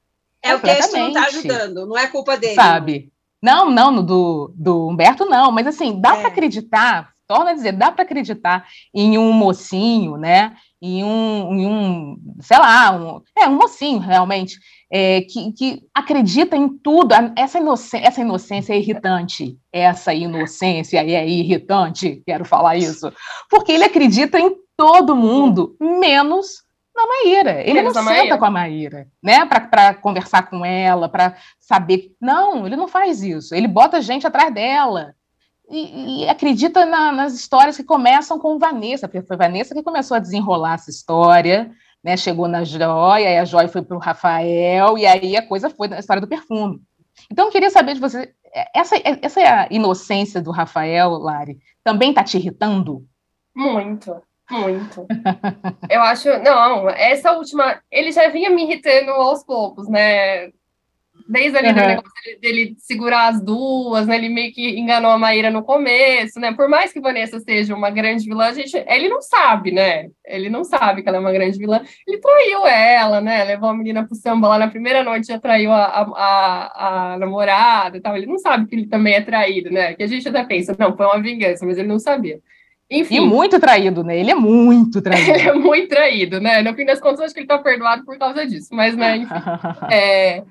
É 0.42 0.54
o 0.54 0.60
texto 0.60 0.96
não 0.96 1.08
está 1.08 1.26
ajudando, 1.26 1.86
não 1.86 1.96
é 1.96 2.06
culpa 2.06 2.36
dele. 2.36 2.54
Sabe? 2.54 3.12
Não, 3.42 3.70
não, 3.70 4.04
do, 4.04 4.52
do 4.54 4.88
Humberto 4.88 5.24
não, 5.24 5.50
mas 5.50 5.66
assim, 5.66 6.00
dá 6.00 6.16
é. 6.16 6.20
para 6.20 6.28
acreditar 6.28 7.13
torna 7.26 7.50
a 7.50 7.54
dizer, 7.54 7.72
dá 7.72 7.90
para 7.90 8.04
acreditar 8.04 8.66
em 8.94 9.18
um 9.18 9.32
mocinho, 9.32 10.16
né? 10.16 10.56
Em 10.80 11.02
um, 11.02 11.54
em 11.54 11.66
um 11.66 12.16
sei 12.40 12.58
lá, 12.58 12.92
um, 12.92 13.22
é 13.36 13.48
um 13.48 13.56
mocinho 13.56 13.98
realmente, 13.98 14.58
é, 14.90 15.22
que, 15.22 15.52
que 15.52 15.82
acredita 15.94 16.56
em 16.56 16.68
tudo. 16.68 17.14
Essa 17.36 17.58
inocência, 17.58 18.06
essa 18.06 18.20
inocência 18.20 18.74
é 18.74 18.78
irritante. 18.78 19.56
Essa 19.72 20.12
inocência 20.12 20.98
é 20.98 21.28
irritante, 21.28 22.22
quero 22.26 22.44
falar 22.44 22.76
isso. 22.76 23.12
Porque 23.48 23.72
ele 23.72 23.84
acredita 23.84 24.38
em 24.38 24.54
todo 24.76 25.16
mundo, 25.16 25.76
menos 25.80 26.62
na 26.94 27.06
Maíra. 27.06 27.60
Ele 27.62 27.74
menos 27.74 27.94
não 27.94 28.02
senta 28.02 28.14
Maíra. 28.14 28.38
com 28.38 28.44
a 28.44 28.50
Maíra, 28.50 29.08
né? 29.22 29.44
Para 29.46 29.94
conversar 29.94 30.48
com 30.48 30.64
ela, 30.64 31.08
para 31.08 31.34
saber. 31.58 32.12
Não, 32.20 32.66
ele 32.66 32.76
não 32.76 32.86
faz 32.86 33.22
isso. 33.22 33.54
Ele 33.54 33.66
bota 33.66 34.02
gente 34.02 34.26
atrás 34.26 34.52
dela 34.52 35.14
e, 35.70 36.24
e 36.24 36.28
acredita 36.28 36.84
na, 36.84 37.12
nas 37.12 37.34
histórias 37.34 37.76
que 37.76 37.84
começam 37.84 38.38
com 38.38 38.58
Vanessa, 38.58 39.08
porque 39.08 39.26
foi 39.26 39.36
Vanessa 39.36 39.74
que 39.74 39.82
começou 39.82 40.16
a 40.16 40.20
desenrolar 40.20 40.74
essa 40.74 40.90
história, 40.90 41.70
né? 42.02 42.16
Chegou 42.16 42.46
na 42.46 42.64
Joia, 42.64 43.40
a 43.40 43.44
Joia 43.44 43.68
foi 43.68 43.82
para 43.82 43.96
o 43.96 44.00
Rafael, 44.00 44.98
e 44.98 45.06
aí 45.06 45.36
a 45.36 45.46
coisa 45.46 45.70
foi 45.70 45.88
na 45.88 45.98
história 45.98 46.20
do 46.20 46.28
perfume. 46.28 46.80
Então, 47.30 47.46
eu 47.46 47.52
queria 47.52 47.70
saber 47.70 47.94
de 47.94 48.00
você, 48.00 48.34
essa, 48.74 48.96
essa 49.22 49.40
é 49.40 49.48
a 49.48 49.68
inocência 49.70 50.42
do 50.42 50.50
Rafael, 50.50 51.10
Lari, 51.12 51.58
também 51.82 52.10
está 52.10 52.22
te 52.22 52.36
irritando? 52.36 53.06
Muito, 53.54 54.20
muito. 54.50 55.06
eu 55.88 56.02
acho, 56.02 56.28
não, 56.42 56.90
essa 56.90 57.32
última, 57.32 57.80
ele 57.90 58.12
já 58.12 58.28
vinha 58.28 58.50
me 58.50 58.64
irritando 58.64 59.10
aos 59.12 59.42
poucos, 59.42 59.88
né? 59.88 60.50
Desde 61.26 61.56
ali 61.56 61.68
uhum. 61.68 61.74
negócio 61.74 62.10
dele, 62.22 62.38
dele, 62.40 62.74
segurar 62.78 63.28
as 63.28 63.40
duas, 63.40 64.06
né? 64.06 64.16
Ele 64.16 64.28
meio 64.28 64.52
que 64.52 64.78
enganou 64.78 65.10
a 65.10 65.18
Maíra 65.18 65.50
no 65.50 65.62
começo, 65.62 66.38
né? 66.38 66.52
Por 66.52 66.68
mais 66.68 66.92
que 66.92 67.00
Vanessa 67.00 67.40
seja 67.40 67.74
uma 67.74 67.88
grande 67.88 68.26
vilã, 68.26 68.46
a 68.46 68.52
gente, 68.52 68.76
ele 68.86 69.08
não 69.08 69.22
sabe, 69.22 69.72
né? 69.72 70.08
Ele 70.26 70.50
não 70.50 70.64
sabe 70.64 71.02
que 71.02 71.08
ela 71.08 71.16
é 71.16 71.20
uma 71.20 71.32
grande 71.32 71.58
vilã. 71.58 71.80
Ele 72.06 72.18
traiu 72.18 72.66
ela, 72.66 73.20
né? 73.22 73.42
Levou 73.44 73.70
a 73.70 73.74
menina 73.74 74.04
pro 74.04 74.14
samba 74.14 74.48
lá 74.48 74.58
na 74.58 74.68
primeira 74.68 75.02
noite, 75.02 75.28
já 75.28 75.38
traiu 75.38 75.72
a, 75.72 75.84
a, 75.84 76.02
a, 76.02 77.14
a 77.14 77.18
namorada 77.18 77.96
e 77.96 78.00
tal. 78.00 78.14
Ele 78.16 78.26
não 78.26 78.38
sabe 78.38 78.66
que 78.66 78.74
ele 78.74 78.86
também 78.86 79.14
é 79.14 79.22
traído, 79.22 79.70
né? 79.70 79.94
Que 79.94 80.02
a 80.02 80.06
gente 80.06 80.28
até 80.28 80.44
pensa, 80.44 80.76
não, 80.78 80.94
foi 80.94 81.06
uma 81.06 81.22
vingança, 81.22 81.64
mas 81.64 81.78
ele 81.78 81.88
não 81.88 81.98
sabia. 81.98 82.38
Enfim. 82.90 83.16
E 83.16 83.20
muito 83.20 83.58
traído, 83.58 84.04
né? 84.04 84.18
Ele 84.18 84.30
é 84.30 84.34
muito 84.34 85.00
traído. 85.02 85.30
ele 85.30 85.48
é 85.48 85.54
muito 85.54 85.88
traído, 85.88 86.40
né? 86.40 86.62
No 86.62 86.74
fim 86.74 86.84
das 86.84 87.00
contas, 87.00 87.20
acho 87.20 87.34
que 87.34 87.40
ele 87.40 87.46
tá 87.46 87.58
perdoado 87.58 88.04
por 88.04 88.18
causa 88.18 88.46
disso. 88.46 88.68
Mas, 88.72 88.94
né, 88.94 89.16
enfim. 89.16 89.34
é, 89.90 90.42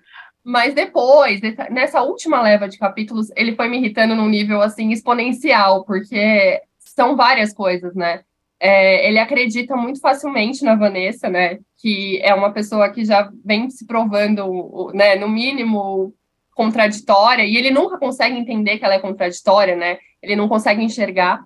mas 0.44 0.74
depois, 0.74 1.40
nessa 1.72 2.02
última 2.02 2.42
leva 2.42 2.68
de 2.68 2.78
capítulos, 2.78 3.30
ele 3.36 3.56
foi 3.56 3.70
me 3.70 3.78
irritando 3.78 4.14
num 4.16 4.28
nível 4.28 4.62
assim 4.62 4.92
exponencial, 4.92 5.86
porque 5.86 6.62
são 6.80 7.16
várias 7.16 7.54
coisas, 7.54 7.96
né? 7.96 8.22
É, 8.60 9.08
ele 9.08 9.20
acredita 9.20 9.76
muito 9.76 10.00
facilmente 10.00 10.64
na 10.64 10.76
Vanessa, 10.76 11.30
né? 11.30 11.60
Que 11.78 12.22
é 12.22 12.34
uma 12.34 12.52
pessoa 12.52 12.90
que 12.90 13.06
já 13.06 13.30
vem 13.44 13.70
se 13.70 13.86
provando, 13.88 14.92
né? 14.94 15.16
No 15.16 15.30
mínimo 15.30 16.14
contraditória, 16.54 17.44
e 17.44 17.58
ele 17.58 17.72
nunca 17.72 17.98
consegue 17.98 18.38
entender 18.38 18.78
que 18.78 18.86
ela 18.86 18.96
é 18.96 19.00
contraditória, 19.00 19.76
né? 19.76 19.98
Ele 20.22 20.36
não 20.36 20.48
consegue 20.48 20.84
enxergar. 20.84 21.44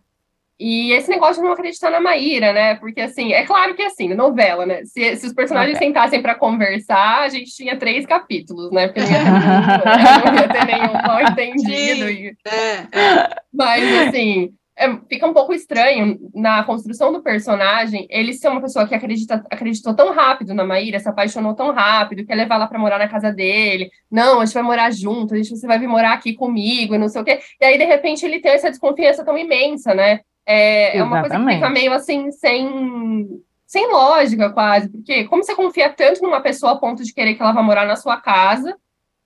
E 0.60 0.92
esse 0.92 1.10
negócio 1.10 1.42
de 1.42 1.48
não 1.48 1.54
acreditar 1.54 1.92
na 1.92 2.00
Maíra, 2.00 2.52
né? 2.52 2.76
Porque, 2.76 3.02
assim, 3.02 3.32
é 3.32 3.46
claro 3.46 3.76
que, 3.76 3.84
assim, 3.84 4.14
novela, 4.14 4.66
né? 4.66 4.84
Se, 4.86 5.16
se 5.16 5.28
os 5.28 5.34
personagens 5.34 5.76
okay. 5.76 5.88
sentassem 5.88 6.22
para 6.22 6.34
conversar, 6.34 7.22
a 7.22 7.30
gente 7.30 7.52
tinha 7.56 7.78
três 7.78 8.06
capítulos, 8.06 8.72
né? 8.72 8.88
Porque 8.88 9.02
não 9.06 9.08
ia 9.08 9.20
ter, 9.20 10.32
não 10.32 10.36
ia 10.36 10.50
ter 10.50 10.66
nenhum 10.66 10.94
mal 10.94 11.22
entendido. 11.22 12.10
E... 12.10 12.36
É, 12.46 13.00
é. 13.00 13.30
Mas, 13.54 14.08
assim, 14.08 14.52
é, 14.80 14.96
fica 15.10 15.26
um 15.26 15.34
pouco 15.34 15.54
estranho 15.54 16.20
na 16.36 16.64
construção 16.64 17.12
do 17.12 17.24
personagem 17.24 18.06
ele 18.12 18.32
ser 18.32 18.48
uma 18.48 18.62
pessoa 18.62 18.88
que 18.88 18.94
acredita, 18.94 19.44
acreditou 19.50 19.96
tão 19.96 20.14
rápido 20.14 20.54
na 20.54 20.64
Maíra, 20.64 21.00
se 21.00 21.10
apaixonou 21.10 21.56
tão 21.56 21.72
rápido, 21.72 22.26
quer 22.26 22.36
levar 22.36 22.56
ela 22.56 22.68
para 22.68 22.78
morar 22.78 23.00
na 23.00 23.08
casa 23.08 23.32
dele. 23.32 23.90
Não, 24.10 24.40
a 24.40 24.46
gente 24.46 24.54
vai 24.54 24.64
morar 24.64 24.92
junto, 24.92 25.34
a 25.34 25.38
gente, 25.38 25.50
você 25.50 25.66
vai 25.66 25.80
vir 25.80 25.88
morar 25.88 26.14
aqui 26.14 26.34
comigo 26.34 26.94
e 26.94 26.98
não 26.98 27.10
sei 27.10 27.22
o 27.22 27.26
quê. 27.26 27.40
E 27.60 27.66
aí, 27.66 27.78
de 27.78 27.86
repente, 27.86 28.24
ele 28.24 28.40
tem 28.40 28.52
essa 28.52 28.70
desconfiança 28.70 29.26
tão 29.26 29.36
imensa, 29.36 29.96
né? 29.96 30.20
É, 30.50 30.98
é 30.98 31.04
uma 31.04 31.20
coisa 31.20 31.38
que 31.38 31.54
fica 31.56 31.70
meio 31.70 31.92
assim, 31.92 32.32
sem, 32.32 33.28
sem 33.66 33.92
lógica 33.92 34.50
quase, 34.50 34.88
porque 34.88 35.26
como 35.26 35.44
você 35.44 35.54
confia 35.54 35.90
tanto 35.90 36.24
numa 36.24 36.40
pessoa 36.40 36.72
a 36.72 36.78
ponto 36.78 37.04
de 37.04 37.14
querer 37.14 37.36
que 37.36 37.42
ela 37.42 37.52
vá 37.52 37.62
morar 37.62 37.86
na 37.86 37.98
sua 37.98 38.16
casa, 38.16 38.74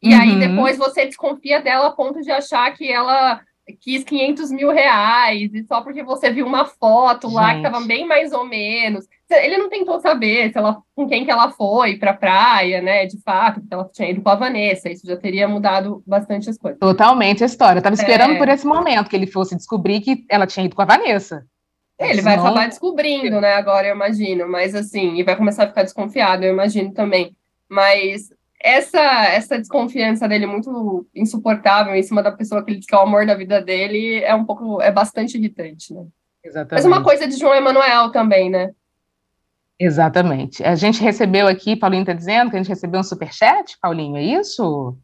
e 0.02 0.12
uhum. 0.12 0.20
aí 0.20 0.40
depois 0.40 0.80
você 0.80 1.06
desconfia 1.06 1.62
dela 1.62 1.88
a 1.88 1.92
ponto 1.92 2.22
de 2.22 2.32
achar 2.32 2.74
que 2.74 2.92
ela 2.92 3.40
quis 3.72 4.04
500 4.04 4.52
mil 4.52 4.72
reais, 4.72 5.54
e 5.54 5.64
só 5.64 5.82
porque 5.82 6.04
você 6.04 6.32
viu 6.32 6.46
uma 6.46 6.66
foto 6.66 7.28
Gente. 7.28 7.36
lá 7.36 7.52
que 7.52 7.58
estava 7.58 7.82
bem 7.82 8.08
mais 8.08 8.32
ou 8.32 8.46
menos. 8.46 9.08
Ele 9.30 9.58
não 9.58 9.70
tentou 9.70 10.00
saber 10.00 10.52
se 10.52 10.58
ela, 10.58 10.82
com 10.96 11.08
quem 11.08 11.24
que 11.24 11.32
ela 11.32 11.52
foi 11.52 11.98
para 11.98 12.12
a 12.12 12.16
praia, 12.16 12.82
né? 12.82 13.06
De 13.06 13.22
fato, 13.22 13.62
porque 13.62 13.74
ela 13.74 13.90
tinha 13.94 14.10
ido 14.10 14.22
com 14.22 14.30
a 14.30 14.36
Vanessa. 14.36 14.90
Isso 14.90 15.08
já 15.08 15.16
teria 15.16 15.48
mudado 15.48 16.04
bastante 16.06 16.50
as 16.50 16.58
coisas. 16.58 16.80
Totalmente 16.80 17.44
a 17.44 17.48
história. 17.48 17.80
Eu 17.80 17.84
tava 17.84 17.96
esperando 17.96 18.34
é... 18.34 18.38
por 18.38 18.50
esse 18.50 18.66
momento 18.66 19.10
que 19.10 19.16
ele 19.16 19.28
fosse 19.28 19.56
descobrir 19.56 20.02
que 20.02 20.26
ela 20.30 20.46
tinha 20.46 20.66
ido 20.66 20.76
com 20.76 20.82
a 20.82 20.86
Vanessa. 20.86 21.46
É, 22.02 22.10
ele 22.10 22.22
vai 22.24 22.36
acabar 22.36 22.68
descobrindo, 22.68 23.40
né? 23.40 23.54
Agora 23.54 23.88
eu 23.88 23.96
imagino, 23.96 24.50
mas 24.50 24.74
assim, 24.74 25.16
e 25.18 25.24
vai 25.24 25.36
começar 25.36 25.66
a 25.66 25.68
ficar 25.68 25.84
desconfiado, 25.84 26.44
eu 26.44 26.52
imagino 26.52 26.92
também. 26.92 27.36
Mas 27.70 28.30
essa 28.64 29.26
essa 29.26 29.58
desconfiança 29.58 30.28
dele 30.28 30.46
muito 30.46 31.08
insuportável 31.16 31.96
em 31.96 32.04
cima 32.04 32.22
da 32.22 32.32
pessoa 32.32 32.64
que 32.64 32.72
ele 32.72 32.80
diz 32.80 32.88
que 32.88 32.96
é 32.96 32.98
o 32.98 33.02
amor 33.02 33.26
da 33.26 33.36
vida 33.36 33.62
dele 33.62 34.24
é 34.24 34.34
um 34.36 34.46
pouco 34.46 34.82
é 34.82 34.92
bastante 34.92 35.38
irritante, 35.38 35.94
né? 35.94 36.06
Exatamente. 36.44 36.74
Mas 36.74 36.86
uma 36.86 37.04
coisa 37.04 37.28
de 37.28 37.38
João 37.38 37.54
Emanuel 37.54 38.12
também, 38.12 38.50
né? 38.50 38.72
Exatamente. 39.80 40.64
A 40.64 40.76
gente 40.76 41.02
recebeu 41.02 41.48
aqui, 41.48 41.76
Paulinho 41.76 42.02
está 42.02 42.14
dizendo 42.14 42.52
que 42.52 42.56
a 42.56 42.60
gente 42.60 42.70
recebeu 42.70 43.00
um 43.00 43.04
superchat, 43.04 43.78
Paulinho, 43.82 44.18
é 44.18 44.24
isso? 44.24 44.96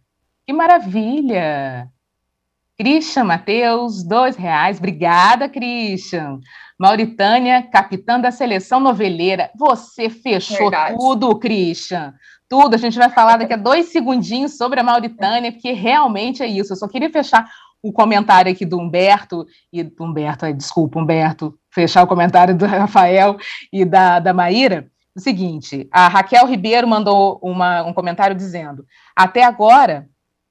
Que 0.45 0.53
maravilha! 0.53 1.89
Christian 2.77 3.23
Matheus, 3.23 4.03
dois 4.03 4.35
reais. 4.35 4.77
Obrigada, 4.77 5.49
Christian. 5.49 6.39
Mauritânia, 6.77 7.63
capitã 7.63 8.19
da 8.19 8.29
seleção 8.29 8.79
noveleira. 8.79 9.49
Você 9.57 10.11
fechou 10.11 10.69
Verdade. 10.69 10.95
tudo, 10.95 11.39
Christian 11.39 12.13
tudo. 12.49 12.75
A 12.75 12.77
gente 12.77 12.97
vai 12.97 13.09
falar 13.09 13.37
daqui 13.37 13.53
a 13.53 13.57
dois 13.57 13.91
segundinhos 13.91 14.57
sobre 14.57 14.79
a 14.79 14.83
Mauritânia, 14.83 15.51
porque 15.51 15.71
realmente 15.71 16.43
é 16.43 16.47
isso. 16.47 16.73
Eu 16.73 16.77
só 16.77 16.87
queria 16.87 17.09
fechar 17.09 17.49
o 17.81 17.91
comentário 17.91 18.51
aqui 18.51 18.65
do 18.65 18.79
Humberto, 18.79 19.45
e 19.71 19.83
do 19.83 20.03
Humberto, 20.03 20.51
desculpa, 20.53 20.99
Humberto, 20.99 21.57
fechar 21.69 22.03
o 22.03 22.07
comentário 22.07 22.55
do 22.55 22.65
Rafael 22.67 23.37
e 23.71 23.85
da, 23.85 24.19
da 24.19 24.33
Maíra. 24.33 24.89
O 25.15 25.19
seguinte, 25.19 25.87
a 25.91 26.07
Raquel 26.07 26.45
Ribeiro 26.45 26.87
mandou 26.87 27.39
uma, 27.41 27.83
um 27.83 27.93
comentário 27.93 28.35
dizendo: 28.35 28.85
até 29.15 29.43
agora, 29.43 30.07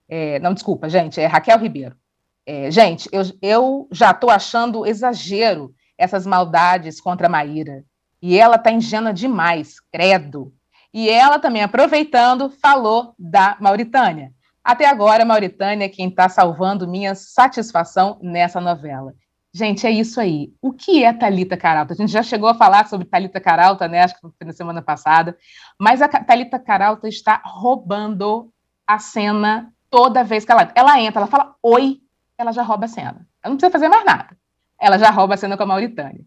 é, 0.08 0.38
não, 0.40 0.54
desculpa, 0.54 0.88
gente, 0.88 1.20
é 1.20 1.26
Raquel 1.26 1.58
Ribeiro. 1.58 1.96
É, 2.44 2.70
gente, 2.70 3.08
eu, 3.12 3.22
eu 3.42 3.88
já 3.90 4.12
estou 4.12 4.30
achando 4.30 4.86
exagero 4.86 5.74
essas 5.98 6.26
maldades 6.26 7.00
contra 7.00 7.26
a 7.26 7.30
Maíra. 7.30 7.84
E 8.20 8.38
ela 8.38 8.56
está 8.56 8.70
ingênua 8.70 9.12
demais, 9.12 9.76
credo. 9.92 10.52
E 10.96 11.10
ela 11.10 11.38
também, 11.38 11.62
aproveitando, 11.62 12.48
falou 12.48 13.14
da 13.18 13.54
Mauritânia. 13.60 14.32
Até 14.64 14.88
agora, 14.88 15.26
Mauritânia 15.26 15.84
é 15.84 15.90
quem 15.90 16.08
está 16.08 16.26
salvando 16.26 16.88
minha 16.88 17.14
satisfação 17.14 18.18
nessa 18.22 18.62
novela. 18.62 19.12
Gente, 19.52 19.86
é 19.86 19.90
isso 19.90 20.18
aí. 20.18 20.54
O 20.62 20.72
que 20.72 21.04
é 21.04 21.12
Talita 21.12 21.54
Caralta? 21.54 21.92
A 21.92 21.96
gente 21.96 22.10
já 22.10 22.22
chegou 22.22 22.48
a 22.48 22.54
falar 22.54 22.88
sobre 22.88 23.06
Talita 23.06 23.38
Caralta, 23.38 23.86
né? 23.86 24.04
Acho 24.04 24.14
que 24.14 24.22
foi 24.22 24.46
na 24.46 24.54
semana 24.54 24.80
passada. 24.80 25.36
Mas 25.78 26.00
a 26.00 26.08
Talita 26.08 26.58
Caralta 26.58 27.06
está 27.06 27.42
roubando 27.44 28.50
a 28.86 28.98
cena 28.98 29.70
toda 29.90 30.24
vez 30.24 30.46
que 30.46 30.52
ela, 30.52 30.72
ela 30.74 30.98
entra, 30.98 31.20
ela 31.20 31.30
fala 31.30 31.54
oi, 31.62 32.00
ela 32.38 32.52
já 32.52 32.62
rouba 32.62 32.86
a 32.86 32.88
cena. 32.88 33.28
Ela 33.42 33.50
não 33.50 33.56
precisa 33.58 33.70
fazer 33.70 33.88
mais 33.88 34.06
nada. 34.06 34.34
Ela 34.80 34.98
já 34.98 35.10
rouba 35.10 35.34
a 35.34 35.36
cena 35.36 35.58
com 35.58 35.62
a 35.62 35.66
Mauritânia. 35.66 36.24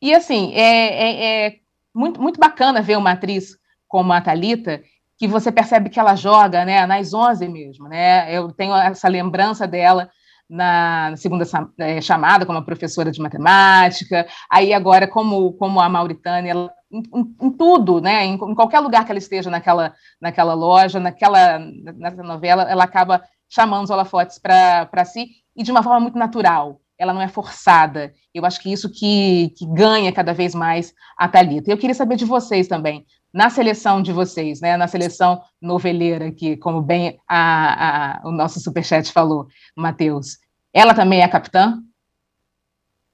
E 0.00 0.12
assim, 0.14 0.52
é, 0.52 0.66
é, 0.66 1.46
é 1.46 1.56
muito, 1.94 2.20
muito 2.20 2.38
bacana 2.38 2.82
ver 2.82 2.98
uma 2.98 3.12
atriz 3.12 3.58
como 3.90 4.12
a 4.12 4.20
Talita, 4.20 4.80
que 5.18 5.26
você 5.26 5.50
percebe 5.52 5.90
que 5.90 5.98
ela 5.98 6.14
joga, 6.14 6.64
né, 6.64 6.86
nas 6.86 7.12
11 7.12 7.46
mesmo, 7.48 7.88
né? 7.88 8.32
Eu 8.32 8.52
tenho 8.52 8.74
essa 8.74 9.08
lembrança 9.08 9.66
dela 9.66 10.08
na 10.48 11.14
segunda 11.16 11.44
é, 11.78 12.00
chamada 12.00 12.46
como 12.46 12.64
professora 12.64 13.10
de 13.10 13.20
matemática, 13.20 14.26
aí 14.50 14.72
agora 14.72 15.06
como, 15.06 15.52
como 15.54 15.80
a 15.80 15.88
Mauritânia, 15.88 16.52
ela, 16.52 16.72
em, 16.90 17.02
em, 17.42 17.50
tudo, 17.50 18.00
né, 18.00 18.24
em, 18.24 18.34
em, 18.34 18.54
qualquer 18.54 18.80
lugar 18.80 19.04
que 19.04 19.12
ela 19.12 19.18
esteja 19.18 19.50
naquela, 19.50 19.94
naquela 20.20 20.54
loja, 20.54 20.98
naquela 20.98 21.58
nessa 21.58 22.22
novela, 22.22 22.62
ela 22.62 22.84
acaba 22.84 23.22
chamando 23.48 23.84
os 23.84 23.90
holofotes 23.90 24.38
para 24.38 25.04
si 25.04 25.28
e 25.56 25.62
de 25.62 25.70
uma 25.70 25.82
forma 25.82 26.00
muito 26.00 26.18
natural, 26.18 26.80
ela 27.00 27.14
não 27.14 27.22
é 27.22 27.28
forçada. 27.28 28.12
Eu 28.34 28.44
acho 28.44 28.60
que 28.60 28.70
isso 28.70 28.90
que, 28.90 29.54
que 29.56 29.66
ganha 29.66 30.12
cada 30.12 30.34
vez 30.34 30.54
mais 30.54 30.92
a 31.16 31.26
Thalita. 31.26 31.70
Eu 31.70 31.78
queria 31.78 31.94
saber 31.94 32.14
de 32.16 32.26
vocês 32.26 32.68
também, 32.68 33.06
na 33.32 33.48
seleção 33.48 34.02
de 34.02 34.12
vocês, 34.12 34.60
né, 34.60 34.76
na 34.76 34.86
seleção 34.86 35.42
noveleira, 35.62 36.30
que, 36.30 36.58
como 36.58 36.82
bem 36.82 37.18
a, 37.26 38.18
a, 38.18 38.28
o 38.28 38.30
nosso 38.30 38.60
superchat 38.60 39.10
falou, 39.10 39.48
Matheus, 39.74 40.36
ela 40.74 40.92
também 40.92 41.22
é 41.22 41.28
capitã? 41.28 41.82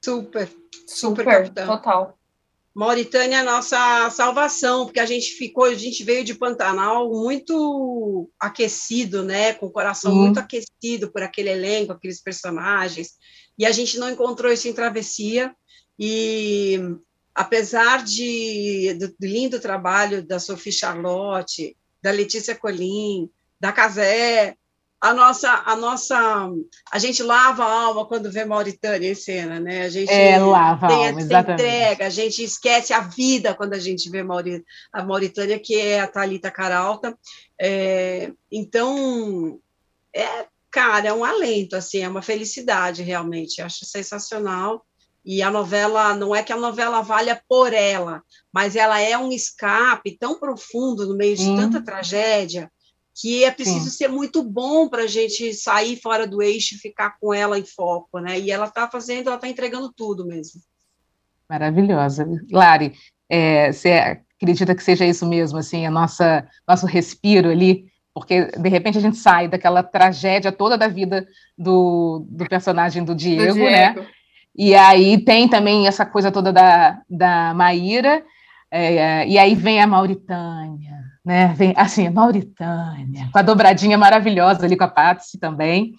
Super, 0.05 0.49
super, 0.49 0.88
super 0.88 1.25
capitã. 1.25 1.66
Total. 1.66 2.18
Mauritânia 2.75 3.37
é 3.37 3.40
a 3.40 3.44
nossa 3.44 4.11
salvação, 4.11 4.85
porque 4.85 5.01
a 5.01 5.07
gente 5.07 5.31
ficou, 5.31 5.64
a 5.64 5.75
gente 5.75 6.03
veio 6.03 6.25
de 6.25 6.35
Pantanal 6.35 7.09
muito 7.09 8.29
aquecido, 8.38 9.22
né, 9.22 9.55
com 9.55 9.66
o 9.66 9.70
coração 9.70 10.12
hum. 10.12 10.16
muito 10.16 10.40
aquecido 10.40 11.11
por 11.11 11.22
aquele 11.22 11.51
elenco, 11.51 11.92
aqueles 11.92 12.20
personagens, 12.20 13.12
e 13.58 13.64
a 13.64 13.72
gente 13.72 13.98
não 13.98 14.10
encontrou 14.10 14.52
isso 14.52 14.68
em 14.68 14.72
Travessia, 14.72 15.54
e 15.98 16.78
apesar 17.34 18.02
de, 18.04 18.94
do, 18.98 19.08
do 19.08 19.26
lindo 19.26 19.60
trabalho 19.60 20.26
da 20.26 20.38
Sophie 20.38 20.72
Charlotte, 20.72 21.76
da 22.02 22.10
Letícia 22.10 22.54
Colim, 22.54 23.30
da 23.60 23.72
Casé, 23.72 24.56
a 25.00 25.12
nossa, 25.12 25.62
a 25.66 25.76
nossa, 25.76 26.50
a 26.90 26.98
gente 26.98 27.22
lava 27.22 27.64
a 27.64 27.82
alma 27.82 28.06
quando 28.06 28.32
vê 28.32 28.44
Mauritânia 28.44 29.10
em 29.10 29.14
cena, 29.14 29.60
né? 29.60 29.82
A 29.82 29.88
gente 29.88 30.10
é, 30.10 30.38
lava 30.38 30.88
tem, 30.88 31.04
a 31.04 31.08
alma, 31.08 31.20
exatamente. 31.20 31.62
entrega, 31.62 32.06
a 32.06 32.10
gente 32.10 32.42
esquece 32.42 32.92
a 32.92 33.00
vida 33.00 33.54
quando 33.54 33.74
a 33.74 33.78
gente 33.78 34.08
vê 34.10 34.22
Mauri, 34.22 34.64
a 34.92 35.04
Mauritânia, 35.04 35.58
que 35.58 35.78
é 35.78 36.00
a 36.00 36.08
Talita 36.08 36.50
Caralta. 36.50 37.16
É, 37.60 38.32
então, 38.50 39.60
é, 40.14 40.46
cara, 40.76 41.08
é 41.08 41.12
um 41.12 41.24
alento, 41.24 41.74
assim, 41.74 42.00
é 42.02 42.08
uma 42.08 42.20
felicidade 42.20 43.02
realmente. 43.02 43.62
Acho 43.62 43.86
sensacional. 43.86 44.84
E 45.24 45.40
a 45.42 45.50
novela, 45.50 46.14
não 46.14 46.36
é 46.36 46.42
que 46.42 46.52
a 46.52 46.56
novela 46.56 47.00
valha 47.00 47.42
por 47.48 47.72
ela, 47.72 48.22
mas 48.52 48.76
ela 48.76 49.00
é 49.00 49.16
um 49.16 49.32
escape 49.32 50.18
tão 50.18 50.38
profundo 50.38 51.06
no 51.06 51.16
meio 51.16 51.34
de 51.34 51.48
hum. 51.48 51.56
tanta 51.56 51.82
tragédia 51.82 52.70
que 53.18 53.44
é 53.44 53.50
preciso 53.50 53.88
Sim. 53.88 53.96
ser 53.96 54.08
muito 54.08 54.42
bom 54.42 54.90
para 54.90 55.04
a 55.04 55.06
gente 55.06 55.54
sair 55.54 55.98
fora 55.98 56.26
do 56.26 56.42
eixo 56.42 56.74
e 56.74 56.78
ficar 56.78 57.16
com 57.18 57.32
ela 57.32 57.58
em 57.58 57.64
foco, 57.64 58.18
né? 58.18 58.38
E 58.38 58.50
ela 58.50 58.66
está 58.66 58.86
fazendo, 58.90 59.28
ela 59.28 59.36
está 59.36 59.48
entregando 59.48 59.90
tudo 59.90 60.26
mesmo. 60.26 60.60
Maravilhosa. 61.48 62.28
Lari, 62.52 62.92
é, 63.30 63.72
você 63.72 64.20
acredita 64.38 64.74
que 64.74 64.84
seja 64.84 65.06
isso 65.06 65.26
mesmo, 65.26 65.56
assim, 65.56 65.86
a 65.86 65.90
nossa, 65.90 66.46
nosso 66.68 66.84
respiro 66.84 67.48
ali? 67.48 67.86
Porque, 68.16 68.46
de 68.46 68.68
repente, 68.70 68.96
a 68.96 69.00
gente 69.02 69.18
sai 69.18 69.46
daquela 69.46 69.83
tragédia 69.83 70.50
toda 70.50 70.79
da 70.79 70.88
vida 70.88 71.26
do, 71.57 72.26
do 72.31 72.46
personagem 72.46 73.05
do 73.05 73.14
Diego, 73.14 73.48
do 73.48 73.52
Diego. 73.52 74.00
né? 74.00 74.07
E 74.57 74.74
aí 74.74 75.18
tem 75.18 75.46
também 75.46 75.87
essa 75.87 76.07
coisa 76.07 76.33
toda 76.33 76.50
da, 76.50 76.98
da 77.11 77.52
Maíra, 77.52 78.22
é, 78.70 79.29
e 79.29 79.38
aí 79.38 79.55
vem 79.55 79.83
a 79.83 79.87
Mauritânia, 79.87 80.96
né? 81.22 81.52
Vem 81.59 81.74
assim, 81.76 82.09
Mauritânia, 82.09 83.29
com 83.31 83.38
a 83.38 83.42
dobradinha 83.42 83.98
maravilhosa 83.98 84.64
ali 84.64 84.79
com 84.79 84.85
a 84.85 84.88
Patsy 84.88 85.38
também. 85.38 85.92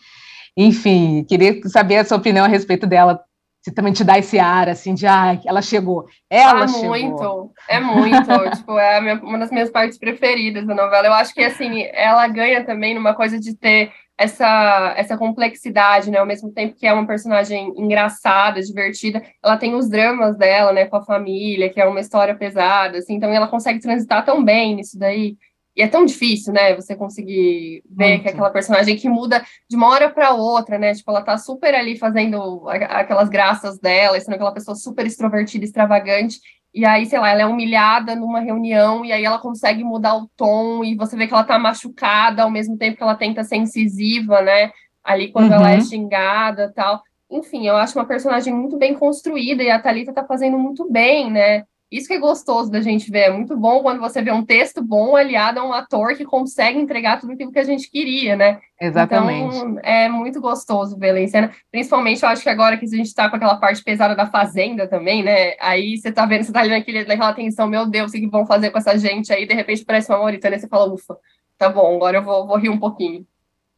Enfim, 0.58 1.24
queria 1.24 1.62
saber 1.70 1.98
a 1.98 2.04
sua 2.04 2.18
opinião 2.18 2.46
a 2.46 2.50
respeito 2.50 2.88
dela. 2.88 3.24
Se 3.68 3.74
também 3.74 3.92
te 3.92 4.02
dá 4.02 4.18
esse 4.18 4.40
ar 4.40 4.70
assim 4.70 4.94
de 4.94 5.06
ah, 5.06 5.38
ela 5.46 5.62
chegou. 5.62 6.06
Ela 6.30 6.64
ah, 6.64 6.68
chegou. 6.70 6.88
muito, 6.88 7.52
é 7.68 7.82
muito. 7.82 8.50
tipo, 8.56 8.80
é 8.80 9.02
minha, 9.02 9.16
uma 9.16 9.38
das 9.38 9.52
minhas 9.52 9.70
partes 9.70 9.98
preferidas 9.98 10.66
da 10.66 10.74
novela. 10.74 11.08
Eu 11.08 11.14
acho 11.14 11.34
que 11.34 11.44
assim, 11.44 11.84
ela 11.92 12.26
ganha 12.30 12.64
também 12.64 12.96
numa 12.96 13.14
coisa 13.14 13.38
de 13.38 13.54
ter 13.58 13.92
essa, 14.18 14.94
essa 14.96 15.18
complexidade, 15.18 16.10
né? 16.10 16.18
Ao 16.18 16.26
mesmo 16.26 16.50
tempo 16.50 16.78
que 16.78 16.88
é 16.88 16.94
uma 16.94 17.06
personagem 17.06 17.74
engraçada, 17.76 18.62
divertida, 18.62 19.22
ela 19.44 19.58
tem 19.58 19.76
os 19.76 19.90
dramas 19.90 20.38
dela, 20.38 20.72
né? 20.72 20.86
Com 20.86 20.96
a 20.96 21.04
família, 21.04 21.70
que 21.70 21.82
é 21.82 21.86
uma 21.86 22.00
história 22.00 22.36
pesada, 22.36 23.00
assim. 23.00 23.16
Então, 23.16 23.34
ela 23.34 23.50
consegue 23.50 23.82
transitar 23.82 24.24
tão 24.24 24.42
bem 24.42 24.78
nisso 24.78 24.98
daí. 24.98 25.36
E 25.78 25.82
é 25.84 25.88
tão 25.88 26.06
difícil, 26.06 26.52
né? 26.52 26.76
Você 26.76 26.96
conseguir 26.96 27.84
ver 27.88 28.10
Muito. 28.10 28.22
que 28.24 28.28
é 28.30 28.32
aquela 28.32 28.50
personagem 28.50 28.98
que 28.98 29.08
muda 29.08 29.46
de 29.70 29.76
uma 29.78 29.88
hora 29.88 30.10
para 30.10 30.34
outra, 30.34 30.80
né? 30.80 30.96
Tipo, 30.96 31.12
ela 31.12 31.22
tá 31.22 31.38
super 31.38 31.76
ali 31.76 31.96
fazendo 31.96 32.68
aquelas 32.68 33.30
graças 33.30 33.80
dela, 33.80 34.20
sendo 34.20 34.34
aquela 34.34 34.52
pessoa 34.52 34.74
super 34.74 35.06
extrovertida, 35.06 35.64
extravagante, 35.64 36.40
e 36.74 36.86
aí, 36.86 37.06
sei 37.06 37.20
lá, 37.20 37.30
ela 37.30 37.42
é 37.42 37.46
humilhada 37.46 38.16
numa 38.16 38.40
reunião 38.40 39.04
e 39.06 39.12
aí 39.12 39.24
ela 39.24 39.40
consegue 39.40 39.84
mudar 39.84 40.16
o 40.16 40.28
tom 40.36 40.84
e 40.84 40.96
você 40.96 41.16
vê 41.16 41.26
que 41.26 41.34
ela 41.34 41.44
tá 41.44 41.58
machucada 41.58 42.44
ao 42.44 42.52
mesmo 42.52 42.78
tempo 42.78 42.98
que 42.98 43.04
ela 43.04 43.16
tenta 43.16 43.44
ser 43.44 43.56
incisiva, 43.56 44.42
né? 44.42 44.72
Ali 45.04 45.32
quando 45.32 45.50
uhum. 45.50 45.56
ela 45.56 45.72
é 45.72 45.76
uhum. 45.78 45.82
xingada 45.82 46.72
tal. 46.76 47.02
Enfim, 47.32 47.68
eu 47.68 47.76
acho 47.76 47.98
uma 47.98 48.06
personagem 48.06 48.54
muito 48.54 48.78
bem 48.78 48.94
construída 48.94 49.64
e 49.64 49.70
a 49.70 49.80
Thalita 49.80 50.14
tá 50.14 50.24
fazendo 50.24 50.58
muito 50.58 50.90
bem, 50.92 51.32
né? 51.32 51.64
Isso 51.90 52.08
que 52.08 52.16
é 52.16 52.20
gostoso 52.20 52.70
da 52.70 52.82
gente 52.82 53.10
ver. 53.10 53.20
É 53.20 53.30
muito 53.32 53.56
bom 53.56 53.82
quando 53.82 54.02
você 54.02 54.22
vê 54.22 54.30
um 54.32 54.46
texto 54.46 54.84
bom 54.84 55.16
aliado 55.16 55.60
a 55.60 55.64
um 55.64 55.72
ator 55.72 56.16
que 56.16 56.26
consegue 56.26 56.78
entregar 56.78 57.20
tudo 57.20 57.32
aquilo 57.32 57.52
que 57.52 57.60
a 57.60 57.64
gente 57.64 57.90
queria, 57.90 58.36
né? 58.36 58.60
Exatamente. 58.80 59.56
Então, 59.56 59.80
é 59.82 60.10
muito 60.10 60.42
gostoso 60.42 60.98
ver 60.98 61.10
ela 61.10 61.20
em 61.22 61.28
cena. 61.28 61.52
Principalmente, 61.72 62.24
eu 62.24 62.30
acho 62.30 62.44
que 62.44 62.50
agora 62.50 62.78
que 62.78 62.86
a 62.86 62.90
gente 62.90 63.14
tá 63.14 63.30
com 63.30 63.38
aquela 63.38 63.56
parte 63.56 63.82
pesada 63.82 64.16
da 64.16 64.26
Fazenda 64.26 64.86
também, 64.86 65.24
né? 65.24 65.54
Aí 65.62 65.98
você 65.98 66.12
tá 66.12 66.26
vendo, 66.26 66.44
você 66.44 66.52
tá 66.52 66.60
ali 66.60 66.72
naquele, 66.72 67.06
naquela 67.06 67.34
tensão, 67.34 67.68
meu 67.68 67.86
Deus, 67.86 68.12
o 68.12 68.14
que 68.14 68.28
vão 68.28 68.46
fazer 68.46 68.70
com 68.70 68.80
essa 68.80 68.98
gente? 68.98 69.32
Aí, 69.32 69.48
de 69.48 69.54
repente, 69.54 69.86
parece 69.86 70.12
uma 70.12 70.20
Mauritânia, 70.20 70.60
você 70.60 70.68
fala, 70.68 70.94
ufa, 70.94 71.18
tá 71.58 71.70
bom, 71.70 71.96
agora 71.96 72.18
eu 72.18 72.24
vou, 72.24 72.46
vou 72.46 72.58
rir 72.58 72.70
um 72.70 72.80
pouquinho. 72.80 73.26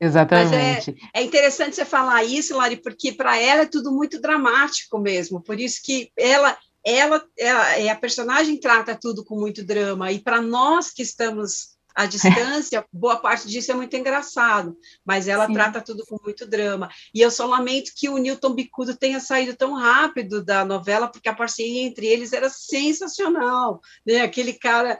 Exatamente. 0.01 0.95
É, 1.13 1.19
é, 1.19 1.23
interessante 1.23 1.75
você 1.75 1.85
falar 1.85 2.23
isso, 2.23 2.55
Lari, 2.57 2.77
porque 2.77 3.11
para 3.11 3.37
ela 3.37 3.63
é 3.63 3.65
tudo 3.65 3.91
muito 3.91 4.19
dramático 4.19 4.97
mesmo. 4.97 5.41
Por 5.41 5.59
isso 5.59 5.81
que 5.83 6.09
ela 6.17 6.57
ela, 6.91 7.23
ela 7.37 7.75
é, 7.77 7.89
a 7.89 7.95
personagem 7.95 8.59
trata 8.59 8.95
tudo 8.95 9.23
com 9.23 9.35
muito 9.35 9.63
drama 9.63 10.11
e 10.11 10.19
para 10.19 10.41
nós 10.41 10.91
que 10.91 11.01
estamos 11.01 11.77
à 11.95 12.05
distância, 12.05 12.85
boa 12.93 13.17
parte 13.17 13.47
disso 13.47 13.71
é 13.71 13.75
muito 13.75 13.95
engraçado, 13.95 14.77
mas 15.03 15.27
ela 15.27 15.47
Sim. 15.47 15.53
trata 15.53 15.81
tudo 15.81 16.05
com 16.05 16.17
muito 16.23 16.47
drama. 16.47 16.89
E 17.13 17.19
eu 17.21 17.29
só 17.29 17.45
lamento 17.45 17.91
que 17.95 18.07
o 18.07 18.17
Newton 18.17 18.53
Bicudo 18.53 18.95
tenha 18.95 19.19
saído 19.19 19.55
tão 19.55 19.73
rápido 19.73 20.43
da 20.43 20.63
novela, 20.63 21.07
porque 21.07 21.27
a 21.27 21.35
parceria 21.35 21.83
entre 21.83 22.07
eles 22.07 22.31
era 22.31 22.49
sensacional, 22.49 23.81
né? 24.05 24.21
Aquele 24.21 24.53
cara 24.53 24.97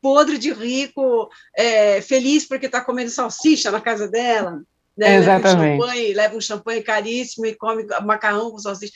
podre 0.00 0.38
de 0.38 0.52
rico, 0.52 1.28
é, 1.56 2.00
feliz 2.00 2.46
porque 2.46 2.66
está 2.66 2.80
comendo 2.80 3.10
salsicha 3.10 3.70
na 3.70 3.80
casa 3.80 4.08
dela, 4.08 4.62
né? 4.96 5.16
Exatamente. 5.16 5.58
Leva 5.58 5.74
um, 5.74 5.80
champanhe, 5.80 6.14
leva 6.14 6.36
um 6.36 6.40
champanhe 6.40 6.82
caríssimo 6.82 7.46
e 7.46 7.54
come 7.54 7.84
macarrão 8.02 8.50
com 8.50 8.58
salsicha 8.58 8.92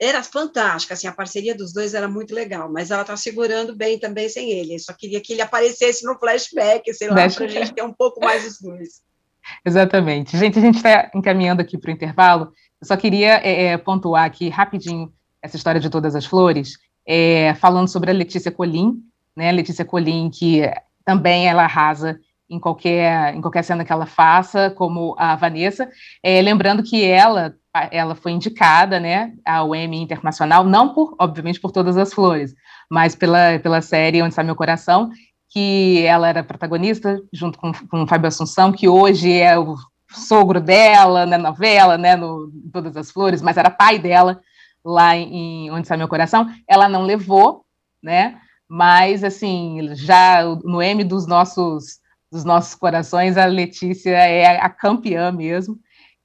era 0.00 0.22
fantástica, 0.22 0.94
assim, 0.94 1.06
a 1.06 1.12
parceria 1.12 1.54
dos 1.54 1.74
dois 1.74 1.92
era 1.92 2.08
muito 2.08 2.34
legal, 2.34 2.72
mas 2.72 2.90
ela 2.90 3.02
está 3.02 3.16
segurando 3.18 3.76
bem 3.76 3.98
também 3.98 4.30
sem 4.30 4.50
ele. 4.50 4.74
Eu 4.74 4.78
só 4.78 4.94
queria 4.94 5.20
que 5.20 5.34
ele 5.34 5.42
aparecesse 5.42 6.06
no 6.06 6.18
flashback, 6.18 6.92
sei 6.94 7.08
lá, 7.08 7.28
para 7.28 7.44
a 7.44 7.48
gente 7.48 7.74
ter 7.74 7.82
um 7.82 7.92
pouco 7.92 8.18
mais 8.18 8.46
os 8.46 8.58
dois. 8.58 9.02
Exatamente. 9.64 10.38
Gente, 10.38 10.58
a 10.58 10.62
gente 10.62 10.76
está 10.76 11.10
encaminhando 11.14 11.60
aqui 11.60 11.76
para 11.76 11.90
o 11.90 11.92
intervalo. 11.92 12.50
Eu 12.80 12.86
só 12.86 12.96
queria 12.96 13.40
é, 13.46 13.64
é, 13.64 13.78
pontuar 13.78 14.24
aqui 14.24 14.48
rapidinho 14.48 15.12
essa 15.42 15.56
história 15.56 15.80
de 15.80 15.90
todas 15.90 16.14
as 16.16 16.24
flores, 16.24 16.78
é, 17.06 17.54
falando 17.54 17.88
sobre 17.88 18.10
a 18.10 18.14
Letícia 18.14 18.50
Colim, 18.50 19.02
né? 19.36 19.52
Letícia 19.52 19.84
Colim, 19.84 20.30
que 20.30 20.62
também 21.04 21.46
ela 21.46 21.64
arrasa 21.64 22.18
em 22.48 22.58
qualquer, 22.58 23.34
em 23.34 23.40
qualquer 23.40 23.62
cena 23.62 23.84
que 23.84 23.92
ela 23.92 24.06
faça, 24.06 24.70
como 24.70 25.14
a 25.18 25.36
Vanessa. 25.36 25.90
É, 26.22 26.40
lembrando 26.40 26.82
que 26.82 27.04
ela 27.04 27.54
ela 27.90 28.14
foi 28.14 28.32
indicada, 28.32 28.98
né, 28.98 29.32
ao 29.44 29.74
Emmy 29.74 30.00
Internacional, 30.00 30.64
não 30.64 30.92
por, 30.92 31.14
obviamente, 31.18 31.60
por 31.60 31.70
todas 31.70 31.96
as 31.96 32.12
flores, 32.12 32.54
mas 32.90 33.14
pela, 33.14 33.58
pela 33.60 33.80
série 33.80 34.22
Onde 34.22 34.30
Está 34.30 34.42
Meu 34.42 34.56
Coração, 34.56 35.10
que 35.48 36.04
ela 36.04 36.28
era 36.28 36.44
protagonista, 36.44 37.20
junto 37.32 37.58
com, 37.58 37.72
com 37.72 38.02
o 38.02 38.06
Fábio 38.06 38.28
Assunção, 38.28 38.72
que 38.72 38.88
hoje 38.88 39.32
é 39.32 39.58
o 39.58 39.76
sogro 40.08 40.60
dela 40.60 41.26
na 41.26 41.38
novela, 41.38 41.96
né, 41.96 42.16
no 42.16 42.50
Todas 42.72 42.96
as 42.96 43.10
Flores, 43.10 43.40
mas 43.40 43.56
era 43.56 43.70
pai 43.70 43.98
dela 43.98 44.40
lá 44.84 45.16
em 45.16 45.70
Onde 45.70 45.82
Está 45.82 45.96
Meu 45.96 46.08
Coração. 46.08 46.48
Ela 46.68 46.88
não 46.88 47.02
levou, 47.02 47.64
né? 48.02 48.40
Mas 48.68 49.22
assim, 49.24 49.90
já 49.94 50.44
no 50.64 50.80
M 50.80 51.04
dos 51.04 51.26
nossos 51.26 52.00
dos 52.32 52.44
nossos 52.44 52.76
corações, 52.76 53.36
a 53.36 53.44
Letícia 53.46 54.10
é 54.10 54.60
a 54.60 54.68
campeã 54.68 55.32
mesmo, 55.32 55.76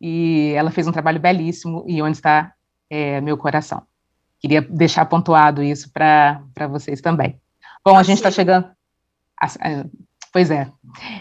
e 0.07 0.53
ela 0.55 0.69
fez 0.69 0.85
um 0.85 0.91
trabalho 0.91 1.19
belíssimo, 1.19 1.83
e 1.87 1.99
onde 1.99 2.17
está 2.17 2.53
é, 2.91 3.19
meu 3.21 3.35
coração. 3.35 3.81
Queria 4.39 4.61
deixar 4.61 5.03
pontuado 5.07 5.63
isso 5.63 5.91
para 5.91 6.43
vocês 6.69 7.01
também. 7.01 7.41
Bom, 7.83 7.97
a 7.97 8.03
gente 8.03 8.17
está 8.17 8.29
chegando. 8.29 8.67
Pois 10.31 10.51
é. 10.51 10.71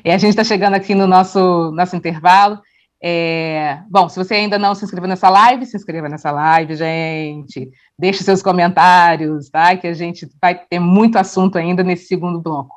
E 0.04 0.10
a 0.10 0.18
gente 0.18 0.30
está 0.30 0.44
chegando 0.44 0.74
aqui 0.74 0.94
no 0.94 1.06
nosso, 1.06 1.70
nosso 1.72 1.96
intervalo. 1.96 2.60
É, 3.02 3.80
bom, 3.88 4.06
se 4.10 4.22
você 4.22 4.34
ainda 4.34 4.58
não 4.58 4.74
se 4.74 4.84
inscreveu 4.84 5.08
nessa 5.08 5.30
live, 5.30 5.64
se 5.64 5.78
inscreva 5.78 6.06
nessa 6.06 6.30
live, 6.30 6.76
gente. 6.76 7.70
Deixe 7.98 8.22
seus 8.22 8.42
comentários, 8.42 9.48
tá? 9.48 9.74
Que 9.78 9.86
a 9.86 9.94
gente 9.94 10.28
vai 10.38 10.56
ter 10.56 10.78
muito 10.78 11.16
assunto 11.16 11.56
ainda 11.56 11.82
nesse 11.82 12.04
segundo 12.04 12.38
bloco. 12.38 12.76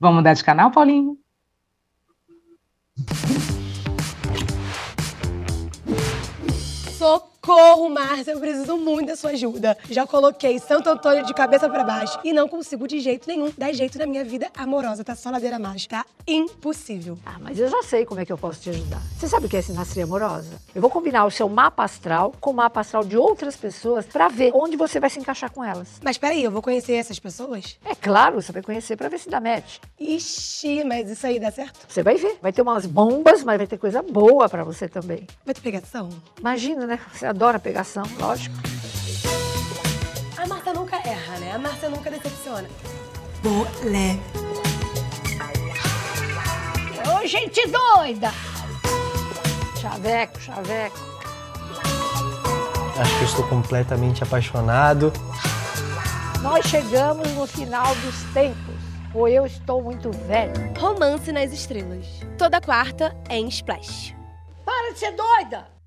Vamos 0.00 0.16
mudar 0.16 0.32
de 0.32 0.42
canal, 0.42 0.70
Paulinho? 0.70 1.18
Stop. 6.98 7.37
Socorro, 7.48 7.88
Márcia, 7.88 8.32
eu 8.32 8.40
preciso 8.40 8.76
muito 8.76 9.06
da 9.06 9.16
sua 9.16 9.30
ajuda. 9.30 9.74
Já 9.88 10.06
coloquei 10.06 10.58
Santo 10.58 10.90
Antônio 10.90 11.24
de 11.24 11.32
cabeça 11.32 11.66
para 11.66 11.82
baixo 11.82 12.20
e 12.22 12.30
não 12.30 12.46
consigo 12.46 12.86
de 12.86 13.00
jeito 13.00 13.26
nenhum 13.26 13.50
dar 13.56 13.72
jeito 13.72 13.98
na 13.98 14.04
minha 14.04 14.22
vida 14.22 14.50
amorosa. 14.54 15.02
Tá 15.02 15.16
só 15.16 15.30
ladeira 15.30 15.56
abaixo, 15.56 15.88
tá 15.88 16.04
impossível. 16.26 17.18
Ah, 17.24 17.36
mas 17.40 17.58
eu 17.58 17.66
já 17.70 17.82
sei 17.82 18.04
como 18.04 18.20
é 18.20 18.26
que 18.26 18.30
eu 18.30 18.36
posso 18.36 18.60
te 18.60 18.68
ajudar. 18.68 19.00
Você 19.18 19.26
sabe 19.26 19.46
o 19.46 19.48
que 19.48 19.56
é 19.56 19.62
sinastria 19.62 20.04
amorosa? 20.04 20.60
Eu 20.74 20.82
vou 20.82 20.90
combinar 20.90 21.24
o 21.24 21.30
seu 21.30 21.48
mapa 21.48 21.84
astral 21.84 22.34
com 22.38 22.50
o 22.50 22.54
mapa 22.54 22.80
astral 22.80 23.02
de 23.02 23.16
outras 23.16 23.56
pessoas 23.56 24.04
para 24.04 24.28
ver 24.28 24.50
onde 24.54 24.76
você 24.76 25.00
vai 25.00 25.08
se 25.08 25.18
encaixar 25.18 25.50
com 25.50 25.64
elas. 25.64 26.00
Mas 26.04 26.18
peraí, 26.18 26.44
eu 26.44 26.50
vou 26.50 26.60
conhecer 26.60 26.96
essas 26.96 27.18
pessoas? 27.18 27.78
É 27.82 27.94
claro, 27.94 28.42
você 28.42 28.52
vai 28.52 28.62
conhecer 28.62 28.94
para 28.94 29.08
ver 29.08 29.20
se 29.20 29.30
dá 29.30 29.40
match. 29.40 29.78
Ixi, 29.98 30.84
mas 30.84 31.08
isso 31.08 31.26
aí 31.26 31.40
dá 31.40 31.50
certo? 31.50 31.86
Você 31.88 32.02
vai 32.02 32.16
ver. 32.16 32.36
Vai 32.42 32.52
ter 32.52 32.60
umas 32.60 32.84
bombas, 32.84 33.42
mas 33.42 33.56
vai 33.56 33.66
ter 33.66 33.78
coisa 33.78 34.02
boa 34.02 34.50
para 34.50 34.64
você 34.64 34.86
também. 34.86 35.26
Vai 35.46 35.54
ter 35.54 35.62
pegação? 35.62 36.10
Imagina, 36.38 36.86
né? 36.86 37.00
Você 37.10 37.37
adora 37.38 37.60
pegação, 37.60 38.02
lógico. 38.18 38.56
A 40.36 40.44
Marta 40.48 40.72
nunca 40.72 40.96
erra, 40.96 41.38
né? 41.38 41.52
A 41.52 41.58
Marta 41.58 41.88
nunca 41.88 42.10
decepciona. 42.10 42.68
Bolé. 43.40 44.18
Ô, 47.06 47.24
gente 47.24 47.62
doida! 47.68 48.32
Chaveco, 49.80 50.40
chaveco. 50.40 50.98
Acho 52.98 53.14
que 53.14 53.22
eu 53.22 53.28
estou 53.28 53.46
completamente 53.46 54.24
apaixonado. 54.24 55.12
Nós 56.42 56.66
chegamos 56.66 57.30
no 57.34 57.46
final 57.46 57.94
dos 57.94 58.20
tempos. 58.34 58.74
Ou 59.14 59.28
eu 59.28 59.46
estou 59.46 59.80
muito 59.80 60.10
velho. 60.10 60.74
Romance 60.76 61.30
nas 61.30 61.52
Estrelas. 61.52 62.04
Toda 62.36 62.60
quarta 62.60 63.16
em 63.30 63.46
Splash. 63.46 64.12
Para 64.64 64.92
de 64.92 64.98
ser 64.98 65.12
doida! 65.12 65.78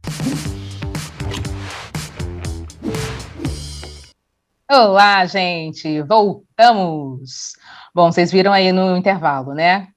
Olá, 4.74 5.26
gente, 5.26 6.02
voltamos. 6.04 7.58
Bom, 7.94 8.10
vocês 8.10 8.32
viram 8.32 8.54
aí 8.54 8.72
no 8.72 8.96
intervalo, 8.96 9.54
né? 9.54 9.90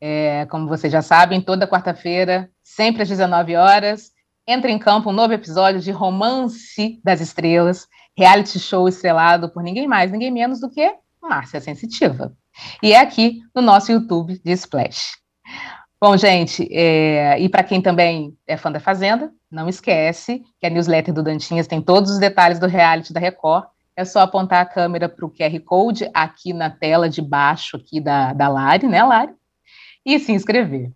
É, 0.00 0.44
como 0.46 0.66
vocês 0.66 0.92
já 0.92 1.00
sabem, 1.00 1.40
toda 1.40 1.68
quarta-feira, 1.68 2.50
sempre 2.60 3.02
às 3.02 3.08
19 3.08 3.54
horas, 3.54 4.10
entra 4.44 4.68
em 4.68 4.80
campo 4.80 5.10
um 5.10 5.12
novo 5.12 5.32
episódio 5.32 5.80
de 5.80 5.92
Romance 5.92 7.00
das 7.04 7.20
Estrelas, 7.20 7.86
reality 8.18 8.58
show 8.58 8.88
estrelado 8.88 9.48
por 9.48 9.62
ninguém 9.62 9.86
mais, 9.86 10.10
ninguém 10.10 10.32
menos 10.32 10.58
do 10.58 10.68
que 10.68 10.92
Márcia 11.22 11.60
Sensitiva. 11.60 12.36
E 12.82 12.94
é 12.94 12.98
aqui 12.98 13.42
no 13.54 13.62
nosso 13.62 13.92
YouTube 13.92 14.40
de 14.44 14.52
Splash. 14.54 15.18
Bom, 16.00 16.16
gente, 16.16 16.68
é, 16.72 17.38
e 17.38 17.48
para 17.48 17.62
quem 17.62 17.80
também 17.80 18.36
é 18.44 18.56
fã 18.56 18.72
da 18.72 18.80
Fazenda, 18.80 19.30
não 19.48 19.68
esquece 19.68 20.42
que 20.58 20.66
a 20.66 20.70
newsletter 20.70 21.14
do 21.14 21.22
Dantinhas 21.22 21.68
tem 21.68 21.80
todos 21.80 22.10
os 22.10 22.18
detalhes 22.18 22.58
do 22.58 22.66
reality 22.66 23.12
da 23.12 23.20
Record 23.20 23.66
é 23.96 24.04
só 24.04 24.20
apontar 24.20 24.60
a 24.60 24.66
câmera 24.66 25.08
para 25.08 25.24
o 25.24 25.30
QR 25.30 25.58
Code 25.64 26.08
aqui 26.12 26.52
na 26.52 26.68
tela 26.68 27.08
de 27.08 27.22
baixo 27.22 27.76
aqui 27.76 27.98
da, 27.98 28.34
da 28.34 28.46
Lari, 28.46 28.86
né, 28.86 29.02
Lari? 29.02 29.32
E 30.04 30.18
se 30.20 30.32
inscrever. 30.32 30.92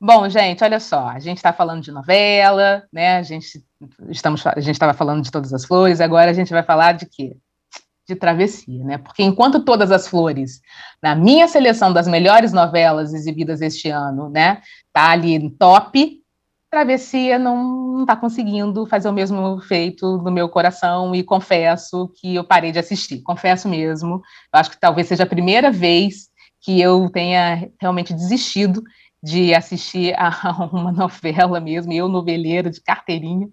Bom, 0.00 0.28
gente, 0.28 0.64
olha 0.64 0.80
só, 0.80 1.08
a 1.08 1.18
gente 1.18 1.36
está 1.36 1.52
falando 1.52 1.82
de 1.82 1.92
novela, 1.92 2.84
né? 2.92 3.16
A 3.18 3.22
gente 3.22 3.62
estamos, 4.08 4.46
a 4.46 4.60
gente 4.60 4.74
estava 4.74 4.94
falando 4.94 5.22
de 5.22 5.30
todas 5.30 5.52
as 5.52 5.64
flores, 5.64 6.00
agora 6.00 6.30
a 6.30 6.34
gente 6.34 6.52
vai 6.52 6.62
falar 6.62 6.92
de 6.92 7.06
quê? 7.06 7.36
De 8.06 8.14
travessia, 8.14 8.84
né? 8.84 8.98
Porque 8.98 9.22
enquanto 9.22 9.64
todas 9.64 9.90
as 9.90 10.06
flores, 10.06 10.60
na 11.02 11.14
minha 11.14 11.48
seleção 11.48 11.92
das 11.92 12.06
melhores 12.06 12.52
novelas 12.52 13.14
exibidas 13.14 13.60
este 13.60 13.88
ano, 13.88 14.28
né, 14.28 14.60
tá 14.92 15.10
ali 15.10 15.50
top, 15.50 16.22
Travessia 16.70 17.38
não 17.38 18.00
está 18.00 18.16
conseguindo 18.16 18.86
fazer 18.86 19.08
o 19.08 19.12
mesmo 19.12 19.60
feito 19.60 20.18
no 20.18 20.30
meu 20.30 20.48
coração 20.48 21.14
e 21.14 21.22
confesso 21.22 22.12
que 22.16 22.34
eu 22.34 22.44
parei 22.44 22.72
de 22.72 22.78
assistir, 22.78 23.22
confesso 23.22 23.68
mesmo. 23.68 24.16
Eu 24.52 24.60
acho 24.60 24.70
que 24.70 24.80
talvez 24.80 25.06
seja 25.06 25.22
a 25.22 25.28
primeira 25.28 25.70
vez 25.70 26.28
que 26.60 26.80
eu 26.80 27.08
tenha 27.10 27.70
realmente 27.80 28.12
desistido 28.12 28.82
de 29.22 29.54
assistir 29.54 30.14
a 30.18 30.30
uma 30.72 30.92
novela 30.92 31.60
mesmo, 31.60 31.92
eu 31.92 32.08
noveleira 32.08 32.70
de 32.70 32.80
carteirinha. 32.80 33.48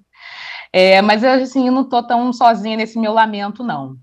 É, 0.72 1.02
mas 1.02 1.24
assim, 1.24 1.68
eu 1.68 1.74
não 1.74 1.84
estou 1.84 2.02
tão 2.02 2.34
sozinha 2.34 2.76
nesse 2.76 2.98
meu 2.98 3.14
lamento, 3.14 3.64
não. 3.64 3.96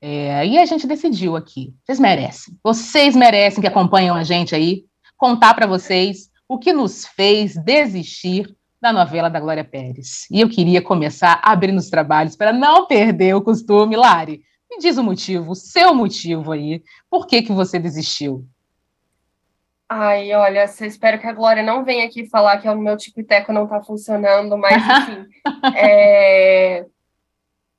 É, 0.00 0.46
e 0.46 0.58
a 0.58 0.66
gente 0.66 0.86
decidiu 0.86 1.34
aqui. 1.34 1.74
Vocês 1.82 1.98
merecem. 1.98 2.54
Vocês 2.62 3.16
merecem 3.16 3.62
que 3.62 3.66
acompanham 3.66 4.14
a 4.14 4.22
gente 4.22 4.54
aí, 4.54 4.84
contar 5.16 5.54
para 5.54 5.66
vocês 5.66 6.28
o 6.48 6.58
que 6.58 6.72
nos 6.72 7.06
fez 7.06 7.56
desistir 7.56 8.54
da 8.80 8.92
novela 8.92 9.30
da 9.30 9.40
Glória 9.40 9.64
Pérez. 9.64 10.26
E 10.30 10.40
eu 10.40 10.48
queria 10.48 10.82
começar 10.82 11.40
abrindo 11.42 11.78
os 11.78 11.88
trabalhos 11.88 12.36
para 12.36 12.52
não 12.52 12.86
perder 12.86 13.34
o 13.34 13.42
costume, 13.42 13.96
Lari. 13.96 14.42
Me 14.70 14.78
diz 14.78 14.98
o 14.98 15.02
motivo, 15.02 15.52
o 15.52 15.54
seu 15.54 15.94
motivo 15.94 16.52
aí. 16.52 16.82
Por 17.08 17.26
que, 17.26 17.42
que 17.42 17.52
você 17.52 17.78
desistiu? 17.78 18.46
Ai, 19.88 20.34
olha, 20.34 20.64
espero 20.64 21.18
que 21.18 21.26
a 21.26 21.32
Glória 21.32 21.62
não 21.62 21.84
venha 21.84 22.06
aqui 22.06 22.26
falar 22.26 22.58
que 22.58 22.68
o 22.68 22.76
meu 22.76 22.96
tico 22.96 23.20
e 23.20 23.24
teco 23.24 23.52
não 23.52 23.64
está 23.64 23.82
funcionando, 23.82 24.58
mas 24.58 24.82
enfim. 24.82 25.28
é, 25.76 26.84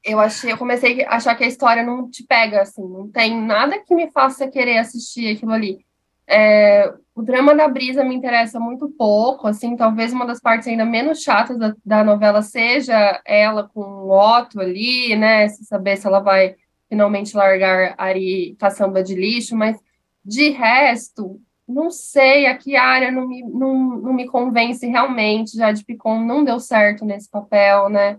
eu 0.04 0.20
achei, 0.20 0.52
eu 0.52 0.58
comecei 0.58 1.04
a 1.04 1.16
achar 1.16 1.36
que 1.36 1.44
a 1.44 1.48
história 1.48 1.84
não 1.84 2.10
te 2.10 2.24
pega, 2.24 2.62
assim, 2.62 2.88
não 2.88 3.12
tem 3.12 3.40
nada 3.40 3.80
que 3.80 3.94
me 3.94 4.10
faça 4.12 4.48
querer 4.48 4.78
assistir 4.78 5.36
aquilo 5.36 5.52
ali. 5.52 5.85
É, 6.28 6.92
o 7.14 7.22
drama 7.22 7.56
da 7.56 7.68
Brisa 7.68 8.04
me 8.04 8.16
interessa 8.16 8.60
muito 8.60 8.90
pouco, 8.90 9.48
assim, 9.48 9.76
talvez 9.76 10.12
uma 10.12 10.26
das 10.26 10.40
partes 10.40 10.68
ainda 10.68 10.86
menos 10.86 11.22
chatas 11.22 11.58
da, 11.58 11.74
da 11.86 12.04
novela 12.04 12.42
seja 12.42 13.22
ela 13.26 13.70
com 13.70 13.82
o 13.82 14.12
Otto 14.12 14.60
ali, 14.60 15.16
né, 15.16 15.48
se 15.48 15.64
saber 15.66 15.98
se 15.98 16.08
ela 16.08 16.20
vai 16.20 16.56
finalmente 16.90 17.36
largar 17.36 17.96
Ari 17.98 18.56
caçamba 18.60 19.02
de 19.04 19.16
lixo, 19.16 19.56
mas 19.56 19.78
de 20.24 20.50
resto, 20.50 21.40
não 21.68 21.90
sei, 21.90 22.48
a 22.48 22.58
Kiara 22.58 23.12
não 23.12 23.28
me, 23.28 23.44
não, 23.44 23.74
não 23.98 24.14
me 24.14 24.28
convence 24.28 24.86
realmente, 24.88 25.58
já 25.58 25.72
de 25.72 25.86
Picon 25.86 26.20
não 26.20 26.44
deu 26.44 26.60
certo 26.60 27.06
nesse 27.06 27.30
papel, 27.30 27.88
né, 27.88 28.18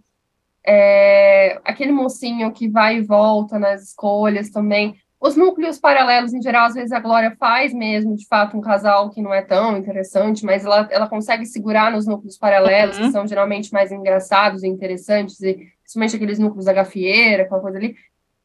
é, 0.65 1.61
aquele 1.65 1.93
mocinho 1.93 2.51
que 2.51 2.69
vai 2.69 2.97
e 2.97 3.03
volta 3.03 3.59
nas 3.59 3.83
escolhas 3.83 4.51
também, 4.51 4.97
os 5.27 5.37
núcleos 5.37 5.79
paralelos, 5.79 6.33
em 6.33 6.41
geral, 6.41 6.67
às 6.67 6.75
vezes 6.75 6.93
a 6.93 7.01
Glória 7.01 7.37
faz 7.39 7.73
mesmo, 7.75 8.15
de 8.15 8.27
fato, 8.27 8.57
um 8.57 8.61
casal 8.61 9.11
que 9.11 9.21
não 9.21 9.35
é 9.35 9.43
tão 9.43 9.77
interessante, 9.77 10.45
mas 10.45 10.65
ela, 10.65 10.89
ela 10.91 11.09
consegue 11.09 11.45
segurar 11.45 11.91
nos 11.91 12.07
núcleos 12.07 12.39
paralelos, 12.39 12.99
uhum. 12.99 13.07
que 13.07 13.13
são 13.13 13.27
geralmente 13.27 13.73
mais 13.73 13.91
engraçados 13.91 14.63
e 14.63 14.69
interessantes, 14.69 15.41
e 15.41 15.59
principalmente 15.83 16.17
aqueles 16.17 16.39
núcleos 16.39 16.67
da 16.67 16.73
gafieira, 16.73 17.43
aquela 17.43 17.61
coisa 17.61 17.79
ali. 17.79 17.97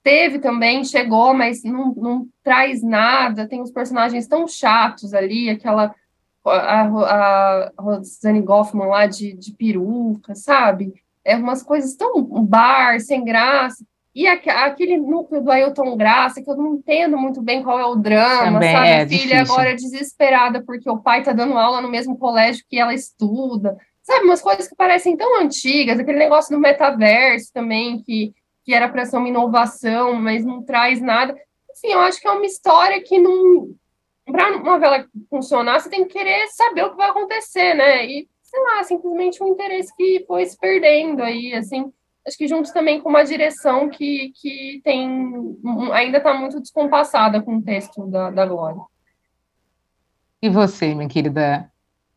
Teve 0.03 0.39
também, 0.39 0.83
chegou, 0.83 1.33
mas 1.33 1.63
não, 1.63 1.93
não 1.93 2.27
traz 2.43 2.81
nada, 2.81 3.47
tem 3.47 3.61
os 3.61 3.71
personagens 3.71 4.27
tão 4.27 4.47
chatos 4.47 5.13
ali, 5.13 5.49
aquela 5.49 5.93
a, 6.43 6.81
a 6.81 7.71
Rosane 7.77 8.41
Goffman 8.41 8.87
lá 8.87 9.05
de, 9.05 9.33
de 9.33 9.53
peruca, 9.53 10.33
sabe? 10.33 10.93
É 11.23 11.35
umas 11.35 11.61
coisas 11.61 11.95
tão 11.95 12.23
bar, 12.43 12.99
sem 12.99 13.23
graça. 13.23 13.85
E 14.13 14.27
aquele 14.27 14.97
núcleo 14.97 15.41
do 15.41 15.49
Ailton 15.49 15.95
Graça, 15.95 16.41
que 16.41 16.49
eu 16.49 16.57
não 16.57 16.75
entendo 16.75 17.17
muito 17.17 17.41
bem 17.41 17.63
qual 17.63 17.79
é 17.79 17.85
o 17.85 17.95
drama, 17.95 18.59
Também 18.59 18.75
sabe? 18.75 18.87
É 18.89 19.07
Filha 19.07 19.35
difícil. 19.35 19.53
agora 19.53 19.75
desesperada 19.75 20.63
porque 20.65 20.89
o 20.89 20.97
pai 20.97 21.23
tá 21.23 21.31
dando 21.31 21.57
aula 21.57 21.79
no 21.81 21.89
mesmo 21.89 22.17
colégio 22.17 22.65
que 22.69 22.77
ela 22.77 22.93
estuda. 22.93 23.77
Sabe, 24.03 24.25
umas 24.25 24.41
coisas 24.41 24.67
que 24.67 24.75
parecem 24.75 25.15
tão 25.15 25.39
antigas, 25.39 25.97
aquele 25.97 26.17
negócio 26.17 26.53
do 26.53 26.59
metaverso 26.59 27.53
também, 27.53 28.01
que, 28.01 28.33
que 28.65 28.73
era 28.73 28.89
para 28.89 29.05
ser 29.05 29.15
uma 29.15 29.29
inovação, 29.29 30.13
mas 30.13 30.43
não 30.43 30.61
traz 30.61 30.99
nada. 31.01 31.33
Sim, 31.73 31.93
eu 31.93 31.99
acho 32.01 32.19
que 32.19 32.27
é 32.27 32.31
uma 32.31 32.45
história 32.45 33.01
que 33.01 33.17
não. 33.17 33.69
Para 34.25 34.55
uma 34.57 34.73
novela 34.73 35.05
funcionar, 35.29 35.79
você 35.79 35.89
tem 35.89 36.03
que 36.05 36.13
querer 36.13 36.47
saber 36.49 36.83
o 36.83 36.91
que 36.91 36.97
vai 36.97 37.09
acontecer, 37.09 37.73
né? 37.75 38.05
E, 38.05 38.27
sei 38.41 38.59
lá, 38.61 38.83
simplesmente 38.83 39.41
um 39.41 39.47
interesse 39.47 39.95
que 39.95 40.25
foi 40.27 40.45
se 40.45 40.57
perdendo 40.57 41.23
aí, 41.23 41.53
assim. 41.53 41.91
Acho 42.27 42.37
que 42.37 42.47
junto 42.47 42.71
também 42.71 43.01
com 43.01 43.09
uma 43.09 43.23
direção 43.23 43.89
que, 43.89 44.31
que 44.39 44.79
tem 44.83 45.57
ainda 45.91 46.19
está 46.19 46.33
muito 46.33 46.59
descompassada 46.59 47.41
com 47.41 47.57
o 47.57 47.61
texto 47.61 48.05
da, 48.07 48.29
da 48.29 48.45
Glória. 48.45 48.81
E 50.41 50.49
você, 50.49 50.93
minha 50.93 51.09
querida 51.09 51.71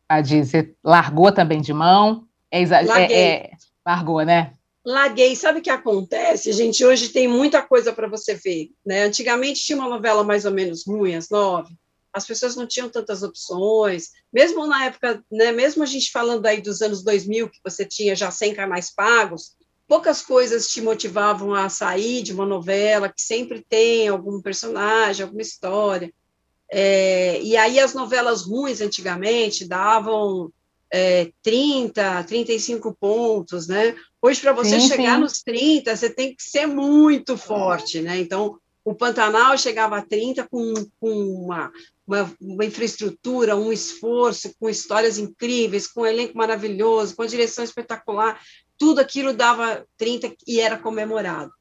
Adi, 0.07 0.45
você 0.45 0.73
largou 0.83 1.31
também 1.31 1.61
de 1.61 1.73
mão? 1.73 2.27
É, 2.51 2.61
é, 2.61 3.13
é, 3.13 3.51
largou, 3.85 4.23
né? 4.23 4.53
Larguei. 4.85 5.35
Sabe 5.35 5.59
o 5.59 5.61
que 5.61 5.69
acontece, 5.69 6.53
gente? 6.53 6.85
Hoje 6.85 7.09
tem 7.09 7.27
muita 7.27 7.61
coisa 7.61 7.91
para 7.91 8.07
você 8.07 8.35
ver. 8.35 8.69
Né? 8.85 9.03
Antigamente 9.03 9.63
tinha 9.63 9.77
uma 9.77 9.89
novela 9.89 10.23
mais 10.23 10.45
ou 10.45 10.51
menos 10.51 10.85
ruim, 10.85 11.15
às 11.15 11.29
nove. 11.29 11.75
As 12.13 12.25
pessoas 12.25 12.55
não 12.55 12.67
tinham 12.67 12.87
tantas 12.89 13.23
opções. 13.23 14.11
Mesmo 14.31 14.65
na 14.67 14.85
época, 14.85 15.21
né, 15.29 15.51
mesmo 15.51 15.83
a 15.83 15.85
gente 15.85 16.11
falando 16.11 16.45
aí 16.45 16.61
dos 16.61 16.81
anos 16.81 17.03
2000, 17.03 17.49
que 17.49 17.59
você 17.63 17.83
tinha 17.83 18.15
já 18.15 18.31
100 18.31 18.53
canais 18.53 18.93
pagos, 18.93 19.55
poucas 19.87 20.21
coisas 20.21 20.67
te 20.67 20.81
motivavam 20.81 21.53
a 21.53 21.69
sair 21.69 22.23
de 22.23 22.33
uma 22.33 22.45
novela 22.45 23.09
que 23.09 23.21
sempre 23.21 23.63
tem 23.67 24.07
algum 24.07 24.41
personagem, 24.41 25.23
alguma 25.23 25.41
história. 25.41 26.11
É, 26.71 27.41
e 27.41 27.55
aí 27.55 27.79
as 27.79 27.93
novelas 27.93 28.43
ruins 28.43 28.81
antigamente 28.81 29.67
davam 29.67 30.51
é, 30.91 31.31
30, 31.43 32.23
35 32.23 32.95
pontos, 32.99 33.67
né? 33.67 33.95
Hoje, 34.21 34.41
para 34.41 34.53
você 34.53 34.79
sim, 34.79 34.87
chegar 34.87 35.15
sim. 35.15 35.21
nos 35.21 35.41
30, 35.43 35.95
você 35.95 36.09
tem 36.09 36.35
que 36.35 36.43
ser 36.43 36.65
muito 36.65 37.37
forte, 37.37 38.01
né? 38.01 38.19
Então, 38.19 38.57
o 38.83 38.93
Pantanal 38.93 39.57
chegava 39.57 39.97
a 39.97 40.01
30 40.01 40.47
com, 40.47 40.73
com 40.99 41.09
uma, 41.09 41.71
uma, 42.07 42.31
uma, 42.39 42.65
infraestrutura, 42.65 43.55
um 43.55 43.73
esforço, 43.73 44.53
com 44.59 44.69
histórias 44.69 45.17
incríveis, 45.17 45.87
com 45.87 46.01
um 46.01 46.05
elenco 46.05 46.37
maravilhoso, 46.37 47.15
com 47.15 47.23
a 47.23 47.27
direção 47.27 47.63
espetacular, 47.63 48.39
tudo 48.77 48.99
aquilo 48.99 49.33
dava 49.33 49.85
30 49.97 50.33
e 50.47 50.59
era 50.59 50.77
comemorado. 50.77 51.51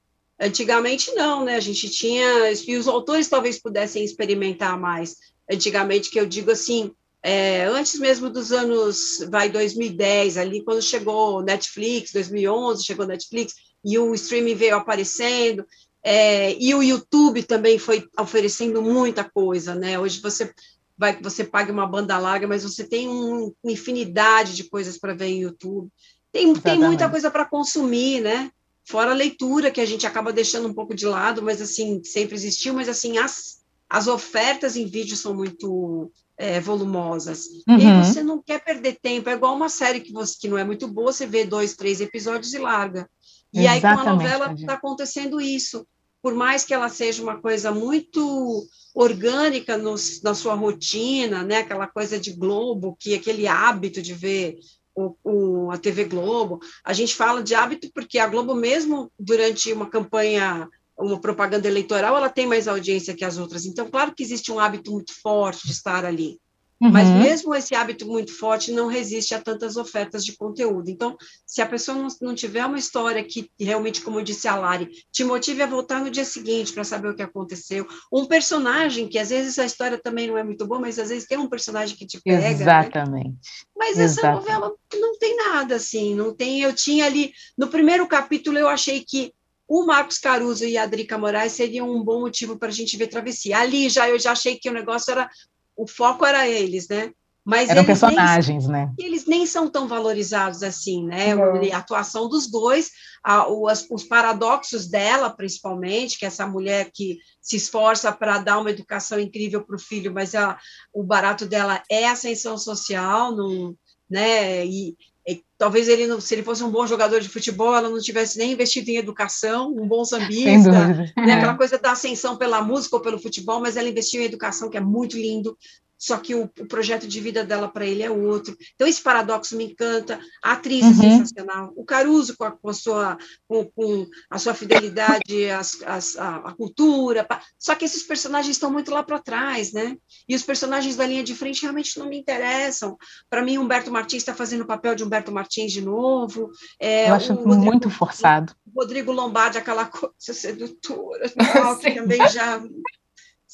Antigamente 0.41 1.13
não, 1.15 1.45
né? 1.45 1.57
A 1.57 1.61
gente 1.61 1.89
tinha 1.89 2.51
e 2.67 2.77
os 2.77 2.89
autores 2.89 3.29
talvez 3.29 3.61
pudessem 3.61 4.05
experimentar 4.05 4.79
mais. 4.79 5.17
Antigamente 5.51 6.11
que 6.11 6.19
eu 6.19 6.27
digo 6.27 6.51
assim, 6.51 6.93
é, 7.23 7.65
antes 7.65 7.99
mesmo 7.99 8.29
dos 8.29 8.53
anos 8.53 9.25
vai 9.31 9.49
2010 9.49 10.37
ali 10.37 10.63
quando 10.63 10.83
chegou 10.83 11.43
Netflix, 11.43 12.13
2011 12.13 12.85
chegou 12.85 13.07
Netflix 13.07 13.55
e 13.85 13.99
o 13.99 14.15
streaming 14.15 14.55
veio 14.55 14.77
aparecendo 14.77 15.65
é, 16.05 16.55
e 16.63 16.75
o 16.75 16.83
YouTube 16.83 17.43
também 17.45 17.79
foi 17.79 18.07
oferecendo 18.19 18.83
muita 18.83 19.25
coisa, 19.25 19.75
né? 19.75 19.99
Hoje 19.99 20.21
você 20.21 20.53
vai 20.99 21.19
você 21.21 21.43
paga 21.43 21.73
uma 21.73 21.87
banda 21.87 22.19
larga, 22.19 22.47
mas 22.47 22.63
você 22.63 22.85
tem 22.85 23.09
um, 23.09 23.53
uma 23.63 23.73
infinidade 23.73 24.55
de 24.55 24.65
coisas 24.65 24.99
para 24.99 25.15
ver 25.15 25.29
em 25.29 25.43
YouTube. 25.43 25.89
Tem, 26.35 26.53
tem 26.55 26.81
muita 26.81 27.09
coisa 27.09 27.31
para 27.31 27.45
consumir, 27.45 28.21
né? 28.21 28.51
Fora 28.85 29.13
a 29.13 29.15
leitura, 29.15 29.71
que 29.71 29.81
a 29.81 29.87
gente 29.87 30.05
acaba 30.05 30.33
deixando 30.33 30.67
um 30.67 30.75
pouco 30.75 30.93
de 30.93 31.07
lado, 31.07 31.41
mas 31.41 31.63
assim, 31.63 32.03
sempre 32.03 32.35
existiu, 32.35 32.75
mas 32.75 32.89
assim, 32.89 33.19
as, 33.19 33.61
as 33.89 34.09
ofertas 34.09 34.77
em 34.77 34.85
vídeo 34.85 35.17
são 35.17 35.33
muito 35.33 36.11
é, 36.37 36.59
volumosas. 36.59 37.47
Uhum. 37.69 37.79
E 37.79 38.05
você 38.05 38.21
não 38.21 38.43
quer 38.43 38.65
perder 38.65 38.99
tempo, 39.01 39.31
é 39.31 39.35
igual 39.35 39.55
uma 39.55 39.69
série 39.69 40.01
que, 40.01 40.13
você, 40.13 40.37
que 40.41 40.49
não 40.49 40.59
é 40.59 40.65
muito 40.65 40.89
boa, 40.89 41.13
você 41.13 41.25
vê 41.25 41.45
dois, 41.45 41.77
três 41.77 42.01
episódios 42.01 42.53
e 42.53 42.59
larga. 42.59 43.09
E 43.53 43.61
Exatamente, 43.61 43.87
aí 43.87 43.95
com 43.95 44.01
a 44.01 44.13
novela 44.13 44.53
está 44.55 44.75
acontecendo 44.75 45.41
isso. 45.41 45.87
Por 46.21 46.35
mais 46.35 46.65
que 46.65 46.75
ela 46.75 46.89
seja 46.89 47.23
uma 47.23 47.41
coisa 47.41 47.71
muito 47.71 48.67
orgânica 48.93 49.79
no, 49.79 49.95
na 50.25 50.35
sua 50.35 50.55
rotina, 50.55 51.45
né? 51.45 51.59
aquela 51.59 51.87
coisa 51.87 52.19
de 52.19 52.33
Globo, 52.33 52.97
que 52.99 53.15
aquele 53.15 53.47
hábito 53.47 54.03
de 54.03 54.15
ver 54.15 54.57
o, 54.95 55.17
o, 55.25 55.71
a 55.71 55.79
TV 55.79 56.05
Globo. 56.05 56.61
A 56.85 56.93
gente 56.93 57.15
fala 57.15 57.43
de 57.43 57.55
hábito 57.55 57.91
porque 57.93 58.19
a 58.19 58.27
Globo, 58.27 58.55
mesmo 58.55 59.11
durante 59.19 59.73
uma 59.73 59.89
campanha, 59.89 60.69
uma 60.97 61.21
propaganda 61.21 61.69
eleitoral, 61.69 62.17
ela 62.17 62.29
tem 62.29 62.47
mais 62.47 62.69
audiência 62.69 63.15
que 63.15 63.25
as 63.25 63.39
outras. 63.39 63.67
Então, 63.67 63.91
claro 63.91 64.15
que 64.15 64.23
existe 64.23 64.53
um 64.53 64.59
hábito 64.59 64.93
muito 64.93 65.13
forte 65.21 65.67
de 65.67 65.73
estar 65.73 66.05
ali. 66.05 66.39
Uhum. 66.81 66.91
Mas 66.91 67.09
mesmo 67.09 67.55
esse 67.55 67.75
hábito 67.75 68.07
muito 68.07 68.33
forte 68.33 68.73
não 68.73 68.89
resiste 68.89 69.35
a 69.35 69.41
tantas 69.41 69.77
ofertas 69.77 70.25
de 70.25 70.37
conteúdo. 70.37 70.91
Então, 70.91 71.17
se 71.47 71.63
a 71.63 71.67
pessoa 71.67 71.97
não, 71.97 72.09
não 72.21 72.35
tiver 72.35 72.65
uma 72.67 72.79
história 72.79 73.23
que 73.25 73.51
realmente, 73.59 74.01
como 74.01 74.23
disse 74.23 74.49
a 74.49 74.57
Lari, 74.57 74.91
te 75.13 75.25
motive 75.25 75.63
a 75.63 75.67
voltar 75.67 76.01
no 76.01 76.11
dia 76.11 76.25
seguinte 76.25 76.73
para 76.73 76.85
saber 76.85 77.09
o 77.09 77.15
que 77.15 77.23
aconteceu, 77.23 77.87
um 78.13 78.27
personagem 78.27 79.09
que 79.09 79.19
às 79.19 79.31
vezes 79.31 79.59
a 79.59 79.65
história 79.65 79.99
também 79.99 80.27
não 80.27 80.37
é 80.37 80.43
muito 80.43 80.67
boa, 80.67 80.81
mas 80.81 80.99
às 80.99 81.09
vezes 81.09 81.29
tem 81.29 81.39
um 81.39 81.49
personagem 81.49 81.97
que 81.97 82.07
te 82.07 82.21
pega. 82.21 82.41
Né? 82.41 82.53
Exatamente. 82.53 83.29
Né? 83.29 83.35
Mas 83.77 83.99
essa 83.99 84.33
novela 84.33 84.73
não 84.93 85.19
tem 85.19 85.37
nada 85.37 85.77
assim, 85.77 86.15
não 86.15 86.35
tem. 86.35 86.61
Eu 86.61 86.75
tinha 86.75 87.07
ali 87.07 87.33
no 87.57 87.69
primeiro 87.69 88.07
capítulo 88.07 88.59
eu 88.59 88.69
achei 88.69 89.05
que 89.07 89.33
o 89.67 89.87
Marcos 89.87 90.19
Caruso 90.19 90.65
e 90.65 90.77
a 90.77 90.87
Drica 90.87 91.17
Moraes 91.17 91.53
seriam 91.53 91.91
um 91.91 92.03
bom 92.03 92.21
motivo 92.21 92.59
para 92.59 92.69
a 92.69 92.73
gente 92.73 92.97
ver 92.97 93.07
Travessia. 93.07 93.59
Ali 93.59 93.89
já 93.89 94.09
eu 94.09 94.19
já 94.19 94.33
achei 94.33 94.57
que 94.57 94.69
o 94.69 94.73
negócio 94.73 95.11
era 95.11 95.31
o 95.77 95.87
foco 95.87 96.25
era 96.25 96.49
eles, 96.49 96.89
né? 96.89 97.13
Mas 97.45 97.69
Eram 97.69 97.85
personagens, 97.85 98.67
nem, 98.67 98.73
né? 98.73 98.93
Eles 98.99 99.27
nem 99.27 99.45
são 99.45 99.69
tão 99.69 99.87
valorizados 99.87 100.63
assim, 100.63 101.05
né? 101.05 101.37
Uhum. 101.37 101.75
A 101.75 101.77
atuação 101.77 102.27
dos 102.27 102.51
dois, 102.51 102.91
a, 103.23 103.47
os, 103.47 103.87
os, 103.91 104.03
paradoxos 104.03 104.87
dela, 104.87 105.29
principalmente, 105.29 106.19
que 106.19 106.25
é 106.25 106.29
essa 106.29 106.47
mulher 106.47 106.91
que 106.91 107.19
se 107.43 107.57
esforça 107.57 108.11
para 108.11 108.39
dar 108.39 108.59
uma 108.59 108.71
educação 108.71 109.21
incrível 109.21 109.63
para 109.63 109.77
o 109.77 109.81
filho, 109.81 110.11
mas 110.11 110.35
a, 110.35 110.59
o 110.91 111.03
barato 111.03 111.45
dela 111.45 111.83
é 111.91 112.07
a 112.07 112.13
ascensão 112.13 112.57
social, 112.57 113.37
não, 113.37 113.77
né? 114.09 114.65
E, 114.65 114.97
e, 115.29 115.45
talvez 115.59 115.89
ele 115.89 116.07
não, 116.07 116.21
se 116.21 116.35
ele 116.35 116.43
fosse 116.43 116.63
um 116.63 116.71
bom 116.71 116.87
jogador 116.87 117.21
de 117.21 117.29
futebol, 117.29 117.75
ela 117.75 117.89
não 117.89 118.01
tivesse 118.01 118.39
nem 118.39 118.53
investido 118.53 118.91
em 118.91 118.97
educação, 118.97 119.71
um 119.71 119.87
bom 119.87 120.05
sambista, 120.05 120.71
né? 120.71 121.13
aquela 121.17 121.53
é. 121.53 121.57
coisa 121.57 121.79
da 121.79 121.93
ascensão 121.93 122.37
pela 122.37 122.63
música 122.63 122.97
ou 122.97 123.03
pelo 123.03 123.19
futebol, 123.19 123.61
mas 123.61 123.77
ela 123.77 123.89
investiu 123.89 124.21
em 124.21 124.27
educação, 124.27 124.69
que 124.69 124.77
é 124.77 124.81
muito 124.81 125.17
lindo, 125.17 125.57
só 126.05 126.19
que 126.19 126.35
o, 126.35 126.45
o 126.45 126.67
projeto 126.67 127.07
de 127.07 127.19
vida 127.19 127.45
dela 127.45 127.67
para 127.67 127.87
ele 127.87 128.03
é 128.03 128.11
outro. 128.11 128.55
Então, 128.75 128.87
esse 128.87 129.01
paradoxo 129.01 129.57
me 129.57 129.65
encanta. 129.65 130.21
A 130.43 130.53
atriz 130.53 130.83
é 130.83 130.87
uhum. 130.87 130.93
é 130.93 131.17
sensacional. 131.17 131.73
O 131.75 131.83
Caruso, 131.83 132.37
com 132.37 132.45
a, 132.45 132.51
com 132.51 132.69
a 132.69 132.75
sua, 132.75 133.17
com, 133.49 133.65
com, 133.65 134.07
a 134.29 134.39
sua 134.39 134.53
fidelidade 134.53 135.49
às, 135.51 135.83
às, 135.83 136.17
à, 136.17 136.37
à, 136.37 136.53
cultura. 136.53 137.27
Só 137.59 137.75
que 137.75 137.87
esses 137.87 138.03
personagens 138.03 138.55
estão 138.55 138.71
muito 138.71 138.91
lá 138.91 139.03
para 139.03 139.19
trás, 139.19 139.73
né? 139.73 139.97
E 140.29 140.35
os 140.35 140.43
personagens 140.43 140.95
da 140.95 141.07
linha 141.07 141.25
de 141.25 141.35
frente 141.35 141.63
realmente 141.63 141.99
não 141.99 142.09
me 142.09 142.19
interessam. 142.19 142.99
Para 143.31 143.43
mim, 143.43 143.57
Humberto 143.57 143.91
Martins 143.91 144.23
está 144.23 144.35
fazendo 144.35 144.63
o 144.63 144.67
papel 144.67 144.95
de 144.95 145.05
Humberto 145.05 145.33
Martins 145.33 145.44
de 145.49 145.81
novo. 145.81 146.51
É, 146.81 147.11
Eu 147.11 147.15
acho 147.15 147.35
Rodrigo, 147.35 147.57
muito 147.57 147.91
forçado. 147.91 148.55
Rodrigo 148.75 149.13
Lombardi, 149.13 149.59
aquela 149.59 149.87
coisa 149.87 150.13
sedutora, 150.19 151.29
que 151.29 151.35
também 151.95 152.29
já 152.29 152.63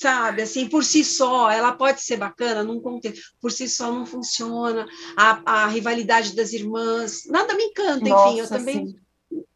sabe? 0.01 0.41
Assim, 0.43 0.67
por 0.67 0.83
si 0.83 1.05
só, 1.05 1.51
ela 1.51 1.73
pode 1.73 2.01
ser 2.01 2.17
bacana 2.17 2.63
num 2.63 2.81
contexto, 2.81 3.21
por 3.39 3.53
si 3.53 3.69
só 3.69 3.93
não 3.93 4.07
funciona. 4.07 4.87
A, 5.15 5.65
a 5.65 5.67
rivalidade 5.67 6.35
das 6.35 6.55
irmãs, 6.55 7.27
nada 7.27 7.55
me 7.55 7.65
encanta, 7.65 8.09
Nossa, 8.09 8.29
enfim, 8.31 8.41
eu 8.41 8.49
também 8.49 8.97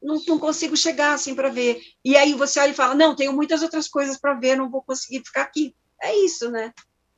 não, 0.03 0.21
não, 0.29 0.39
consigo 0.39 0.77
chegar 0.77 1.15
assim 1.15 1.35
para 1.35 1.49
ver. 1.49 1.81
E 2.05 2.15
aí 2.15 2.35
você 2.35 2.61
olha 2.61 2.71
e 2.73 2.75
fala: 2.75 2.95
não, 2.95 3.17
tenho 3.17 3.33
muitas 3.33 3.63
outras 3.63 3.89
coisas 3.89 4.19
para 4.19 4.35
ver, 4.35 4.57
não 4.57 4.71
vou 4.71 4.83
conseguir 4.83 5.23
ficar 5.25 5.43
aqui. 5.43 5.75
É 6.03 6.15
isso, 6.15 6.51
né? 6.51 6.73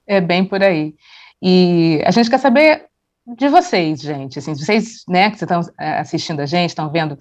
É 0.06 0.20
bem 0.20 0.44
por 0.44 0.62
aí. 0.62 0.94
E 1.42 2.00
a 2.04 2.12
gente 2.12 2.30
quer 2.30 2.38
saber 2.38 2.86
de 3.26 3.48
vocês, 3.48 4.00
gente. 4.00 4.38
Assim, 4.38 4.54
vocês, 4.54 5.04
né, 5.08 5.30
que 5.30 5.36
estão 5.42 5.60
é, 5.78 5.98
assistindo 5.98 6.40
a 6.40 6.46
gente, 6.46 6.70
estão 6.70 6.90
vendo 6.90 7.18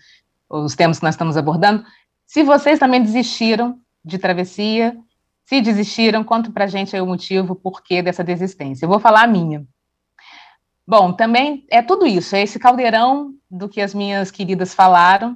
os 0.49 0.75
temas 0.75 0.99
que 0.99 1.05
nós 1.05 1.15
estamos 1.15 1.37
abordando, 1.37 1.83
se 2.25 2.43
vocês 2.43 2.79
também 2.79 3.01
desistiram 3.01 3.79
de 4.03 4.17
travessia, 4.17 4.95
se 5.45 5.61
desistiram, 5.61 6.23
conta 6.23 6.51
para 6.51 6.65
a 6.65 6.67
gente 6.67 6.95
aí 6.95 7.01
o 7.01 7.05
motivo, 7.05 7.53
o 7.53 7.55
porquê 7.55 8.01
dessa 8.01 8.23
desistência. 8.23 8.85
Eu 8.85 8.89
vou 8.89 8.99
falar 8.99 9.23
a 9.23 9.27
minha. 9.27 9.65
Bom, 10.87 11.13
também 11.13 11.65
é 11.69 11.81
tudo 11.81 12.05
isso, 12.05 12.35
é 12.35 12.41
esse 12.43 12.59
caldeirão 12.59 13.33
do 13.49 13.67
que 13.67 13.81
as 13.81 13.93
minhas 13.93 14.29
queridas 14.29 14.73
falaram. 14.73 15.35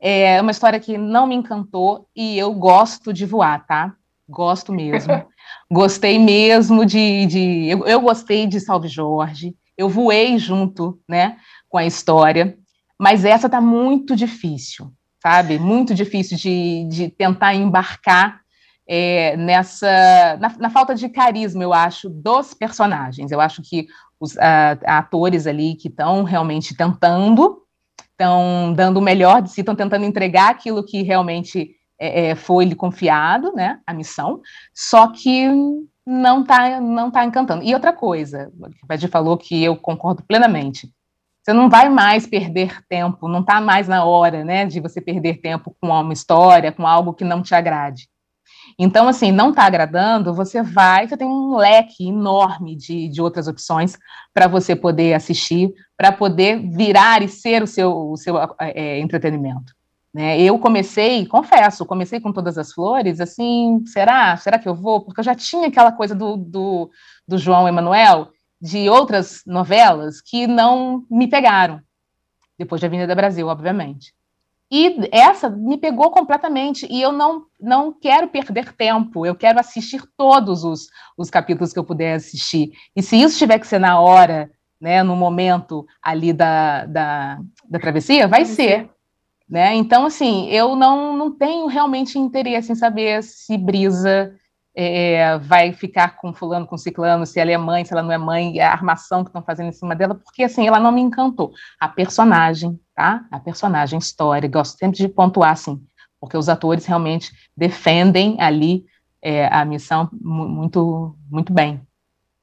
É 0.00 0.40
uma 0.40 0.50
história 0.50 0.78
que 0.78 0.96
não 0.96 1.26
me 1.26 1.34
encantou 1.34 2.08
e 2.14 2.38
eu 2.38 2.52
gosto 2.54 3.12
de 3.12 3.26
voar, 3.26 3.66
tá? 3.66 3.94
Gosto 4.28 4.72
mesmo. 4.72 5.12
gostei 5.70 6.18
mesmo 6.18 6.84
de. 6.84 7.26
de 7.26 7.68
eu, 7.68 7.84
eu, 7.86 8.00
gostei 8.00 8.46
de 8.46 8.60
Salve 8.60 8.88
Jorge, 8.88 9.56
eu 9.78 9.88
voei 9.88 10.36
junto, 10.38 11.00
né, 11.08 11.38
com 11.68 11.78
a 11.78 11.86
história, 11.86 12.58
mas 12.98 13.24
essa 13.24 13.48
tá 13.48 13.60
muito 13.60 14.16
difícil, 14.16 14.92
sabe? 15.22 15.56
Muito 15.56 15.94
difícil 15.94 16.36
de, 16.36 16.84
de 16.90 17.08
tentar 17.08 17.54
embarcar 17.54 18.40
é, 18.88 19.36
nessa 19.36 20.36
na, 20.40 20.48
na, 20.58 20.70
falta 20.70 20.94
de 20.94 21.08
carisma, 21.08 21.62
eu 21.62 21.72
acho, 21.72 22.08
dos 22.08 22.54
personagens. 22.54 23.30
Eu 23.30 23.40
acho 23.40 23.62
que 23.62 23.86
os 24.18 24.36
a, 24.38 24.72
atores 24.98 25.46
ali 25.46 25.76
que 25.76 25.86
estão 25.86 26.24
realmente 26.24 26.76
tentando, 26.76 27.62
estão 28.10 28.72
dando 28.74 28.96
o 28.96 29.02
melhor 29.02 29.42
de 29.42 29.50
si, 29.52 29.60
estão 29.60 29.76
tentando 29.76 30.04
entregar 30.04 30.50
aquilo 30.50 30.84
que 30.84 31.02
realmente 31.02 31.70
é, 32.00 32.30
é 32.30 32.34
foi 32.34 32.64
lhe 32.64 32.74
confiado, 32.74 33.52
né, 33.52 33.78
a 33.86 33.94
missão, 33.94 34.40
só 34.74 35.08
que 35.12 35.46
não 36.08 36.40
está 36.40 36.80
não 36.80 37.10
tá 37.10 37.22
encantando. 37.22 37.62
E 37.62 37.74
outra 37.74 37.92
coisa, 37.92 38.50
o 38.58 38.86
Padir 38.86 39.10
falou 39.10 39.36
que 39.36 39.62
eu 39.62 39.76
concordo 39.76 40.22
plenamente. 40.22 40.90
Você 41.42 41.52
não 41.52 41.68
vai 41.68 41.90
mais 41.90 42.26
perder 42.26 42.82
tempo, 42.88 43.28
não 43.28 43.40
está 43.40 43.60
mais 43.60 43.86
na 43.86 44.04
hora, 44.04 44.44
né, 44.44 44.64
de 44.64 44.80
você 44.80 45.00
perder 45.00 45.40
tempo 45.40 45.76
com 45.80 45.88
uma 45.88 46.12
história, 46.12 46.72
com 46.72 46.86
algo 46.86 47.12
que 47.12 47.24
não 47.24 47.42
te 47.42 47.54
agrade. 47.54 48.08
Então, 48.78 49.06
assim, 49.08 49.32
não 49.32 49.50
está 49.50 49.64
agradando, 49.64 50.34
você 50.34 50.62
vai, 50.62 51.06
você 51.06 51.16
tem 51.16 51.26
um 51.26 51.56
leque 51.56 52.08
enorme 52.08 52.74
de, 52.76 53.08
de 53.08 53.20
outras 53.20 53.46
opções 53.46 53.98
para 54.32 54.46
você 54.46 54.74
poder 54.74 55.14
assistir, 55.14 55.72
para 55.96 56.12
poder 56.12 56.58
virar 56.70 57.22
e 57.22 57.28
ser 57.28 57.62
o 57.62 57.66
seu, 57.66 58.10
o 58.10 58.16
seu 58.16 58.36
é, 58.60 58.98
entretenimento. 58.98 59.77
Né? 60.18 60.40
Eu 60.42 60.58
comecei, 60.58 61.24
confesso, 61.26 61.86
comecei 61.86 62.18
com 62.18 62.32
todas 62.32 62.58
as 62.58 62.72
flores, 62.72 63.20
assim, 63.20 63.84
será? 63.86 64.36
Será 64.36 64.58
que 64.58 64.68
eu 64.68 64.74
vou? 64.74 65.04
Porque 65.04 65.20
eu 65.20 65.24
já 65.24 65.32
tinha 65.32 65.68
aquela 65.68 65.92
coisa 65.92 66.12
do, 66.12 66.36
do, 66.36 66.90
do 67.28 67.38
João 67.38 67.68
Emanuel, 67.68 68.32
de 68.60 68.90
outras 68.90 69.42
novelas 69.46 70.20
que 70.20 70.48
não 70.48 71.04
me 71.08 71.28
pegaram, 71.28 71.80
depois 72.58 72.80
de 72.80 72.86
Avenida 72.88 73.14
Brasil, 73.14 73.46
obviamente. 73.46 74.12
E 74.68 75.08
essa 75.12 75.48
me 75.48 75.78
pegou 75.78 76.10
completamente, 76.10 76.84
e 76.90 77.00
eu 77.00 77.12
não, 77.12 77.44
não 77.60 77.92
quero 77.92 78.26
perder 78.26 78.72
tempo, 78.72 79.24
eu 79.24 79.36
quero 79.36 79.60
assistir 79.60 80.02
todos 80.16 80.64
os, 80.64 80.88
os 81.16 81.30
capítulos 81.30 81.72
que 81.72 81.78
eu 81.78 81.84
puder 81.84 82.14
assistir. 82.14 82.72
E 82.96 83.04
se 83.04 83.14
isso 83.14 83.38
tiver 83.38 83.60
que 83.60 83.68
ser 83.68 83.78
na 83.78 84.00
hora, 84.00 84.50
né, 84.80 85.00
no 85.04 85.14
momento 85.14 85.86
ali 86.02 86.32
da, 86.32 86.86
da, 86.86 87.38
da 87.70 87.78
travessia, 87.78 88.26
vai 88.26 88.44
ser. 88.44 88.90
Né? 89.48 89.74
Então, 89.74 90.04
assim, 90.04 90.46
eu 90.50 90.76
não, 90.76 91.16
não 91.16 91.30
tenho 91.30 91.66
realmente 91.66 92.18
interesse 92.18 92.70
em 92.70 92.74
saber 92.74 93.22
se 93.22 93.56
Brisa 93.56 94.34
é, 94.76 95.38
vai 95.38 95.72
ficar 95.72 96.16
com 96.16 96.32
fulano, 96.32 96.66
com 96.66 96.76
ciclano, 96.76 97.26
se 97.26 97.40
ela 97.40 97.50
é 97.50 97.56
mãe, 97.56 97.84
se 97.84 97.92
ela 97.92 98.02
não 98.02 98.12
é 98.12 98.18
mãe, 98.18 98.60
a 98.60 98.70
armação 98.70 99.24
que 99.24 99.30
estão 99.30 99.42
fazendo 99.42 99.70
em 99.70 99.72
cima 99.72 99.96
dela, 99.96 100.14
porque 100.14 100.44
assim, 100.44 100.68
ela 100.68 100.78
não 100.78 100.92
me 100.92 101.00
encantou. 101.00 101.52
A 101.80 101.88
personagem, 101.88 102.78
tá? 102.94 103.26
A 103.30 103.40
personagem, 103.40 103.98
história, 103.98 104.48
gosto 104.48 104.78
sempre 104.78 104.98
de 104.98 105.08
pontuar 105.08 105.52
assim, 105.52 105.82
porque 106.20 106.36
os 106.36 106.48
atores 106.48 106.84
realmente 106.84 107.32
defendem 107.56 108.36
ali 108.40 108.84
é, 109.22 109.46
a 109.46 109.64
missão 109.64 110.08
muito, 110.12 111.16
muito 111.28 111.52
bem. 111.52 111.80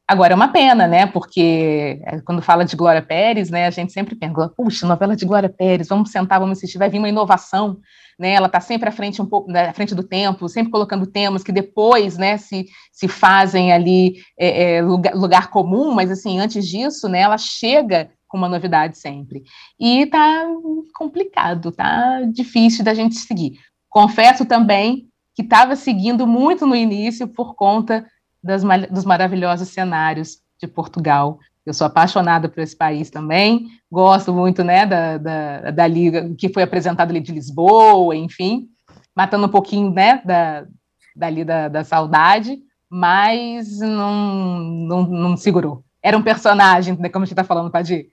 Agora 0.07 0.33
é 0.33 0.35
uma 0.35 0.49
pena, 0.49 0.87
né? 0.87 1.07
Porque 1.07 1.99
é, 2.05 2.21
quando 2.21 2.41
fala 2.41 2.63
de 2.63 2.75
Glória 2.75 3.01
Pérez, 3.01 3.49
né, 3.49 3.65
a 3.65 3.71
gente 3.71 3.91
sempre 3.91 4.15
pensa, 4.15 4.49
puxa, 4.49 4.85
novela 4.85 5.15
de 5.15 5.25
Glória 5.25 5.49
Pérez, 5.49 5.87
vamos 5.87 6.11
sentar, 6.11 6.39
vamos 6.39 6.59
assistir, 6.59 6.77
vai 6.77 6.89
vir 6.89 6.99
uma 6.99 7.09
inovação, 7.09 7.79
né? 8.19 8.33
Ela 8.33 8.45
está 8.45 8.61
sempre 8.61 8.87
à 8.87 8.91
frente 8.91 9.19
um 9.19 9.25
pouco, 9.25 9.51
né, 9.51 9.69
à 9.69 9.73
frente 9.73 9.95
do 9.95 10.03
tempo, 10.03 10.47
sempre 10.47 10.71
colocando 10.71 11.07
temas 11.07 11.43
que 11.43 11.51
depois, 11.51 12.17
né, 12.17 12.37
se, 12.37 12.67
se 12.91 13.07
fazem 13.07 13.73
ali 13.73 14.17
é, 14.37 14.75
é, 14.75 14.81
lugar, 14.81 15.15
lugar, 15.15 15.49
comum, 15.49 15.91
mas 15.91 16.11
assim, 16.11 16.39
antes 16.39 16.67
disso, 16.67 17.09
né, 17.09 17.21
ela 17.21 17.37
chega 17.39 18.11
com 18.27 18.37
uma 18.37 18.49
novidade 18.49 18.99
sempre. 18.99 19.43
E 19.79 20.05
tá 20.05 20.45
complicado, 20.95 21.71
tá 21.71 22.21
difícil 22.31 22.83
da 22.83 22.93
gente 22.93 23.15
seguir. 23.15 23.59
Confesso 23.89 24.45
também 24.45 25.07
que 25.33 25.41
estava 25.41 25.75
seguindo 25.75 26.27
muito 26.27 26.67
no 26.67 26.75
início 26.75 27.27
por 27.27 27.55
conta 27.55 28.05
das, 28.45 28.63
dos 28.89 29.03
maravilhosos 29.03 29.69
cenários 29.69 30.37
de 30.61 30.67
Portugal. 30.67 31.39
Eu 31.65 31.73
sou 31.73 31.87
apaixonada 31.87 32.47
por 32.47 32.61
esse 32.61 32.75
país 32.75 33.09
também, 33.09 33.67
gosto 33.91 34.31
muito 34.31 34.63
né, 34.63 34.85
da, 34.85 35.17
da, 35.17 35.71
da 35.71 35.87
liga 35.87 36.31
que 36.37 36.47
foi 36.47 36.61
apresentada 36.61 37.11
ali 37.11 37.19
de 37.19 37.31
Lisboa, 37.31 38.15
enfim, 38.15 38.67
matando 39.15 39.47
um 39.47 39.49
pouquinho 39.49 39.91
né, 39.91 40.21
da, 40.23 40.65
dali 41.15 41.43
da, 41.43 41.67
da 41.67 41.83
saudade, 41.83 42.59
mas 42.87 43.79
não, 43.79 44.59
não, 44.59 45.03
não 45.07 45.37
segurou. 45.37 45.83
Era 46.03 46.15
um 46.15 46.21
personagem, 46.21 46.95
né, 46.99 47.09
como 47.09 47.23
a 47.23 47.25
gente 47.25 47.33
está 47.33 47.43
falando, 47.43 47.71
Padir. 47.71 48.09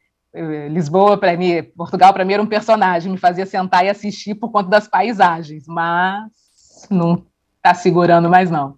Lisboa, 0.71 1.19
para 1.19 1.37
mim, 1.37 1.63
Portugal, 1.77 2.11
para 2.15 2.25
mim, 2.25 2.33
era 2.33 2.43
um 2.43 2.47
personagem, 2.47 3.13
me 3.13 3.19
fazia 3.19 3.45
sentar 3.45 3.85
e 3.85 3.91
assistir 3.91 4.35
por 4.35 4.51
conta 4.51 4.71
das 4.71 4.89
paisagens, 4.89 5.65
mas 5.69 6.33
não 6.91 7.27
está 7.59 7.75
segurando 7.75 8.31
mais, 8.31 8.51
não. 8.51 8.77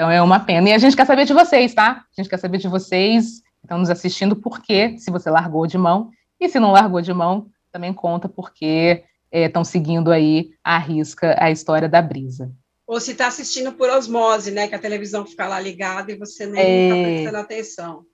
Então 0.00 0.10
é 0.10 0.22
uma 0.22 0.40
pena. 0.40 0.70
E 0.70 0.72
a 0.72 0.78
gente 0.78 0.96
quer 0.96 1.04
saber 1.04 1.26
de 1.26 1.34
vocês, 1.34 1.74
tá? 1.74 2.06
A 2.10 2.22
gente 2.22 2.30
quer 2.30 2.38
saber 2.38 2.56
de 2.56 2.66
vocês 2.66 3.40
que 3.40 3.66
estão 3.66 3.76
nos 3.76 3.90
assistindo, 3.90 4.34
por 4.34 4.62
quê, 4.62 4.96
se 4.96 5.10
você 5.10 5.28
largou 5.28 5.66
de 5.66 5.76
mão. 5.76 6.10
E 6.40 6.48
se 6.48 6.58
não 6.58 6.72
largou 6.72 7.02
de 7.02 7.12
mão, 7.12 7.50
também 7.70 7.92
conta 7.92 8.26
porque 8.26 9.04
estão 9.30 9.60
é, 9.60 9.64
seguindo 9.66 10.10
aí 10.10 10.52
a 10.64 10.78
risca 10.78 11.36
a 11.38 11.50
história 11.50 11.86
da 11.86 12.00
brisa. 12.00 12.50
Ou 12.86 12.98
se 12.98 13.12
está 13.12 13.26
assistindo 13.26 13.72
por 13.72 13.90
osmose, 13.90 14.50
né? 14.50 14.68
Que 14.68 14.74
a 14.74 14.78
televisão 14.78 15.26
fica 15.26 15.46
lá 15.46 15.60
ligada 15.60 16.10
e 16.10 16.16
você 16.16 16.46
nem 16.46 16.54
está 16.54 16.96
é... 16.96 17.04
prestando 17.04 17.36
atenção. 17.36 18.06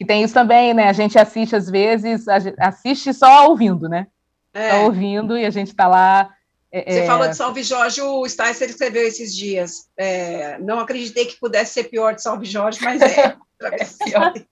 E 0.00 0.06
tem 0.06 0.22
isso 0.22 0.32
também, 0.32 0.72
né? 0.72 0.88
A 0.88 0.94
gente 0.94 1.18
assiste 1.18 1.54
às 1.54 1.68
vezes, 1.68 2.24
assiste 2.58 3.12
só 3.12 3.50
ouvindo, 3.50 3.86
né? 3.86 4.06
É. 4.54 4.70
Só 4.70 4.84
ouvindo 4.86 5.36
e 5.36 5.44
a 5.44 5.50
gente 5.50 5.68
está 5.68 5.86
lá 5.86 6.30
Você 6.72 7.00
é... 7.00 7.06
falou 7.06 7.28
de 7.28 7.36
Salve 7.36 7.62
Jorge, 7.62 8.02
o 8.02 8.28
Sticer 8.28 8.68
escreveu 8.68 9.06
esses 9.06 9.34
dias. 9.34 9.88
É, 9.96 10.58
não 10.58 10.78
acreditei 10.78 11.24
que 11.26 11.40
pudesse 11.40 11.72
ser 11.72 11.84
pior 11.84 12.14
de 12.14 12.22
Salve 12.22 12.44
Jorge, 12.44 12.78
mas 12.82 13.00
é. 13.00 13.36
é 13.62 14.44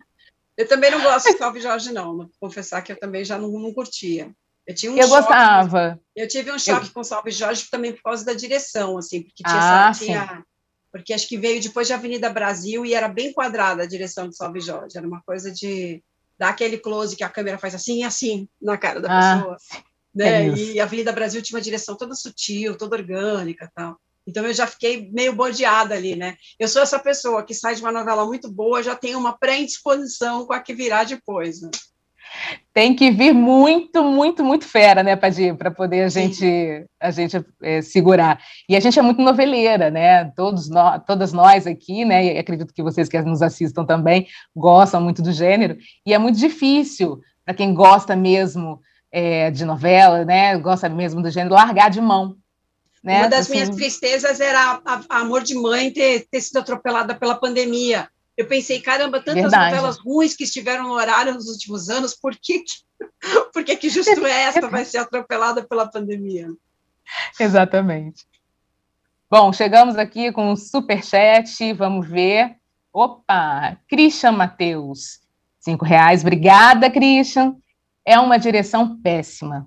eu 0.57 0.67
também 0.67 0.91
não 0.91 1.03
gosto 1.03 1.31
de 1.31 1.39
Salve 1.39 1.61
Jorge, 1.61 1.93
não. 1.93 2.17
Vou 2.17 2.31
confessar 2.41 2.81
que 2.83 2.91
eu 2.91 2.99
também 2.99 3.25
já 3.25 3.37
não, 3.37 3.51
não 3.51 3.75
curtia. 3.75 4.31
Eu 4.67 4.75
tinha 4.75 4.91
um 4.91 4.97
eu 4.97 5.07
choque, 5.07 5.21
gostava. 5.21 6.01
Eu 6.15 6.27
tive 6.27 6.51
um 6.51 6.59
choque 6.59 6.87
eu... 6.87 6.93
com 6.93 7.05
Salve 7.05 7.31
Jorge 7.31 7.69
também 7.71 7.93
por 7.93 8.03
causa 8.03 8.25
da 8.25 8.33
direção, 8.33 8.97
assim, 8.97 9.23
porque 9.23 9.45
tinha, 9.45 9.89
ah, 9.89 9.93
tinha 9.93 10.45
porque 10.91 11.13
acho 11.13 11.29
que 11.29 11.37
veio 11.37 11.61
depois 11.61 11.87
de 11.87 11.93
Avenida 11.93 12.31
Brasil 12.31 12.87
e 12.87 12.95
era 12.95 13.07
bem 13.07 13.31
quadrada 13.31 13.83
a 13.83 13.87
direção 13.87 14.29
de 14.29 14.37
Salve 14.37 14.61
Jorge. 14.61 14.97
Era 14.97 15.07
uma 15.07 15.21
coisa 15.21 15.53
de 15.53 16.03
dar 16.39 16.49
aquele 16.49 16.79
close 16.79 17.15
que 17.15 17.23
a 17.23 17.29
câmera 17.29 17.59
faz 17.59 17.75
assim 17.75 18.01
e 18.01 18.03
assim 18.03 18.49
na 18.61 18.79
cara 18.79 19.01
da 19.01 19.09
ah, 19.11 19.37
pessoa 19.37 19.57
né? 20.17 20.47
É 20.47 20.49
e 20.49 20.81
a 20.81 20.85
Avenida 20.85 21.13
Brasil 21.13 21.43
tinha 21.43 21.59
uma 21.59 21.63
direção 21.63 21.95
toda 21.95 22.15
sutil, 22.15 22.77
toda 22.77 22.97
orgânica, 22.97 23.71
tal. 23.75 23.97
Então 24.27 24.45
eu 24.45 24.55
já 24.55 24.67
fiquei 24.67 25.09
meio 25.13 25.35
bodeada 25.35 25.95
ali, 25.95 26.17
né? 26.17 26.37
Eu 26.59 26.67
sou 26.67 26.83
essa 26.83 26.99
pessoa 26.99 27.45
que 27.45 27.55
sai 27.55 27.75
de 27.75 27.83
uma 27.83 27.93
novela 27.93 28.25
muito 28.25 28.51
boa, 28.51 28.83
já 28.83 28.97
tem 28.97 29.15
uma 29.15 29.37
pré-indisposição 29.39 30.47
com 30.47 30.53
a 30.53 30.59
que 30.59 30.75
virá 30.75 31.05
depois. 31.05 31.61
Né? 31.61 31.71
Tem 32.75 32.97
que 32.97 33.11
vir 33.11 33.33
muito, 33.33 34.03
muito, 34.03 34.43
muito 34.43 34.65
fera, 34.65 35.03
né, 35.03 35.15
Padir, 35.15 35.55
para 35.55 35.71
poder 35.71 36.03
a 36.03 36.11
Sim. 36.11 36.33
gente, 36.33 36.87
a 37.01 37.11
gente 37.13 37.45
é, 37.63 37.83
segurar. 37.83 38.41
E 38.69 38.75
a 38.75 38.81
gente 38.81 38.99
é 38.99 39.03
muito 39.03 39.23
noveleira, 39.23 39.91
né? 39.91 40.25
Todos 40.35 40.69
nós, 40.69 41.01
todas 41.07 41.33
nós 41.33 41.67
aqui, 41.67 42.05
né? 42.05 42.35
E 42.35 42.39
acredito 42.39 42.75
que 42.75 42.83
vocês 42.83 43.09
que 43.09 43.21
nos 43.21 43.43
assistam 43.43 43.85
também 43.85 44.27
gostam 44.57 45.01
muito 45.01 45.23
do 45.23 45.33
gênero. 45.33 45.77
E 46.05 46.13
é 46.13 46.19
muito 46.19 46.39
difícil 46.39 47.21
para 47.45 47.55
quem 47.55 47.73
gosta 47.73 48.17
mesmo 48.17 48.81
é, 49.11 49.51
de 49.51 49.65
novela, 49.65 50.25
né, 50.25 50.57
gosta 50.59 50.89
mesmo 50.89 51.23
do 51.23 51.31
gênero, 51.31 51.55
largar 51.55 51.91
de 51.91 52.01
mão. 52.01 52.37
Né? 53.03 53.21
Uma 53.21 53.29
das 53.29 53.41
assim, 53.43 53.53
minhas 53.53 53.71
tristezas 53.71 54.41
era 54.41 54.81
a, 54.85 55.01
a 55.09 55.21
Amor 55.21 55.43
de 55.43 55.55
Mãe 55.55 55.93
ter, 55.93 56.27
ter 56.31 56.41
sido 56.41 56.59
atropelada 56.59 57.15
pela 57.15 57.37
pandemia. 57.37 58.09
Eu 58.37 58.47
pensei, 58.47 58.81
caramba, 58.81 59.19
tantas 59.19 59.43
Verdade. 59.43 59.75
novelas 59.75 59.99
ruins 59.99 60.35
que 60.35 60.45
estiveram 60.45 60.85
no 60.85 60.93
horário 60.93 61.33
nos 61.33 61.47
últimos 61.47 61.89
anos, 61.89 62.15
por 62.15 62.35
que, 62.35 62.65
por 63.53 63.65
que, 63.65 63.77
que 63.77 63.89
justo 63.89 64.11
esta 64.27 64.69
vai 64.69 64.85
ser 64.85 64.99
atropelada 64.99 65.63
pela 65.63 65.87
pandemia? 65.87 66.49
Exatamente. 67.39 68.27
Bom, 69.31 69.53
chegamos 69.53 69.97
aqui 69.97 70.33
com 70.33 70.51
um 70.51 70.57
super 70.57 71.05
chat, 71.05 71.73
vamos 71.73 72.09
ver. 72.09 72.57
Opa, 72.93 73.79
Christian 73.89 74.33
Matheus, 74.33 75.21
cinco 75.61 75.85
reais. 75.85 76.23
Obrigada, 76.23 76.91
Christian 76.91 77.57
é 78.07 78.19
uma 78.19 78.39
direção 78.39 78.97
péssima. 79.03 79.67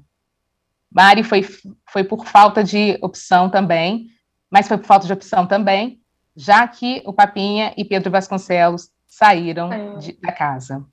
Mari 0.91 1.23
foi, 1.23 1.45
foi 1.91 2.03
por 2.03 2.25
falta 2.25 2.63
de 2.63 2.97
opção 3.01 3.49
também, 3.49 4.07
mas 4.49 4.67
foi 4.67 4.77
por 4.77 4.87
falta 4.87 5.05
de 5.05 5.13
opção 5.13 5.45
também, 5.45 6.01
já 6.35 6.67
que 6.67 7.03
o 7.05 7.13
Papinha 7.13 7.73
e 7.77 7.85
Pedro 7.85 8.09
Vasconcelos 8.09 8.89
saíram 9.05 9.71
é. 9.71 9.97
de, 9.97 10.13
da 10.13 10.31
casa. 10.31 10.83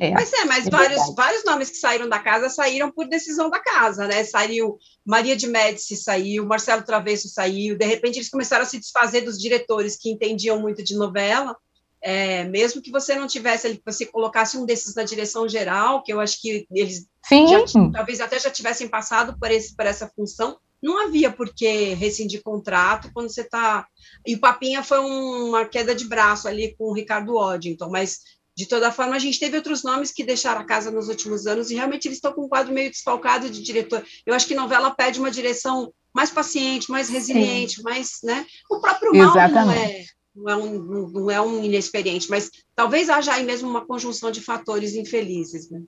É, 0.00 0.12
mas 0.12 0.32
é, 0.32 0.44
mas 0.44 0.66
é 0.66 0.70
vários, 0.70 1.14
vários 1.14 1.44
nomes 1.44 1.70
que 1.70 1.76
saíram 1.76 2.08
da 2.08 2.20
casa 2.20 2.48
saíram 2.48 2.90
por 2.90 3.08
decisão 3.08 3.50
da 3.50 3.58
casa, 3.58 4.06
né? 4.06 4.22
Saiu 4.22 4.78
Maria 5.04 5.34
de 5.34 5.48
Médici, 5.48 5.96
saiu, 5.96 6.46
Marcelo 6.46 6.84
Travesso 6.84 7.28
saiu, 7.28 7.76
de 7.76 7.84
repente 7.84 8.16
eles 8.16 8.30
começaram 8.30 8.62
a 8.62 8.66
se 8.66 8.78
desfazer 8.78 9.22
dos 9.22 9.38
diretores 9.38 9.96
que 9.96 10.10
entendiam 10.10 10.60
muito 10.60 10.84
de 10.84 10.96
novela, 10.96 11.56
é, 12.00 12.44
mesmo 12.44 12.80
que 12.80 12.90
você 12.90 13.14
não 13.14 13.26
tivesse, 13.26 13.76
que 13.76 13.82
você 13.84 14.06
colocasse 14.06 14.56
um 14.56 14.64
desses 14.64 14.94
na 14.94 15.02
direção 15.02 15.48
geral, 15.48 16.02
que 16.02 16.12
eu 16.12 16.20
acho 16.20 16.40
que 16.40 16.66
eles 16.70 17.06
já, 17.48 17.90
talvez 17.92 18.20
até 18.20 18.38
já 18.38 18.50
tivessem 18.50 18.88
passado 18.88 19.36
por, 19.38 19.50
esse, 19.50 19.74
por 19.74 19.84
essa 19.84 20.10
função, 20.14 20.58
não 20.80 21.06
havia 21.06 21.30
por 21.30 21.52
que 21.52 21.94
rescindir 21.94 22.42
contrato 22.42 23.10
quando 23.12 23.28
você 23.28 23.40
está. 23.40 23.86
E 24.24 24.36
o 24.36 24.40
Papinha 24.40 24.82
foi 24.82 25.00
um, 25.00 25.48
uma 25.48 25.64
queda 25.64 25.94
de 25.94 26.06
braço 26.06 26.46
ali 26.46 26.74
com 26.76 26.84
o 26.84 26.94
Ricardo 26.94 27.34
Oddington, 27.34 27.90
mas 27.90 28.20
De 28.58 28.66
toda 28.66 28.90
forma, 28.90 29.14
a 29.14 29.20
gente 29.20 29.38
teve 29.38 29.56
outros 29.56 29.84
nomes 29.84 30.10
que 30.10 30.24
deixaram 30.24 30.62
a 30.62 30.64
casa 30.64 30.90
nos 30.90 31.08
últimos 31.08 31.46
anos 31.46 31.70
e 31.70 31.76
realmente 31.76 32.08
eles 32.08 32.18
estão 32.18 32.32
com 32.32 32.46
um 32.46 32.48
quadro 32.48 32.74
meio 32.74 32.90
desfalcado 32.90 33.48
de 33.48 33.62
diretor. 33.62 34.04
Eu 34.26 34.34
acho 34.34 34.48
que 34.48 34.54
novela 34.54 34.90
pede 34.90 35.20
uma 35.20 35.30
direção 35.30 35.94
mais 36.12 36.28
paciente, 36.28 36.90
mais 36.90 37.08
resiliente, 37.08 37.76
Sim. 37.76 37.82
mais, 37.84 38.18
né? 38.24 38.44
O 38.68 38.80
próprio 38.80 39.14
mal 39.14 39.32
não 39.32 39.70
é, 39.70 40.04
não 40.38 40.48
é, 40.48 40.56
um, 40.56 41.08
não 41.08 41.30
é 41.30 41.40
um 41.40 41.62
inexperiente, 41.64 42.30
mas 42.30 42.50
talvez 42.74 43.10
haja 43.10 43.32
aí 43.32 43.44
mesmo 43.44 43.68
uma 43.68 43.84
conjunção 43.84 44.30
de 44.30 44.40
fatores 44.40 44.94
infelizes, 44.94 45.70
né? 45.70 45.82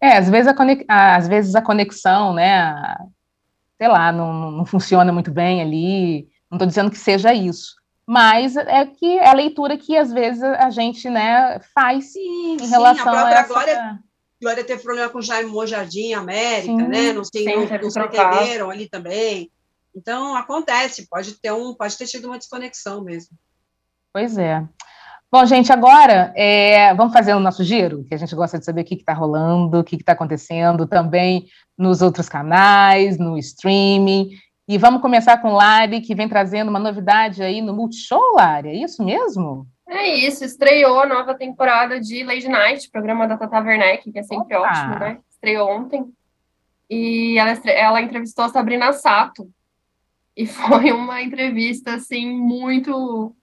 É, 0.00 0.16
às 0.16 0.30
vezes 0.30 0.46
a, 0.46 0.54
conex... 0.54 0.84
às 0.88 1.28
vezes 1.28 1.54
a 1.54 1.62
conexão, 1.62 2.32
né, 2.32 2.74
sei 3.76 3.88
lá, 3.88 4.12
não, 4.12 4.50
não 4.50 4.64
funciona 4.64 5.12
muito 5.12 5.30
bem 5.30 5.60
ali, 5.60 6.28
não 6.50 6.56
estou 6.56 6.68
dizendo 6.68 6.90
que 6.90 6.98
seja 6.98 7.34
isso, 7.34 7.76
mas 8.06 8.56
é 8.56 8.86
que 8.86 9.18
é 9.18 9.28
a 9.28 9.34
leitura 9.34 9.76
que 9.76 9.96
às 9.96 10.12
vezes 10.12 10.42
a 10.42 10.70
gente, 10.70 11.10
né, 11.10 11.60
faz 11.74 12.12
sim, 12.12 12.56
em 12.60 12.66
relação 12.68 13.04
sim, 13.04 13.10
a, 13.10 13.12
própria 13.12 13.36
a 13.36 13.40
essa... 13.40 13.48
Glória, 13.48 13.98
Glória 14.40 14.64
teve 14.64 14.82
problema 14.82 15.10
com 15.10 15.20
Jaime 15.20 15.50
Mojardim, 15.50 16.12
América, 16.12 16.72
sim, 16.72 16.88
né, 16.88 17.12
não, 17.12 17.24
sei, 17.24 17.44
não, 17.44 17.66
não 17.66 17.90
se 17.90 18.00
entenderam 18.00 18.70
ali 18.70 18.88
também, 18.88 19.50
então 19.94 20.36
acontece, 20.36 21.08
pode 21.08 21.34
ter 21.40 21.52
um, 21.52 21.74
pode 21.74 21.98
ter 21.98 22.06
tido 22.06 22.26
uma 22.26 22.38
desconexão 22.38 23.02
mesmo. 23.02 23.36
Pois 24.18 24.36
é. 24.36 24.66
Bom, 25.30 25.46
gente, 25.46 25.72
agora 25.72 26.32
é, 26.34 26.92
vamos 26.94 27.12
fazer 27.12 27.34
o 27.34 27.38
nosso 27.38 27.62
giro, 27.62 28.02
que 28.02 28.12
a 28.12 28.18
gente 28.18 28.34
gosta 28.34 28.58
de 28.58 28.64
saber 28.64 28.80
o 28.80 28.84
que 28.84 28.96
está 28.96 29.12
rolando, 29.12 29.78
o 29.78 29.84
que 29.84 29.94
está 29.94 30.10
acontecendo 30.10 30.88
também 30.88 31.46
nos 31.78 32.02
outros 32.02 32.28
canais, 32.28 33.16
no 33.16 33.38
streaming. 33.38 34.30
E 34.66 34.76
vamos 34.76 35.00
começar 35.00 35.40
com 35.40 35.52
Lari, 35.52 36.00
que 36.00 36.16
vem 36.16 36.28
trazendo 36.28 36.68
uma 36.68 36.80
novidade 36.80 37.44
aí 37.44 37.62
no 37.62 37.72
Multishow, 37.72 38.34
Lari, 38.34 38.70
é 38.70 38.82
isso 38.82 39.04
mesmo? 39.04 39.68
É 39.88 40.08
isso, 40.16 40.44
estreou 40.44 40.98
a 40.98 41.06
nova 41.06 41.32
temporada 41.34 42.00
de 42.00 42.24
Lady 42.24 42.48
Night, 42.48 42.90
programa 42.90 43.28
da 43.28 43.36
Tata 43.36 43.60
Werneck, 43.60 44.10
que 44.10 44.18
é 44.18 44.24
sempre 44.24 44.56
Opa. 44.56 44.68
ótimo, 44.68 44.98
né? 44.98 45.18
Estreou 45.30 45.70
ontem. 45.70 46.04
E 46.90 47.38
ela, 47.38 47.52
ela 47.70 48.02
entrevistou 48.02 48.46
a 48.46 48.48
Sabrina 48.48 48.92
Sato. 48.92 49.48
E 50.36 50.44
foi 50.44 50.90
uma 50.90 51.22
entrevista, 51.22 51.94
assim, 51.94 52.36
muito 52.36 53.36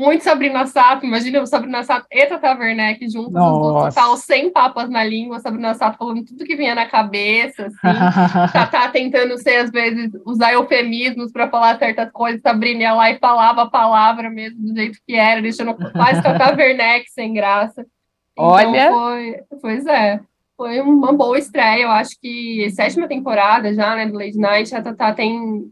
muito 0.00 0.24
Sabrina 0.24 0.66
Sato, 0.66 1.04
imagina 1.04 1.42
o 1.42 1.46
Sabrina 1.46 1.82
Sato 1.82 2.06
e 2.10 2.24
Tata 2.24 2.58
Werneck 2.58 3.06
juntos, 3.06 3.34
os 3.34 3.94
total 3.94 4.16
sem 4.16 4.50
papas 4.50 4.88
na 4.88 5.04
língua, 5.04 5.40
Sabrina 5.40 5.74
Sato 5.74 5.98
falando 5.98 6.24
tudo 6.24 6.44
que 6.44 6.56
vinha 6.56 6.74
na 6.74 6.86
cabeça, 6.86 7.66
assim, 7.66 7.76
Tata 8.50 8.88
tentando 8.88 9.36
ser, 9.36 9.56
às 9.56 9.70
vezes, 9.70 10.10
usar 10.24 10.54
eufemismos 10.54 11.30
para 11.30 11.50
falar 11.50 11.78
certas 11.78 12.10
coisas, 12.10 12.40
Sabrina 12.40 12.80
ia 12.80 12.94
lá 12.94 13.10
e 13.10 13.18
falava 13.18 13.62
a 13.62 13.70
palavra 13.70 14.30
mesmo, 14.30 14.62
do 14.68 14.74
jeito 14.74 14.98
que 15.06 15.14
era, 15.14 15.42
deixando 15.42 15.74
quase 15.74 16.22
Tata 16.22 16.56
Werneck 16.56 17.10
sem 17.10 17.34
graça. 17.34 17.84
Então, 18.32 18.46
Olha! 18.46 18.90
Foi, 18.90 19.36
pois 19.60 19.86
é, 19.86 20.20
foi 20.56 20.80
uma 20.80 21.12
boa 21.12 21.38
estreia, 21.38 21.82
eu 21.82 21.90
acho 21.90 22.18
que 22.18 22.70
sétima 22.70 23.06
temporada 23.06 23.74
já, 23.74 23.94
né, 23.94 24.06
do 24.06 24.14
Lady 24.14 24.38
Night, 24.38 24.74
a 24.74 24.80
Tata 24.80 25.12
tem 25.12 25.70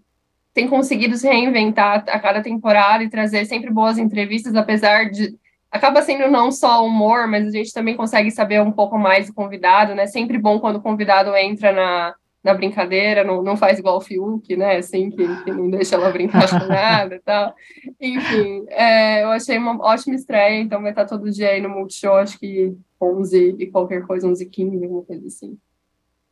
tem 0.59 0.67
conseguido 0.67 1.17
se 1.17 1.29
reinventar 1.29 2.05
a 2.09 2.19
cada 2.19 2.43
temporada 2.43 3.05
e 3.05 3.09
trazer 3.09 3.45
sempre 3.45 3.71
boas 3.71 3.97
entrevistas, 3.97 4.57
apesar 4.57 5.09
de 5.09 5.39
acaba 5.71 6.03
sendo 6.03 6.29
não 6.29 6.51
só 6.51 6.85
humor, 6.85 7.29
mas 7.29 7.47
a 7.47 7.51
gente 7.51 7.73
também 7.73 7.97
consegue 7.97 8.29
saber 8.33 8.61
um 8.61 8.73
pouco 8.73 8.99
mais 8.99 9.29
do 9.29 9.35
convidado, 9.35 9.95
né? 9.95 10.09
Sempre 10.09 10.37
bom 10.37 10.59
quando 10.59 10.77
o 10.77 10.83
convidado 10.83 11.33
entra 11.37 11.71
na, 11.71 12.13
na 12.43 12.55
brincadeira, 12.55 13.23
não, 13.23 13.41
não 13.41 13.57
faz 13.57 13.79
igual 13.79 13.99
o 13.99 14.01
Fiuk, 14.01 14.57
né? 14.57 14.79
Assim, 14.79 15.11
que, 15.11 15.45
que 15.45 15.53
não 15.53 15.71
deixa 15.71 15.95
ela 15.95 16.11
brincar 16.11 16.51
com 16.51 16.67
nada 16.67 17.15
e 17.15 17.21
tal. 17.21 17.55
Enfim, 18.01 18.65
é, 18.71 19.23
eu 19.23 19.31
achei 19.31 19.57
uma 19.57 19.81
ótima 19.81 20.17
estreia, 20.17 20.61
então 20.61 20.83
vai 20.83 20.91
estar 20.91 21.05
todo 21.05 21.31
dia 21.31 21.51
aí 21.51 21.61
no 21.61 21.69
Multishow, 21.69 22.17
acho 22.17 22.37
que 22.37 22.77
11 23.01 23.55
e 23.61 23.67
qualquer 23.69 24.05
coisa, 24.05 24.27
11 24.27 24.43
e 24.43 24.49
15, 24.49 24.85
alguma 24.85 25.03
coisa 25.05 25.25
assim. 25.25 25.57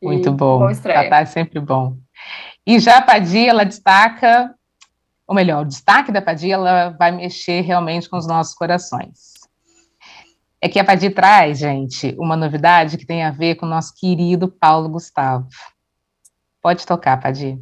Muito 0.03 0.33
bom. 0.33 0.59
Boa 0.59 0.73
estreia. 0.73 1.15
É 1.15 1.25
sempre 1.27 1.61
bom. 1.61 1.97
E 2.67 2.79
já 2.81 2.99
a 2.99 3.03
Padilha, 3.03 3.51
ela 3.51 3.65
destaca, 3.65 4.55
ou 5.27 5.35
melhor, 5.35 5.63
o 5.63 5.69
destaque 5.69 6.11
da 6.11 6.21
Padilha, 6.21 6.55
ela 6.55 6.89
vai 6.91 7.13
mexer 7.13 7.61
realmente 7.61 8.09
com 8.09 8.17
os 8.17 8.27
nossos 8.27 8.55
corações. 8.55 9.35
É 10.61 10.69
que 10.69 10.79
a 10.79 10.85
Padilha 10.85 11.15
traz, 11.15 11.59
gente, 11.59 12.15
uma 12.19 12.37
novidade 12.37 12.99
que 12.99 13.07
tem 13.07 13.23
a 13.23 13.31
ver 13.31 13.55
com 13.55 13.67
o 13.67 13.69
nosso 13.69 13.95
querido 13.95 14.49
Paulo 14.49 14.89
Gustavo. 14.89 15.47
Pode 16.61 16.85
tocar, 16.85 17.21
Padilha 17.21 17.59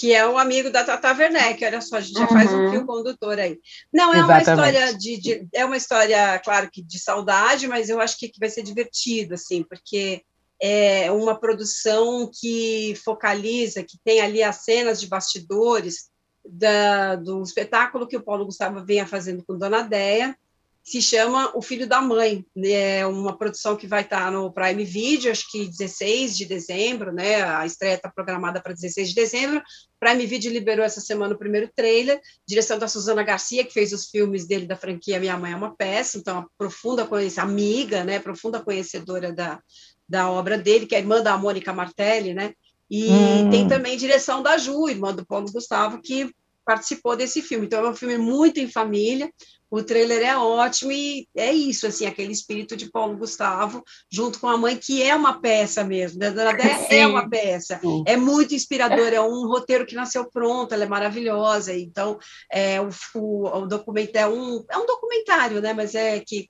que 0.00 0.14
é 0.14 0.26
um 0.26 0.38
amigo 0.38 0.70
da 0.70 0.84
Tata 0.84 1.12
Werneck, 1.12 1.64
olha 1.64 1.80
só, 1.80 1.96
a 1.96 2.00
gente 2.00 2.14
já 2.14 2.22
uhum. 2.22 2.28
faz 2.28 2.52
um 2.52 2.70
fio 2.70 2.86
condutor 2.86 3.38
aí. 3.38 3.58
Não, 3.92 4.14
é 4.14 4.18
Exatamente. 4.18 4.48
uma 4.48 4.54
história 4.54 4.94
de, 4.98 5.20
de, 5.20 5.48
é 5.52 5.64
uma 5.64 5.76
história, 5.76 6.38
claro 6.38 6.70
que 6.70 6.82
de 6.82 6.98
saudade, 6.98 7.66
mas 7.66 7.88
eu 7.88 8.00
acho 8.00 8.16
que, 8.18 8.28
que 8.28 8.38
vai 8.38 8.48
ser 8.48 8.62
divertido, 8.62 9.34
assim, 9.34 9.62
porque 9.62 10.22
é 10.62 11.10
uma 11.10 11.38
produção 11.38 12.30
que 12.32 12.94
focaliza, 13.04 13.82
que 13.82 13.98
tem 14.04 14.20
ali 14.20 14.42
as 14.42 14.56
cenas 14.56 15.00
de 15.00 15.06
bastidores 15.06 16.10
da, 16.44 17.16
do 17.16 17.42
espetáculo 17.42 18.06
que 18.06 18.16
o 18.16 18.22
Paulo 18.22 18.44
Gustavo 18.44 18.84
venha 18.84 19.06
fazendo 19.06 19.44
com 19.44 19.58
Dona 19.58 19.82
Deia, 19.82 20.36
se 20.82 21.00
chama 21.02 21.52
O 21.54 21.62
Filho 21.62 21.86
da 21.86 22.00
Mãe, 22.00 22.44
é 22.64 23.06
uma 23.06 23.36
produção 23.36 23.76
que 23.76 23.86
vai 23.86 24.02
estar 24.02 24.32
no 24.32 24.52
Prime 24.52 24.84
Video, 24.84 25.30
acho 25.30 25.50
que 25.50 25.66
16 25.66 26.36
de 26.36 26.46
dezembro, 26.46 27.12
né? 27.12 27.42
A 27.42 27.66
estreia 27.66 27.94
está 27.94 28.10
programada 28.10 28.60
para 28.60 28.72
16 28.72 29.10
de 29.10 29.14
dezembro. 29.14 29.62
Prime 30.00 30.26
Video 30.26 30.50
liberou 30.50 30.84
essa 30.84 31.00
semana 31.00 31.34
o 31.34 31.38
primeiro 31.38 31.70
trailer, 31.74 32.20
direção 32.46 32.78
da 32.78 32.88
Suzana 32.88 33.22
Garcia, 33.22 33.64
que 33.64 33.72
fez 33.72 33.92
os 33.92 34.06
filmes 34.06 34.46
dele 34.46 34.66
da 34.66 34.76
franquia 34.76 35.20
Minha 35.20 35.36
Mãe 35.36 35.52
é 35.52 35.56
uma 35.56 35.76
Peça, 35.76 36.18
então 36.18 36.38
uma 36.38 36.50
profunda 36.56 37.06
conhecedora, 37.06 37.50
amiga, 37.50 38.04
né? 38.04 38.18
Profunda 38.18 38.60
conhecedora 38.60 39.32
da, 39.32 39.60
da 40.08 40.30
obra 40.30 40.56
dele, 40.56 40.86
que 40.86 40.94
é 40.94 40.98
a 40.98 41.00
irmã 41.00 41.22
da 41.22 41.36
Mônica 41.36 41.72
Martelli, 41.72 42.34
né? 42.34 42.54
E 42.90 43.08
hum. 43.08 43.50
tem 43.50 43.68
também 43.68 43.96
direção 43.96 44.42
da 44.42 44.58
Ju, 44.58 44.88
irmã 44.88 45.14
do 45.14 45.24
Paulo 45.24 45.52
Gustavo, 45.52 46.00
que 46.02 46.34
participou 46.64 47.16
desse 47.16 47.42
filme. 47.42 47.66
Então 47.66 47.84
é 47.84 47.90
um 47.90 47.94
filme 47.94 48.18
muito 48.18 48.58
em 48.58 48.68
família. 48.68 49.30
O 49.70 49.82
trailer 49.82 50.22
é 50.22 50.36
ótimo 50.36 50.90
e 50.90 51.28
é 51.36 51.52
isso, 51.52 51.86
assim, 51.86 52.06
aquele 52.06 52.32
espírito 52.32 52.76
de 52.76 52.90
Paulo 52.90 53.16
Gustavo, 53.16 53.84
junto 54.10 54.40
com 54.40 54.48
a 54.48 54.56
mãe, 54.56 54.76
que 54.76 55.02
é 55.02 55.14
uma 55.14 55.40
peça 55.40 55.84
mesmo. 55.84 56.18
Né? 56.18 56.30
Dona 56.30 56.52
Déia 56.52 57.02
é 57.02 57.06
uma 57.06 57.28
peça. 57.28 57.78
Sim. 57.80 58.02
É 58.06 58.16
muito 58.16 58.54
inspirador, 58.54 59.12
é 59.12 59.20
um 59.20 59.46
roteiro 59.46 59.86
que 59.86 59.94
nasceu 59.94 60.28
pronto, 60.28 60.72
ela 60.74 60.84
é 60.84 60.88
maravilhosa. 60.88 61.72
Então, 61.74 62.18
é, 62.50 62.80
o, 62.80 62.88
o, 63.14 63.58
o 63.62 63.66
documento 63.66 64.16
é 64.16 64.26
um, 64.26 64.64
é 64.68 64.76
um 64.76 64.86
documentário, 64.86 65.60
né? 65.60 65.72
Mas 65.72 65.94
é 65.94 66.18
que 66.20 66.48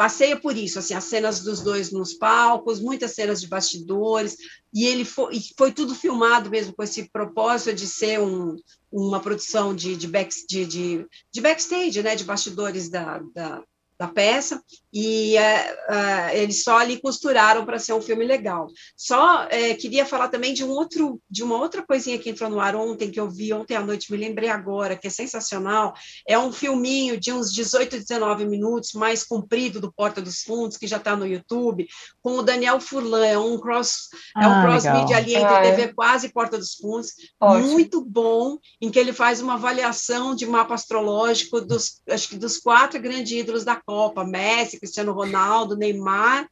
passeia 0.00 0.34
por 0.34 0.56
isso, 0.56 0.78
assim, 0.78 0.94
as 0.94 1.04
cenas 1.04 1.40
dos 1.40 1.60
dois 1.60 1.92
nos 1.92 2.14
palcos, 2.14 2.80
muitas 2.80 3.10
cenas 3.10 3.38
de 3.38 3.46
bastidores, 3.46 4.34
e 4.72 4.86
ele 4.86 5.04
foi, 5.04 5.38
foi 5.58 5.72
tudo 5.72 5.94
filmado 5.94 6.48
mesmo 6.48 6.72
com 6.72 6.82
esse 6.82 7.10
propósito 7.10 7.76
de 7.76 7.86
ser 7.86 8.18
um, 8.18 8.56
uma 8.90 9.20
produção 9.20 9.74
de, 9.74 9.94
de, 9.94 10.08
back, 10.08 10.34
de, 10.48 10.64
de, 10.64 11.06
de, 11.30 11.40
backstage, 11.42 12.02
né, 12.02 12.16
de 12.16 12.24
bastidores 12.24 12.88
da, 12.88 13.18
da, 13.34 13.62
da 14.00 14.08
peça, 14.08 14.62
e 14.90 15.36
é, 15.36 15.76
é, 15.90 16.42
eles 16.42 16.64
só 16.64 16.78
ali 16.78 16.98
costuraram 16.98 17.66
para 17.66 17.78
ser 17.78 17.92
um 17.92 18.00
filme 18.00 18.24
legal. 18.24 18.66
Só 18.96 19.46
é, 19.50 19.74
queria 19.74 20.06
falar 20.06 20.28
também 20.28 20.54
de 20.54 20.64
um 20.64 20.70
outro, 20.70 21.20
de 21.30 21.42
uma 21.42 21.56
outra 21.56 21.82
coisinha 21.86 22.18
que 22.18 22.30
entrou 22.30 22.48
no 22.48 22.58
ar 22.58 22.74
ontem, 22.74 23.10
que 23.10 23.20
eu 23.20 23.28
vi 23.28 23.52
ontem 23.52 23.76
à 23.76 23.82
noite, 23.82 24.10
me 24.10 24.16
lembrei 24.16 24.48
agora, 24.48 24.96
que 24.96 25.06
é 25.06 25.10
sensacional. 25.10 25.92
É 26.26 26.38
um 26.38 26.50
filminho 26.50 27.20
de 27.20 27.30
uns 27.30 27.52
18, 27.52 27.98
19 27.98 28.46
minutos, 28.46 28.94
mais 28.94 29.22
comprido 29.22 29.82
do 29.82 29.92
Porta 29.92 30.22
dos 30.22 30.40
Fundos, 30.44 30.78
que 30.78 30.86
já 30.86 30.96
está 30.96 31.14
no 31.14 31.26
YouTube, 31.26 31.86
com 32.22 32.38
o 32.38 32.42
Daniel 32.42 32.80
Furlan, 32.80 33.26
é 33.26 33.38
um 33.38 33.60
cross, 33.60 34.08
ah, 34.34 34.44
é 34.44 34.48
um 34.48 34.52
ah, 34.52 34.62
cross 34.62 34.84
media 34.84 35.18
ali 35.18 35.34
entre 35.34 35.54
ah, 35.54 35.60
TV 35.60 35.82
é. 35.82 35.92
quase 35.92 36.28
e 36.28 36.32
Porta 36.32 36.56
dos 36.56 36.74
Fundos, 36.74 37.12
Ótimo. 37.38 37.72
muito 37.72 38.02
bom, 38.02 38.56
em 38.80 38.90
que 38.90 38.98
ele 38.98 39.12
faz 39.12 39.42
uma 39.42 39.54
avaliação 39.54 40.34
de 40.34 40.46
mapa 40.46 40.72
astrológico 40.72 41.60
dos, 41.60 42.00
acho 42.08 42.30
que 42.30 42.36
dos 42.36 42.56
quatro 42.56 42.98
grandes 42.98 43.30
ídolos 43.32 43.62
da 43.62 43.76
Copa, 43.90 44.24
Messi, 44.24 44.78
Cristiano 44.78 45.12
Ronaldo, 45.12 45.76
Neymar, 45.76 46.48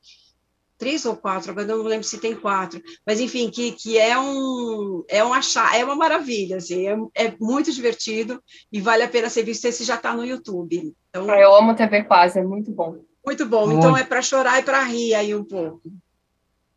três 0.77 1.05
ou 1.05 1.15
quatro, 1.15 1.53
agora 1.53 1.69
não 1.69 1.85
lembro 1.85 2.05
se 2.05 2.19
tem 2.19 2.35
quatro, 2.35 2.83
mas 3.07 3.21
enfim, 3.21 3.49
que, 3.49 3.71
que 3.71 3.97
é 3.97 4.19
um 4.19 5.05
é 5.09 5.25
um 5.25 5.33
achar, 5.33 5.77
é 5.77 5.85
uma 5.85 5.95
maravilha, 5.95 6.57
assim, 6.57 6.89
é, 6.89 6.97
é 7.15 7.35
muito 7.41 7.73
divertido 7.73 8.43
e 8.73 8.81
vale 8.81 9.05
a 9.05 9.09
pena 9.09 9.31
ser 9.31 9.45
visto. 9.45 9.67
Esse 9.67 9.85
já 9.85 9.95
está 9.95 10.13
no 10.13 10.25
YouTube. 10.25 10.93
Então, 11.11 11.31
ah, 11.31 11.39
eu 11.39 11.55
amo 11.55 11.77
TV 11.77 12.03
quase, 12.03 12.41
é 12.41 12.43
muito 12.43 12.73
bom. 12.73 12.97
Muito 13.25 13.47
bom. 13.47 13.67
Muito. 13.67 13.79
Então 13.79 13.97
é 13.97 14.03
para 14.03 14.21
chorar 14.21 14.59
e 14.59 14.65
para 14.65 14.83
rir 14.83 15.15
aí 15.15 15.33
um 15.33 15.45
pouco. 15.45 15.83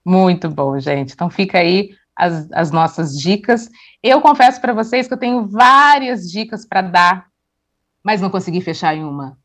Muito 0.06 0.48
bom, 0.48 0.80
gente. 0.80 1.14
Então 1.14 1.30
fica 1.30 1.58
aí 1.58 1.90
as, 2.16 2.52
as 2.52 2.70
nossas 2.70 3.18
dicas. 3.18 3.68
Eu 4.04 4.22
confesso 4.22 4.62
para 4.62 4.74
vocês 4.74 5.08
que 5.08 5.14
eu 5.14 5.20
tenho 5.20 5.48
várias 5.48 6.30
dicas 6.30 6.68
para 6.68 6.84
dar, 6.84 7.28
mas 8.04 8.22
não 8.22 8.30
consegui 8.30 8.62
fechar 8.62 8.96
em 8.96 9.04
uma. 9.04 9.41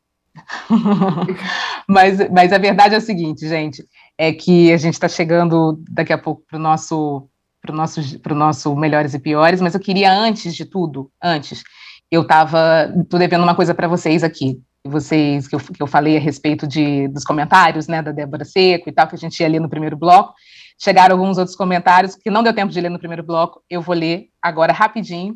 mas, 1.87 2.29
mas 2.29 2.53
a 2.53 2.57
verdade 2.57 2.95
é 2.95 2.97
o 2.97 3.01
seguinte, 3.01 3.47
gente, 3.47 3.83
é 4.17 4.33
que 4.33 4.71
a 4.71 4.77
gente 4.77 4.93
está 4.93 5.07
chegando 5.07 5.81
daqui 5.89 6.13
a 6.13 6.17
pouco 6.17 6.43
para 6.47 6.57
o 6.57 6.61
nosso 6.61 7.29
para 7.61 7.73
o 7.73 7.75
nosso, 7.75 8.19
pro 8.19 8.35
nosso 8.35 8.75
Melhores 8.75 9.13
e 9.13 9.19
Piores, 9.19 9.59
mas 9.59 9.73
eu 9.73 9.79
queria, 9.79 10.11
antes 10.11 10.55
de 10.55 10.63
tudo, 10.63 11.11
antes, 11.21 11.63
eu 12.09 12.21
estava, 12.21 12.93
tô 13.09 13.17
devendo 13.17 13.43
uma 13.43 13.55
coisa 13.55 13.75
para 13.75 13.87
vocês 13.87 14.23
aqui. 14.23 14.61
vocês 14.85 15.47
que 15.47 15.55
eu, 15.55 15.59
que 15.59 15.83
eu 15.83 15.87
falei 15.87 16.15
a 16.15 16.19
respeito 16.19 16.65
de, 16.65 17.07
dos 17.09 17.25
comentários, 17.25 17.87
né, 17.87 18.01
da 18.01 18.11
Débora 18.11 18.45
Seco 18.45 18.87
e 18.87 18.91
tal, 18.91 19.07
que 19.07 19.15
a 19.15 19.17
gente 19.17 19.39
ia 19.39 19.49
ler 19.49 19.59
no 19.59 19.69
primeiro 19.69 19.97
bloco. 19.97 20.33
Chegaram 20.79 21.17
alguns 21.17 21.37
outros 21.37 21.57
comentários 21.57 22.15
que 22.15 22.29
não 22.29 22.43
deu 22.43 22.53
tempo 22.53 22.71
de 22.71 22.79
ler 22.79 22.89
no 22.89 22.99
primeiro 22.99 23.23
bloco, 23.23 23.61
eu 23.69 23.81
vou 23.81 23.95
ler 23.95 24.27
agora 24.41 24.71
rapidinho. 24.71 25.35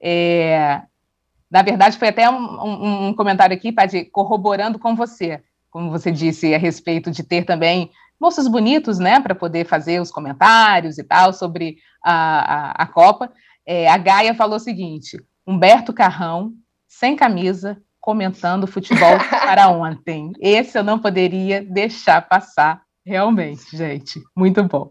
É, 0.00 0.82
na 1.54 1.62
verdade, 1.62 1.96
foi 1.96 2.08
até 2.08 2.28
um, 2.28 3.06
um, 3.10 3.14
comentário 3.14 3.54
aqui, 3.54 3.70
Padi, 3.70 4.06
corroborando 4.06 4.76
com 4.76 4.96
você, 4.96 5.40
como 5.70 5.88
você 5.88 6.10
disse, 6.10 6.52
a 6.52 6.58
respeito 6.58 7.12
de 7.12 7.22
ter 7.22 7.44
também 7.44 7.92
moços 8.20 8.48
bonitos, 8.48 8.98
né, 8.98 9.20
para 9.20 9.36
poder 9.36 9.64
fazer 9.64 10.00
os 10.00 10.10
comentários 10.10 10.98
e 10.98 11.04
tal 11.04 11.32
sobre 11.32 11.76
a, 12.04 12.72
a, 12.72 12.82
a 12.82 12.86
Copa. 12.88 13.30
É, 13.64 13.88
a 13.88 13.96
Gaia 13.96 14.34
falou 14.34 14.56
o 14.56 14.60
seguinte: 14.60 15.16
Humberto 15.46 15.92
Carrão, 15.92 16.54
sem 16.88 17.14
camisa, 17.14 17.80
comentando 18.00 18.66
futebol 18.66 19.16
para 19.30 19.68
ontem. 19.68 20.32
Esse 20.40 20.76
eu 20.76 20.82
não 20.82 20.98
poderia 20.98 21.62
deixar 21.62 22.20
passar, 22.22 22.82
realmente, 23.06 23.76
gente. 23.76 24.20
Muito 24.36 24.60
bom. 24.64 24.90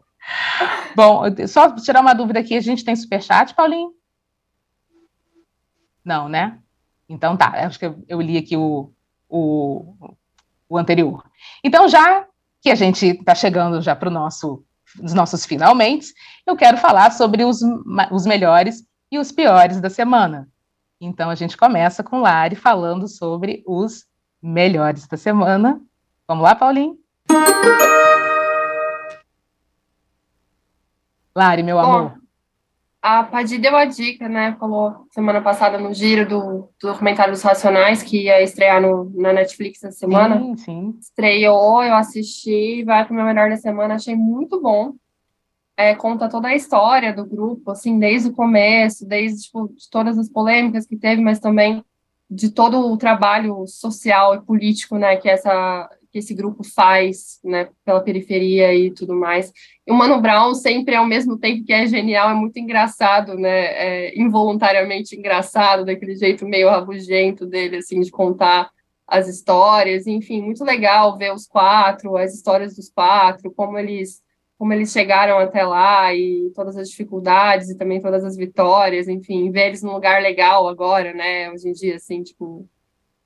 Bom, 0.96 1.24
só 1.46 1.76
tirar 1.76 2.00
uma 2.00 2.14
dúvida 2.14 2.40
aqui: 2.40 2.56
a 2.56 2.62
gente 2.62 2.86
tem 2.86 2.96
superchat, 2.96 3.54
Paulinho? 3.54 3.92
Não, 6.04 6.28
né? 6.28 6.60
Então 7.08 7.38
tá, 7.38 7.50
acho 7.66 7.80
que 7.80 7.86
eu, 7.86 8.04
eu 8.08 8.22
li 8.22 8.38
aqui 8.38 8.58
o, 8.58 8.92
o, 9.30 10.16
o 10.70 10.78
anterior. 10.78 11.24
Então, 11.64 11.88
já 11.88 12.26
que 12.62 12.70
a 12.70 12.76
gente 12.76 13.06
está 13.06 13.36
chegando 13.36 13.82
já 13.82 13.96
para 13.96 14.10
nosso, 14.10 14.64
os 15.02 15.14
nossos 15.14 15.46
finalmente, 15.46 16.14
eu 16.46 16.56
quero 16.56 16.78
falar 16.78 17.12
sobre 17.12 17.44
os, 17.44 17.60
os 18.12 18.26
melhores 18.26 18.86
e 19.12 19.20
os 19.20 19.32
piores 19.32 19.80
da 19.82 19.90
semana. 19.90 20.48
Então, 21.00 21.30
a 21.30 21.36
gente 21.36 21.58
começa 21.58 22.04
com 22.04 22.22
Lari 22.22 22.56
falando 22.56 23.08
sobre 23.08 23.64
os 23.68 24.06
melhores 24.42 25.08
da 25.08 25.18
semana. 25.18 25.82
Vamos 26.28 26.44
lá, 26.44 26.56
Paulinho? 26.56 26.98
Lari, 31.36 31.64
meu 31.64 31.80
amor. 31.80 32.23
A 33.04 33.22
Padi 33.22 33.58
deu 33.58 33.76
a 33.76 33.84
dica, 33.84 34.30
né? 34.30 34.56
Falou 34.58 35.06
semana 35.12 35.42
passada 35.42 35.78
no 35.78 35.94
giro 35.94 36.26
do, 36.26 36.70
do 36.80 36.88
documentário 36.88 37.34
dos 37.34 37.42
Racionais, 37.42 38.02
que 38.02 38.24
ia 38.24 38.42
estrear 38.42 38.82
no, 38.82 39.12
na 39.14 39.34
Netflix 39.34 39.84
essa 39.84 39.98
semana. 39.98 40.40
Sim, 40.40 40.56
sim. 40.56 40.98
Estreou, 41.02 41.84
eu 41.84 41.96
assisti, 41.96 42.82
vai 42.86 43.04
para 43.04 43.12
o 43.12 43.16
meu 43.18 43.26
melhor 43.26 43.50
da 43.50 43.58
semana, 43.58 43.96
achei 43.96 44.16
muito 44.16 44.62
bom. 44.62 44.94
É, 45.76 45.94
conta 45.94 46.30
toda 46.30 46.48
a 46.48 46.56
história 46.56 47.12
do 47.12 47.26
grupo, 47.26 47.72
assim, 47.72 48.00
desde 48.00 48.30
o 48.30 48.34
começo, 48.34 49.06
desde 49.06 49.44
tipo, 49.44 49.68
de 49.68 49.90
todas 49.90 50.18
as 50.18 50.30
polêmicas 50.30 50.88
que 50.88 50.96
teve, 50.96 51.22
mas 51.22 51.42
também 51.42 51.84
de 52.30 52.52
todo 52.52 52.90
o 52.90 52.96
trabalho 52.96 53.68
social 53.68 54.34
e 54.34 54.42
político, 54.42 54.98
né, 54.98 55.18
que 55.18 55.28
essa 55.28 55.90
que 56.14 56.20
esse 56.20 56.36
grupo 56.36 56.64
faz, 56.64 57.40
né, 57.44 57.70
pela 57.84 58.00
periferia 58.00 58.72
e 58.74 58.92
tudo 58.92 59.16
mais. 59.16 59.52
E 59.86 59.92
o 59.92 59.96
Mano 59.96 60.22
Brown 60.22 60.54
sempre, 60.54 60.96
ao 60.96 61.08
mesmo 61.08 61.40
tempo 61.40 61.66
que 61.66 61.74
é 61.74 61.88
genial, 61.88 62.30
é 62.30 62.36
muito 62.36 62.60
engraçado, 62.60 63.34
né, 63.34 63.50
é 63.50 64.20
involuntariamente 64.20 65.16
engraçado, 65.16 65.84
daquele 65.84 66.16
jeito 66.16 66.48
meio 66.48 66.70
rabugento 66.70 67.48
dele, 67.48 67.78
assim, 67.78 68.00
de 68.00 68.12
contar 68.12 68.70
as 69.08 69.28
histórias, 69.28 70.06
enfim, 70.06 70.40
muito 70.40 70.64
legal 70.64 71.18
ver 71.18 71.34
os 71.34 71.48
quatro, 71.48 72.16
as 72.16 72.34
histórias 72.34 72.76
dos 72.76 72.90
quatro, 72.90 73.52
como 73.52 73.78
eles 73.78 74.22
como 74.56 74.72
eles 74.72 74.94
chegaram 74.94 75.40
até 75.40 75.66
lá 75.66 76.14
e 76.16 76.50
todas 76.56 76.78
as 76.78 76.88
dificuldades 76.90 77.70
e 77.70 77.78
também 77.78 78.00
todas 78.00 78.24
as 78.24 78.38
vitórias, 78.38 79.10
enfim, 79.10 79.52
ver 79.52 79.68
eles 79.68 79.84
num 79.84 79.92
lugar 79.92 80.22
legal 80.22 80.70
agora, 80.70 81.14
né, 81.14 81.52
hoje 81.52 81.68
em 81.68 81.74
dia, 81.74 81.96
assim, 81.98 82.24
tipo, 82.24 82.66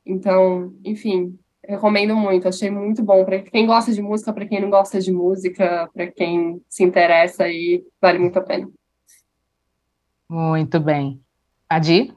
então, 0.03 0.73
enfim, 0.83 1.37
recomendo 1.67 2.15
muito, 2.15 2.47
achei 2.47 2.71
muito 2.71 3.03
bom 3.03 3.25
para 3.25 3.41
quem 3.41 3.67
gosta 3.67 3.91
de 3.91 4.01
música, 4.01 4.31
para 4.31 4.45
quem 4.45 4.61
não 4.61 4.69
gosta 4.69 4.99
de 4.99 5.11
música, 5.11 5.89
para 5.93 6.07
quem 6.07 6.61
se 6.69 6.83
interessa 6.83 7.43
aí, 7.43 7.85
vale 8.01 8.19
muito 8.19 8.39
a 8.39 8.41
pena. 8.41 8.69
Muito 10.29 10.79
bem. 10.79 11.21
Adi? 11.69 12.13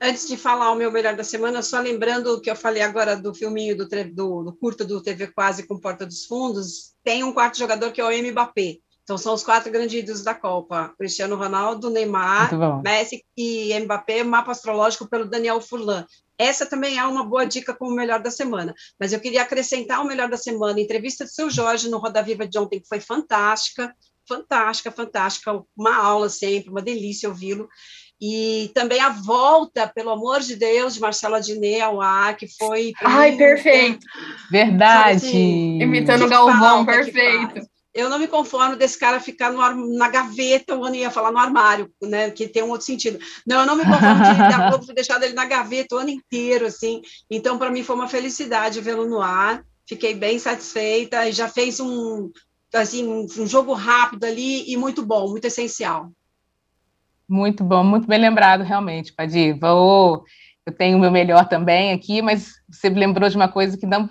Antes 0.00 0.28
de 0.28 0.36
falar 0.36 0.72
o 0.72 0.74
meu 0.74 0.92
melhor 0.92 1.16
da 1.16 1.24
semana, 1.24 1.62
só 1.62 1.80
lembrando 1.80 2.34
o 2.34 2.40
que 2.40 2.50
eu 2.50 2.56
falei 2.56 2.82
agora 2.82 3.16
do 3.16 3.34
filminho 3.34 3.76
do, 3.76 3.88
do, 3.88 4.42
do 4.42 4.52
curto 4.52 4.84
do 4.84 5.02
TV 5.02 5.28
Quase 5.28 5.66
com 5.66 5.78
Porta 5.78 6.04
dos 6.04 6.26
Fundos, 6.26 6.94
tem 7.02 7.24
um 7.24 7.32
quarto 7.32 7.56
jogador 7.56 7.92
que 7.92 8.00
é 8.00 8.04
o 8.04 8.30
Mbappé. 8.30 8.78
Então 9.06 9.16
são 9.16 9.34
os 9.34 9.44
quatro 9.44 9.70
grandes 9.70 10.00
ídolos 10.00 10.24
da 10.24 10.34
Copa: 10.34 10.92
Cristiano 10.98 11.36
Ronaldo, 11.36 11.88
Neymar, 11.88 12.50
Messi 12.82 13.24
e 13.36 13.72
Mbappé, 13.78 14.24
mapa 14.24 14.50
astrológico 14.50 15.08
pelo 15.08 15.24
Daniel 15.24 15.60
Furlan. 15.60 16.04
Essa 16.36 16.66
também 16.66 16.98
é 16.98 17.04
uma 17.04 17.24
boa 17.24 17.46
dica 17.46 17.72
como 17.72 17.94
melhor 17.94 18.20
da 18.20 18.32
semana. 18.32 18.74
Mas 18.98 19.12
eu 19.12 19.20
queria 19.20 19.42
acrescentar 19.42 20.02
o 20.02 20.06
melhor 20.06 20.28
da 20.28 20.36
semana, 20.36 20.80
entrevista 20.80 21.24
do 21.24 21.30
seu 21.30 21.48
Jorge 21.48 21.88
no 21.88 21.98
Roda 21.98 22.20
Viva 22.20 22.48
de 22.48 22.58
ontem, 22.58 22.80
que 22.80 22.88
foi 22.88 22.98
fantástica, 22.98 23.94
fantástica, 24.28 24.90
fantástica, 24.90 25.62
uma 25.76 25.96
aula 25.96 26.28
sempre, 26.28 26.70
uma 26.70 26.82
delícia 26.82 27.28
ouvi-lo. 27.28 27.68
E 28.20 28.72
também 28.74 28.98
a 28.98 29.10
volta, 29.10 29.86
pelo 29.86 30.10
amor 30.10 30.40
de 30.40 30.56
Deus, 30.56 30.94
de 30.94 31.00
Marcelo 31.00 31.36
Adnet 31.36 31.80
ao 31.80 32.00
ar, 32.00 32.36
que 32.36 32.48
foi. 32.58 32.92
Ai, 33.04 33.30
mim, 33.30 33.36
perfeito! 33.36 34.04
Verdade! 34.50 35.26
Assim, 35.28 35.80
Imitando 35.80 36.24
o 36.24 36.28
Galvão, 36.28 36.84
perfeito 36.84 37.75
eu 37.96 38.10
não 38.10 38.18
me 38.18 38.28
conformo 38.28 38.76
desse 38.76 38.98
cara 38.98 39.18
ficar 39.18 39.50
no, 39.50 39.96
na 39.96 40.08
gaveta, 40.08 40.74
ou 40.74 40.94
ia 40.94 41.10
falar 41.10 41.32
no 41.32 41.38
armário, 41.38 41.90
né, 42.02 42.30
que 42.30 42.46
tem 42.46 42.62
um 42.62 42.68
outro 42.68 42.86
sentido. 42.86 43.18
Não, 43.46 43.60
eu 43.60 43.66
não 43.66 43.74
me 43.74 43.84
conformo 43.84 44.22
de 44.22 44.38
dar 44.38 44.70
pouco 44.70 44.92
deixado 44.92 45.22
ele 45.22 45.32
na 45.32 45.46
gaveta 45.46 45.96
o 45.96 45.98
ano 45.98 46.10
inteiro, 46.10 46.66
assim. 46.66 47.00
Então, 47.30 47.56
para 47.56 47.70
mim, 47.70 47.82
foi 47.82 47.96
uma 47.96 48.06
felicidade 48.06 48.82
vê-lo 48.82 49.08
no 49.08 49.22
ar. 49.22 49.64
Fiquei 49.88 50.14
bem 50.14 50.38
satisfeita 50.38 51.26
e 51.26 51.32
já 51.32 51.48
fez 51.48 51.80
um, 51.80 52.30
assim, 52.74 53.08
um 53.08 53.46
jogo 53.46 53.72
rápido 53.72 54.24
ali 54.24 54.70
e 54.70 54.76
muito 54.76 55.04
bom, 55.04 55.30
muito 55.30 55.46
essencial. 55.46 56.10
Muito 57.28 57.64
bom, 57.64 57.82
muito 57.82 58.06
bem 58.06 58.20
lembrado, 58.20 58.62
realmente, 58.62 59.12
Padi. 59.12 59.52
Vou, 59.54 60.24
eu 60.66 60.72
tenho 60.72 60.98
o 60.98 61.00
meu 61.00 61.10
melhor 61.10 61.48
também 61.48 61.92
aqui, 61.92 62.20
mas 62.20 62.54
você 62.68 62.88
lembrou 62.88 63.28
de 63.28 63.36
uma 63.36 63.48
coisa 63.48 63.76
que 63.76 63.86
não 63.86 64.08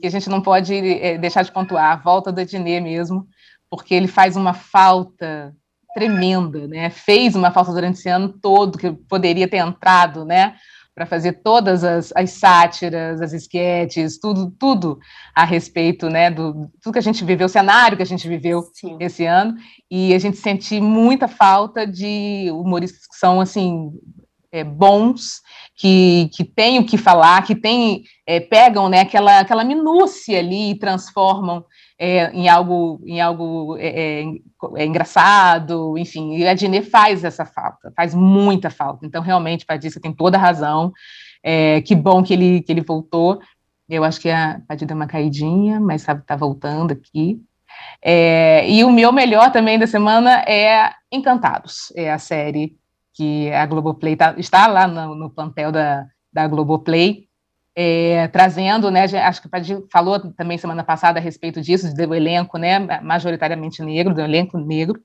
que 0.00 0.06
a 0.06 0.10
gente 0.10 0.28
não 0.28 0.40
pode 0.40 0.74
é, 0.74 1.18
deixar 1.18 1.42
de 1.42 1.52
pontuar, 1.52 1.92
a 1.92 1.96
volta 1.96 2.32
do 2.32 2.40
Ednê 2.40 2.80
mesmo, 2.80 3.26
porque 3.70 3.94
ele 3.94 4.08
faz 4.08 4.36
uma 4.36 4.54
falta 4.54 5.54
tremenda, 5.94 6.66
né? 6.66 6.90
Fez 6.90 7.34
uma 7.34 7.50
falta 7.50 7.72
durante 7.72 7.98
esse 7.98 8.08
ano 8.08 8.28
todo, 8.28 8.78
que 8.78 8.92
poderia 8.92 9.48
ter 9.48 9.58
entrado, 9.58 10.24
né? 10.24 10.54
Para 10.94 11.06
fazer 11.06 11.34
todas 11.44 11.84
as, 11.84 12.12
as 12.14 12.30
sátiras, 12.30 13.20
as 13.20 13.32
esquetes, 13.32 14.18
tudo, 14.18 14.50
tudo 14.58 14.98
a 15.34 15.44
respeito, 15.44 16.08
né? 16.08 16.30
Do 16.30 16.70
tudo 16.82 16.92
que 16.92 16.98
a 16.98 17.02
gente 17.02 17.24
viveu, 17.24 17.46
o 17.46 17.50
cenário 17.50 17.96
que 17.96 18.02
a 18.02 18.06
gente 18.06 18.28
viveu 18.28 18.62
Sim. 18.74 18.96
esse 19.00 19.24
ano, 19.24 19.54
e 19.90 20.14
a 20.14 20.18
gente 20.18 20.36
sente 20.36 20.80
muita 20.80 21.28
falta 21.28 21.86
de 21.86 22.48
humoristas 22.52 23.06
que 23.06 23.16
são 23.16 23.40
assim 23.40 23.92
é, 24.52 24.64
bons, 24.64 25.40
que, 25.78 26.28
que 26.34 26.42
têm 26.42 26.80
o 26.80 26.84
que 26.84 26.98
falar, 26.98 27.46
que 27.46 27.54
têm, 27.54 28.02
é, 28.26 28.40
pegam 28.40 28.88
né, 28.88 29.00
aquela, 29.00 29.38
aquela 29.38 29.62
minúcia 29.62 30.40
ali 30.40 30.72
e 30.72 30.74
transformam 30.74 31.64
é, 31.96 32.32
em 32.32 32.48
algo, 32.48 33.00
em 33.06 33.20
algo 33.20 33.76
é, 33.78 34.22
é, 34.22 34.24
é 34.76 34.84
engraçado, 34.84 35.96
enfim, 35.96 36.36
e 36.36 36.48
a 36.48 36.52
Dine 36.52 36.82
faz 36.82 37.22
essa 37.22 37.46
falta, 37.46 37.92
faz 37.96 38.12
muita 38.12 38.70
falta. 38.70 39.06
Então, 39.06 39.22
realmente, 39.22 39.64
Padilha 39.64 40.00
tem 40.02 40.12
toda 40.12 40.36
a 40.36 40.40
razão. 40.40 40.92
que 41.86 41.94
bom 41.94 42.24
que 42.24 42.32
ele, 42.32 42.60
que 42.60 42.72
ele 42.72 42.80
voltou. 42.80 43.40
Eu 43.88 44.02
acho 44.02 44.20
que 44.20 44.28
a 44.28 44.60
Padilha 44.66 44.88
deu 44.88 44.96
uma 44.96 45.06
caidinha, 45.06 45.78
mas 45.80 46.02
sabe, 46.02 46.22
está 46.22 46.34
voltando 46.34 46.90
aqui. 46.90 47.40
e 48.66 48.82
o 48.82 48.90
meu 48.90 49.12
melhor 49.12 49.52
também 49.52 49.78
da 49.78 49.86
semana 49.86 50.40
é 50.40 50.92
Encantados, 51.10 51.92
é 51.96 52.10
a 52.12 52.18
série 52.18 52.76
que 53.18 53.50
a 53.52 53.66
Globoplay 53.66 54.14
tá, 54.14 54.32
está 54.38 54.68
lá 54.68 54.86
no, 54.86 55.12
no 55.16 55.28
plantel 55.28 55.72
da, 55.72 56.06
da 56.32 56.46
Globoplay, 56.46 57.26
é, 57.74 58.28
trazendo, 58.28 58.92
né, 58.92 59.02
acho 59.02 59.42
que 59.42 59.48
a 59.50 59.60
falou 59.90 60.20
também 60.34 60.56
semana 60.56 60.84
passada 60.84 61.18
a 61.18 61.22
respeito 61.22 61.60
disso, 61.60 61.92
do 61.92 62.14
elenco, 62.14 62.58
né, 62.58 62.78
majoritariamente 63.02 63.82
negro, 63.82 64.14
do 64.14 64.20
elenco 64.20 64.56
negro, 64.56 65.00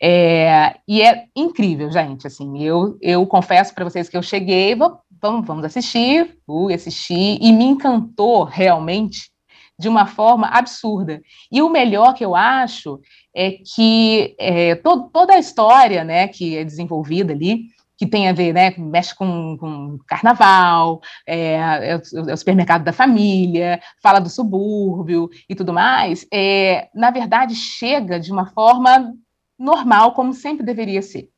é, 0.00 0.76
e 0.86 1.02
é 1.02 1.24
incrível, 1.34 1.90
gente, 1.90 2.28
assim, 2.28 2.62
eu, 2.62 2.96
eu 3.02 3.26
confesso 3.26 3.74
para 3.74 3.84
vocês 3.84 4.08
que 4.08 4.16
eu 4.16 4.22
cheguei, 4.22 4.76
vamos, 4.76 5.44
vamos 5.44 5.64
assistir, 5.64 6.38
fui 6.46 6.72
assistir, 6.72 7.38
e 7.42 7.52
me 7.52 7.64
encantou 7.64 8.44
realmente 8.44 9.32
de 9.78 9.88
uma 9.88 10.06
forma 10.06 10.48
absurda. 10.48 11.20
E 11.50 11.62
o 11.62 11.70
melhor 11.70 12.14
que 12.14 12.24
eu 12.24 12.34
acho 12.34 13.00
é 13.34 13.52
que 13.74 14.34
é, 14.38 14.74
to, 14.74 15.08
toda 15.12 15.34
a 15.34 15.38
história 15.38 16.02
né, 16.02 16.26
que 16.26 16.56
é 16.56 16.64
desenvolvida 16.64 17.32
ali, 17.32 17.66
que 17.96 18.06
tem 18.06 18.28
a 18.28 18.32
ver, 18.32 18.52
né, 18.52 18.74
mexe 18.78 19.14
com, 19.14 19.56
com 19.58 19.98
carnaval, 20.06 21.00
é, 21.26 21.54
é, 21.54 21.96
o, 21.96 22.30
é, 22.30 22.32
o, 22.32 22.36
supermercado 22.36 22.84
da 22.84 22.92
família, 22.92 23.80
fala 24.00 24.20
do 24.20 24.30
subúrbio 24.30 25.28
e 25.48 25.54
tudo 25.54 25.72
mais, 25.72 26.24
é, 26.32 26.88
na 26.94 27.10
verdade 27.10 27.56
chega 27.56 28.20
de 28.20 28.32
uma 28.32 28.46
forma 28.46 29.12
normal, 29.58 30.12
como 30.12 30.32
sempre 30.32 30.64
deveria 30.64 31.02
ser. 31.02 31.28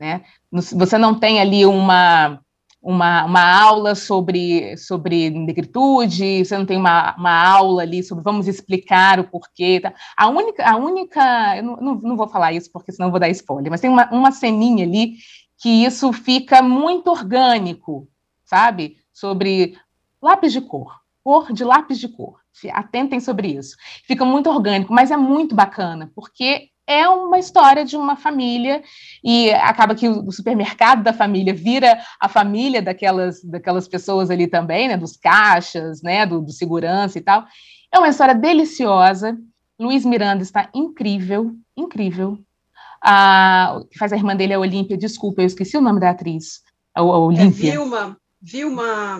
Né? 0.00 0.22
Você 0.50 0.96
não 0.96 1.14
tem 1.18 1.40
ali 1.40 1.66
uma, 1.66 2.40
uma, 2.86 3.24
uma 3.24 3.42
aula 3.42 3.96
sobre, 3.96 4.76
sobre 4.76 5.28
negritude, 5.28 6.44
você 6.44 6.56
não 6.56 6.64
tem 6.64 6.76
uma, 6.76 7.16
uma 7.16 7.44
aula 7.44 7.82
ali 7.82 8.00
sobre 8.00 8.22
vamos 8.22 8.46
explicar 8.46 9.18
o 9.18 9.24
porquê. 9.24 9.80
Tá? 9.80 9.92
A 10.16 10.28
única, 10.28 10.64
a 10.64 10.76
única 10.76 11.56
eu 11.56 11.64
não, 11.64 11.96
não, 11.96 12.16
vou 12.16 12.28
falar 12.28 12.52
isso 12.52 12.70
porque 12.70 12.92
senão 12.92 13.10
vou 13.10 13.18
dar 13.18 13.28
spoiler, 13.30 13.72
mas 13.72 13.80
tem 13.80 13.90
uma, 13.90 14.08
uma 14.12 14.30
ceninha 14.30 14.84
ali 14.84 15.14
que 15.58 15.84
isso 15.84 16.12
fica 16.12 16.62
muito 16.62 17.10
orgânico, 17.10 18.08
sabe? 18.44 18.98
Sobre 19.12 19.76
lápis 20.22 20.52
de 20.52 20.60
cor, 20.60 20.94
cor 21.26 21.52
de 21.52 21.64
lápis 21.64 21.98
de 21.98 22.06
cor. 22.06 22.38
Atentem 22.72 23.18
sobre 23.18 23.48
isso. 23.48 23.76
Fica 24.06 24.24
muito 24.24 24.48
orgânico, 24.48 24.92
mas 24.92 25.10
é 25.10 25.16
muito 25.16 25.56
bacana, 25.56 26.08
porque 26.14 26.68
é 26.86 27.08
uma 27.08 27.36
história 27.36 27.84
de 27.84 27.96
uma 27.96 28.14
família 28.14 28.80
e 29.24 29.50
acaba 29.50 29.96
que 29.96 30.08
o 30.08 30.30
supermercado 30.30 31.02
da 31.02 31.12
família 31.12 31.52
vira 31.52 31.98
a 32.20 32.28
família 32.28 32.80
daquelas, 32.80 33.42
daquelas 33.42 33.88
pessoas 33.88 34.30
ali 34.30 34.46
também, 34.46 34.86
né, 34.86 34.96
dos 34.96 35.16
caixas, 35.16 36.00
né, 36.00 36.24
do, 36.24 36.40
do 36.40 36.52
segurança 36.52 37.18
e 37.18 37.20
tal. 37.20 37.44
É 37.92 37.98
uma 37.98 38.08
história 38.08 38.34
deliciosa. 38.34 39.36
Luiz 39.80 40.04
Miranda 40.04 40.44
está 40.44 40.70
incrível, 40.72 41.56
incrível. 41.76 42.38
A, 43.02 43.80
que 43.90 43.98
faz 43.98 44.12
a 44.12 44.16
irmã 44.16 44.36
dele, 44.36 44.54
a 44.54 44.60
Olímpia, 44.60 44.96
desculpa, 44.96 45.42
eu 45.42 45.46
esqueci 45.46 45.76
o 45.76 45.80
nome 45.80 45.98
da 45.98 46.10
atriz, 46.10 46.62
a, 46.94 47.00
a 47.00 47.18
Olímpia. 47.18 47.70
É 47.70 47.72
Vilma, 47.72 48.16
Vilma... 48.40 49.18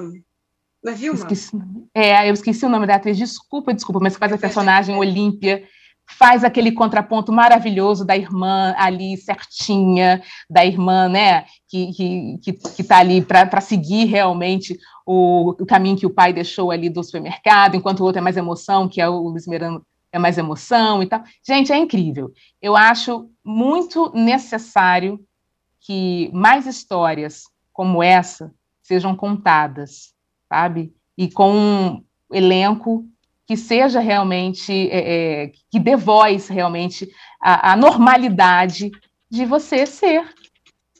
Vilma? 0.84 1.18
Esqueci, 1.18 1.56
é, 1.94 2.28
eu 2.28 2.34
esqueci 2.34 2.64
o 2.64 2.68
nome 2.68 2.86
da 2.86 2.96
atriz, 2.96 3.16
desculpa, 3.16 3.74
desculpa, 3.74 4.00
mas 4.00 4.16
faz 4.16 4.32
a 4.32 4.38
personagem 4.38 4.96
Olímpia, 4.96 5.64
faz 6.08 6.44
aquele 6.44 6.70
contraponto 6.70 7.32
maravilhoso 7.32 8.04
da 8.04 8.16
irmã 8.16 8.74
ali 8.78 9.16
certinha, 9.16 10.22
da 10.48 10.64
irmã, 10.64 11.08
né, 11.08 11.44
que 11.68 11.92
que 11.92 12.52
que 12.52 12.82
está 12.82 12.98
ali 12.98 13.20
para 13.20 13.60
seguir 13.60 14.04
realmente 14.04 14.78
o, 15.04 15.50
o, 15.50 15.66
caminho 15.66 15.96
que 15.96 16.06
o 16.06 16.14
pai 16.14 16.32
deixou 16.32 16.70
ali 16.70 16.88
do 16.88 17.02
supermercado, 17.02 17.74
enquanto 17.74 18.00
o 18.00 18.04
outro 18.04 18.18
é 18.18 18.22
mais 18.22 18.36
emoção, 18.36 18.88
que 18.88 19.00
é 19.00 19.08
o 19.08 19.28
Luiz 19.28 19.46
Miranda 19.46 19.82
é 20.12 20.18
mais 20.18 20.38
emoção 20.38 21.02
e 21.02 21.06
tal. 21.06 21.22
Gente, 21.46 21.72
é 21.72 21.76
incrível. 21.76 22.32
Eu 22.60 22.74
acho 22.74 23.30
muito 23.44 24.10
necessário 24.14 25.20
que 25.80 26.30
mais 26.32 26.66
histórias 26.66 27.42
como 27.72 28.02
essa 28.02 28.52
sejam 28.82 29.14
contadas, 29.14 30.14
sabe? 30.48 30.92
E 31.16 31.30
com 31.30 31.52
um 31.52 32.04
elenco 32.32 33.04
que 33.46 33.56
seja 33.56 34.00
realmente, 34.00 34.72
é, 34.90 35.44
é, 35.44 35.52
que 35.70 35.78
dê 35.78 35.96
voz 35.96 36.48
realmente 36.48 37.08
à, 37.40 37.72
à, 37.72 37.76
normalidade 37.76 38.90
de 39.30 39.44
você 39.44 39.86
ser 39.86 40.28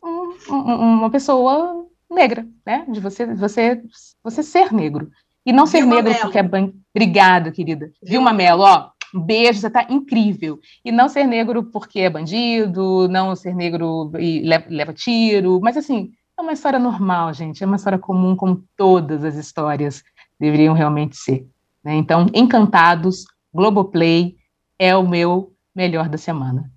um, 0.02 0.34
um, 0.48 0.98
uma 0.98 1.10
pessoa 1.10 1.84
negra, 2.10 2.46
né? 2.64 2.86
De 2.88 3.00
você, 3.00 3.26
você, 3.34 3.82
você 4.22 4.42
ser 4.42 4.72
negro. 4.72 5.10
E 5.44 5.52
não 5.52 5.66
ser 5.66 5.80
Vilma 5.80 5.96
negro 5.96 6.10
Mello. 6.10 6.22
porque 6.22 6.38
é 6.38 6.42
ban... 6.42 6.72
Obrigada, 6.94 7.50
querida. 7.50 7.92
Vilma 8.02 8.32
Mello, 8.32 8.62
ó, 8.62 8.90
um 9.14 9.20
beijo, 9.20 9.60
você 9.60 9.66
está 9.66 9.86
incrível. 9.90 10.58
E 10.84 10.92
não 10.92 11.08
ser 11.08 11.24
negro 11.26 11.64
porque 11.64 12.00
é 12.00 12.10
bandido, 12.10 13.08
não 13.08 13.34
ser 13.34 13.54
negro 13.54 14.12
e 14.18 14.40
leva, 14.40 14.66
leva 14.68 14.92
tiro, 14.92 15.60
mas 15.60 15.76
assim, 15.76 16.12
é 16.38 16.42
uma 16.42 16.52
história 16.52 16.78
normal, 16.78 17.32
gente, 17.32 17.62
é 17.62 17.66
uma 17.66 17.76
história 17.76 17.98
comum 17.98 18.36
como 18.36 18.62
todas 18.76 19.24
as 19.24 19.36
histórias 19.36 20.04
deveriam 20.38 20.74
realmente 20.74 21.16
ser. 21.16 21.48
Né? 21.82 21.94
Então, 21.94 22.26
Encantados, 22.34 23.24
Globoplay 23.52 24.36
é 24.78 24.94
o 24.94 25.08
meu 25.08 25.54
melhor 25.74 26.08
da 26.08 26.18
semana. 26.18 26.70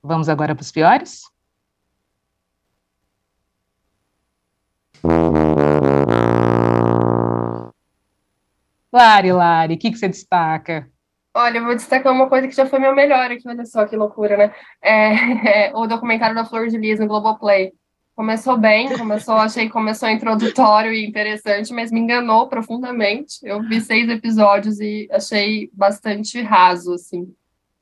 Vamos 0.00 0.28
agora 0.28 0.54
para 0.54 0.62
os 0.62 0.70
piores? 0.70 1.22
Lari, 8.92 9.32
Lari, 9.32 9.74
o 9.74 9.78
que, 9.78 9.90
que 9.90 9.98
você 9.98 10.08
destaca? 10.08 10.88
Olha, 11.34 11.58
eu 11.58 11.64
vou 11.64 11.74
destacar 11.74 12.12
uma 12.12 12.28
coisa 12.28 12.48
que 12.48 12.54
já 12.54 12.66
foi 12.66 12.78
meu 12.78 12.94
melhor 12.94 13.30
aqui, 13.30 13.48
olha 13.48 13.64
só 13.64 13.86
que 13.86 13.96
loucura, 13.96 14.36
né? 14.36 14.54
É, 14.82 15.68
é, 15.70 15.76
o 15.76 15.86
documentário 15.86 16.34
da 16.34 16.44
Flor 16.44 16.68
de 16.68 16.76
Lis 16.76 16.98
no 17.00 17.06
Globoplay. 17.06 17.72
Começou 18.14 18.58
bem, 18.58 18.96
começou, 18.98 19.34
achei 19.34 19.66
que 19.66 19.72
começou 19.72 20.08
introdutório 20.08 20.92
e 20.92 21.06
interessante, 21.06 21.72
mas 21.72 21.90
me 21.90 22.00
enganou 22.00 22.48
profundamente. 22.48 23.38
Eu 23.42 23.62
vi 23.62 23.80
seis 23.80 24.08
episódios 24.08 24.78
e 24.78 25.08
achei 25.10 25.70
bastante 25.72 26.40
raso, 26.42 26.92
assim. 26.92 27.32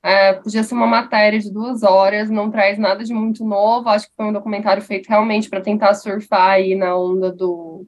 É, 0.00 0.34
podia 0.34 0.62
ser 0.62 0.74
uma 0.74 0.86
matéria 0.86 1.40
de 1.40 1.52
duas 1.52 1.82
horas, 1.82 2.30
não 2.30 2.50
traz 2.50 2.78
nada 2.78 3.02
de 3.02 3.12
muito 3.12 3.44
novo. 3.44 3.88
Acho 3.88 4.06
que 4.06 4.14
foi 4.16 4.26
um 4.26 4.32
documentário 4.32 4.82
feito 4.82 5.08
realmente 5.08 5.50
para 5.50 5.60
tentar 5.60 5.92
surfar 5.94 6.50
aí 6.50 6.76
na 6.76 6.96
onda 6.96 7.32
do, 7.32 7.84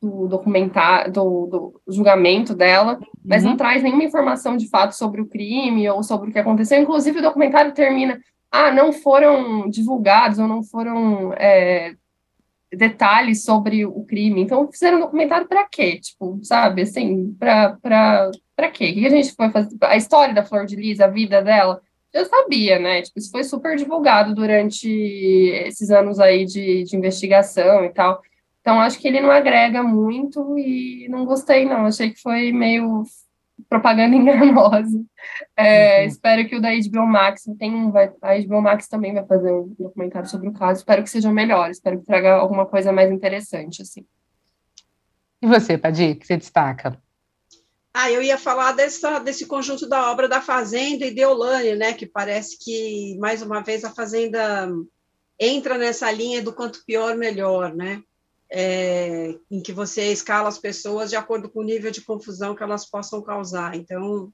do 0.00 0.28
documentário, 0.28 1.12
do, 1.12 1.46
do 1.46 1.80
julgamento 1.88 2.54
dela, 2.54 3.00
mas 3.24 3.42
uhum. 3.42 3.50
não 3.50 3.56
traz 3.56 3.82
nenhuma 3.82 4.04
informação 4.04 4.56
de 4.56 4.68
fato 4.68 4.92
sobre 4.92 5.20
o 5.20 5.26
crime 5.26 5.88
ou 5.90 6.02
sobre 6.02 6.30
o 6.30 6.32
que 6.32 6.38
aconteceu. 6.38 6.80
Inclusive, 6.80 7.18
o 7.18 7.22
documentário 7.22 7.72
termina 7.72 8.20
ah, 8.56 8.70
não 8.70 8.92
foram 8.92 9.68
divulgados 9.68 10.38
ou 10.38 10.46
não 10.46 10.62
foram 10.62 11.32
é, 11.32 11.96
detalhes 12.72 13.42
sobre 13.42 13.84
o 13.84 14.04
crime. 14.04 14.42
Então, 14.42 14.70
fizeram 14.70 14.98
um 14.98 15.00
documentário 15.00 15.48
para 15.48 15.66
quê? 15.68 15.98
Tipo, 15.98 16.38
sabe, 16.44 16.82
assim, 16.82 17.34
para 17.34 18.20
quê? 18.72 18.90
O 18.90 18.94
que 18.94 19.06
a 19.06 19.10
gente 19.10 19.34
foi 19.34 19.50
fazer? 19.50 19.76
A 19.80 19.96
história 19.96 20.32
da 20.32 20.44
Flor 20.44 20.66
de 20.66 20.76
Lis, 20.76 21.00
a 21.00 21.08
vida 21.08 21.42
dela, 21.42 21.82
eu 22.12 22.24
sabia, 22.26 22.78
né? 22.78 23.02
Tipo, 23.02 23.18
isso 23.18 23.32
foi 23.32 23.42
super 23.42 23.76
divulgado 23.76 24.32
durante 24.36 24.88
esses 25.66 25.90
anos 25.90 26.20
aí 26.20 26.44
de, 26.44 26.84
de 26.84 26.96
investigação 26.96 27.84
e 27.84 27.88
tal. 27.88 28.22
Então, 28.60 28.80
acho 28.80 29.00
que 29.00 29.08
ele 29.08 29.20
não 29.20 29.32
agrega 29.32 29.82
muito 29.82 30.56
e 30.56 31.08
não 31.08 31.24
gostei, 31.24 31.64
não. 31.64 31.86
Achei 31.86 32.10
que 32.10 32.22
foi 32.22 32.52
meio 32.52 33.02
propaganda 33.68 34.14
enganosa. 34.16 35.04
É, 35.56 36.00
uhum. 36.00 36.06
Espero 36.06 36.48
que 36.48 36.56
o 36.56 36.60
da 36.60 36.70
HBO 36.70 37.06
Max 37.06 37.44
tem 37.58 37.74
um, 37.74 37.90
vai, 37.90 38.12
a 38.22 38.38
HBO 38.40 38.60
Max 38.60 38.88
também 38.88 39.14
vai 39.14 39.24
fazer 39.26 39.52
um 39.52 39.74
documentário 39.78 40.28
sobre 40.28 40.48
o 40.48 40.52
caso. 40.52 40.80
Espero 40.80 41.02
que 41.02 41.10
seja 41.10 41.32
melhor, 41.32 41.70
espero 41.70 41.98
que 41.98 42.06
traga 42.06 42.34
alguma 42.34 42.66
coisa 42.66 42.92
mais 42.92 43.10
interessante 43.10 43.82
assim. 43.82 44.04
E 45.42 45.46
você, 45.46 45.76
Padir, 45.76 46.16
que 46.16 46.26
você 46.26 46.36
destaca? 46.36 46.98
Ah, 47.92 48.10
eu 48.10 48.20
ia 48.20 48.36
falar 48.36 48.72
dessa, 48.72 49.20
desse 49.20 49.46
conjunto 49.46 49.88
da 49.88 50.10
obra 50.10 50.28
da 50.28 50.40
Fazenda 50.40 51.06
e 51.06 51.14
Deolane, 51.14 51.76
né? 51.76 51.92
Que 51.92 52.06
parece 52.06 52.58
que 52.58 53.16
mais 53.18 53.40
uma 53.40 53.60
vez 53.62 53.84
a 53.84 53.90
Fazenda 53.90 54.68
entra 55.38 55.78
nessa 55.78 56.10
linha 56.10 56.42
do 56.42 56.52
quanto 56.52 56.84
pior 56.84 57.16
melhor, 57.16 57.72
né? 57.72 58.02
É, 58.56 59.36
em 59.50 59.60
que 59.60 59.72
você 59.72 60.12
escala 60.12 60.48
as 60.48 60.58
pessoas 60.58 61.10
de 61.10 61.16
acordo 61.16 61.50
com 61.50 61.58
o 61.58 61.64
nível 61.64 61.90
de 61.90 62.00
confusão 62.00 62.54
que 62.54 62.62
elas 62.62 62.88
possam 62.88 63.20
causar. 63.20 63.74
Então, 63.74 64.32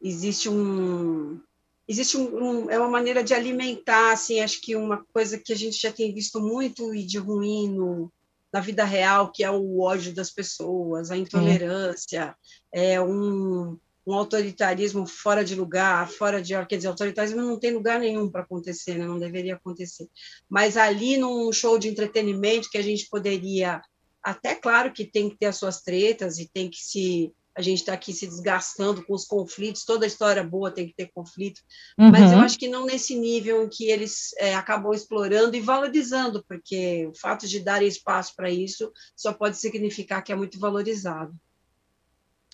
existe 0.00 0.48
um 0.48 1.38
existe 1.86 2.16
um, 2.16 2.36
um, 2.36 2.70
é 2.70 2.78
uma 2.78 2.88
maneira 2.88 3.22
de 3.22 3.34
alimentar 3.34 4.12
assim 4.12 4.40
acho 4.40 4.62
que 4.62 4.76
uma 4.76 5.04
coisa 5.12 5.36
que 5.36 5.52
a 5.52 5.56
gente 5.56 5.76
já 5.76 5.92
tem 5.92 6.14
visto 6.14 6.40
muito 6.40 6.94
e 6.94 7.04
de 7.04 7.18
ruim 7.18 7.68
no, 7.68 8.10
na 8.50 8.60
vida 8.60 8.84
real 8.84 9.30
que 9.30 9.44
é 9.44 9.50
o 9.50 9.80
ódio 9.80 10.14
das 10.14 10.30
pessoas 10.30 11.10
a 11.10 11.16
intolerância 11.16 12.34
é 12.72 12.98
um 13.02 13.76
um 14.10 14.14
autoritarismo 14.14 15.06
fora 15.06 15.44
de 15.44 15.54
lugar, 15.54 16.08
fora 16.08 16.42
de. 16.42 16.54
Quer 16.66 16.76
dizer, 16.76 16.88
autoritarismo 16.88 17.40
não 17.40 17.58
tem 17.58 17.72
lugar 17.72 18.00
nenhum 18.00 18.28
para 18.28 18.42
acontecer, 18.42 18.98
né? 18.98 19.06
não 19.06 19.18
deveria 19.18 19.54
acontecer. 19.54 20.08
Mas 20.48 20.76
ali, 20.76 21.16
num 21.16 21.52
show 21.52 21.78
de 21.78 21.88
entretenimento, 21.88 22.70
que 22.70 22.78
a 22.78 22.82
gente 22.82 23.08
poderia. 23.08 23.80
Até 24.22 24.54
claro 24.54 24.92
que 24.92 25.04
tem 25.04 25.30
que 25.30 25.38
ter 25.38 25.46
as 25.46 25.56
suas 25.56 25.80
tretas 25.80 26.38
e 26.38 26.48
tem 26.48 26.68
que 26.68 26.78
se. 26.78 27.32
A 27.54 27.62
gente 27.62 27.80
está 27.80 27.92
aqui 27.92 28.12
se 28.12 28.26
desgastando 28.26 29.04
com 29.04 29.12
os 29.12 29.24
conflitos, 29.24 29.84
toda 29.84 30.06
história 30.06 30.42
boa 30.42 30.70
tem 30.70 30.86
que 30.86 30.94
ter 30.94 31.10
conflito, 31.12 31.60
uhum. 31.98 32.10
mas 32.10 32.32
eu 32.32 32.38
acho 32.38 32.56
que 32.56 32.68
não 32.68 32.86
nesse 32.86 33.18
nível 33.18 33.64
em 33.64 33.68
que 33.68 33.90
eles 33.90 34.32
é, 34.38 34.54
acabam 34.54 34.94
explorando 34.94 35.56
e 35.56 35.60
valorizando, 35.60 36.44
porque 36.48 37.08
o 37.08 37.18
fato 37.18 37.48
de 37.48 37.60
dar 37.60 37.82
espaço 37.82 38.34
para 38.36 38.48
isso 38.48 38.90
só 39.16 39.32
pode 39.32 39.56
significar 39.58 40.22
que 40.22 40.32
é 40.32 40.36
muito 40.36 40.60
valorizado. 40.60 41.34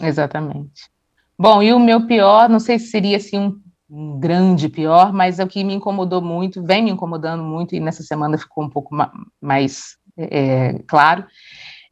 Exatamente. 0.00 0.90
Bom, 1.38 1.62
e 1.62 1.72
o 1.72 1.78
meu 1.78 2.06
pior, 2.06 2.48
não 2.48 2.58
sei 2.58 2.78
se 2.78 2.86
seria 2.86 3.18
assim 3.18 3.38
um, 3.38 3.60
um 3.90 4.18
grande 4.18 4.70
pior, 4.70 5.12
mas 5.12 5.38
é 5.38 5.44
o 5.44 5.48
que 5.48 5.62
me 5.62 5.74
incomodou 5.74 6.22
muito, 6.22 6.64
vem 6.64 6.82
me 6.82 6.90
incomodando 6.90 7.42
muito, 7.42 7.74
e 7.74 7.80
nessa 7.80 8.02
semana 8.02 8.38
ficou 8.38 8.64
um 8.64 8.70
pouco 8.70 8.94
ma 8.94 9.12
mais 9.40 9.98
é, 10.16 10.78
claro, 10.86 11.26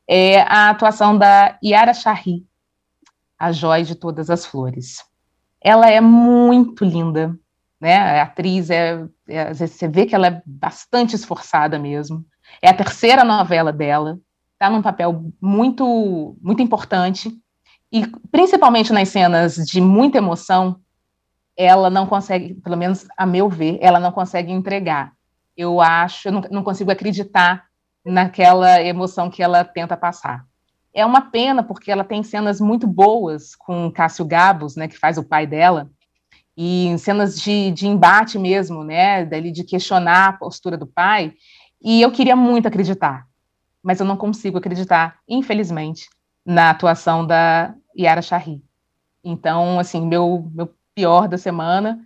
é 0.09 0.40
a 0.40 0.70
atuação 0.70 1.18
da 1.18 1.59
Yara 1.62 1.92
Shahri, 1.92 2.47
a 3.38 3.53
joia 3.53 3.84
de 3.84 3.95
todas 3.95 4.30
as 4.30 4.47
flores. 4.47 5.05
Ela 5.61 5.90
é 5.90 6.01
muito 6.01 6.82
linda, 6.82 7.38
né? 7.78 8.20
A 8.20 8.22
atriz 8.22 8.70
é, 8.70 9.05
é 9.28 9.53
você 9.53 9.88
vê 9.88 10.07
que 10.07 10.14
ela 10.14 10.26
é 10.26 10.42
bastante 10.47 11.14
esforçada 11.14 11.78
mesmo. 11.78 12.24
É 12.62 12.70
a 12.70 12.74
terceira 12.74 13.24
novela 13.24 13.72
dela, 13.72 14.18
está 14.53 14.70
num 14.70 14.80
papel 14.80 15.30
muito 15.40 16.36
muito 16.40 16.62
importante 16.62 17.30
e 17.95 18.05
principalmente 18.32 18.92
nas 18.92 19.09
cenas 19.09 19.55
de 19.55 19.80
muita 19.80 20.18
emoção, 20.18 20.80
ela 21.57 21.88
não 21.88 22.09
consegue, 22.09 22.55
pelo 22.55 22.76
menos 22.76 23.07
a 23.16 23.24
meu 23.24 23.49
ver, 23.49 23.78
ela 23.80 24.01
não 24.01 24.11
consegue 24.11 24.51
entregar. 24.51 25.12
Eu 25.57 25.80
acho, 25.80 26.26
eu 26.26 26.32
não, 26.32 26.40
não 26.51 26.64
consigo 26.64 26.90
acreditar 26.90 27.66
naquela 28.05 28.82
emoção 28.82 29.30
que 29.30 29.40
ela 29.40 29.62
tenta 29.62 29.97
passar. 29.97 30.45
É 30.92 31.07
uma 31.07 31.20
pena, 31.20 31.62
porque 31.62 31.88
ela 31.88 32.03
tem 32.03 32.24
cenas 32.24 32.61
muito 32.61 32.84
boas 32.84 33.55
com 33.55 33.92
Cássio 33.92 34.24
Gabos, 34.24 34.74
né, 34.74 34.88
que 34.88 34.99
faz 34.99 35.16
o 35.16 35.22
pai 35.22 35.47
dela, 35.47 35.88
e 36.57 36.97
cenas 36.99 37.40
de, 37.40 37.70
de 37.70 37.86
embate 37.86 38.40
mesmo, 38.40 38.82
né, 38.82 39.24
dali 39.24 39.53
de 39.53 39.62
questionar 39.62 40.30
a 40.30 40.32
postura 40.32 40.76
do 40.76 40.86
pai, 40.86 41.32
e 41.80 42.03
eu 42.03 42.11
queria 42.11 42.34
muito 42.34 42.66
acreditar, 42.66 43.24
mas 43.80 44.01
eu 44.01 44.07
não 44.07 44.16
consigo 44.16 44.59
acreditar, 44.59 45.18
infelizmente, 45.28 46.09
na 46.45 46.70
atuação 46.70 47.24
da 47.26 47.72
Yara 47.97 48.22
Shahri. 48.22 48.62
Então, 49.22 49.78
assim, 49.78 50.07
meu, 50.07 50.51
meu 50.53 50.74
pior 50.95 51.28
da 51.28 51.38
semana 51.38 52.01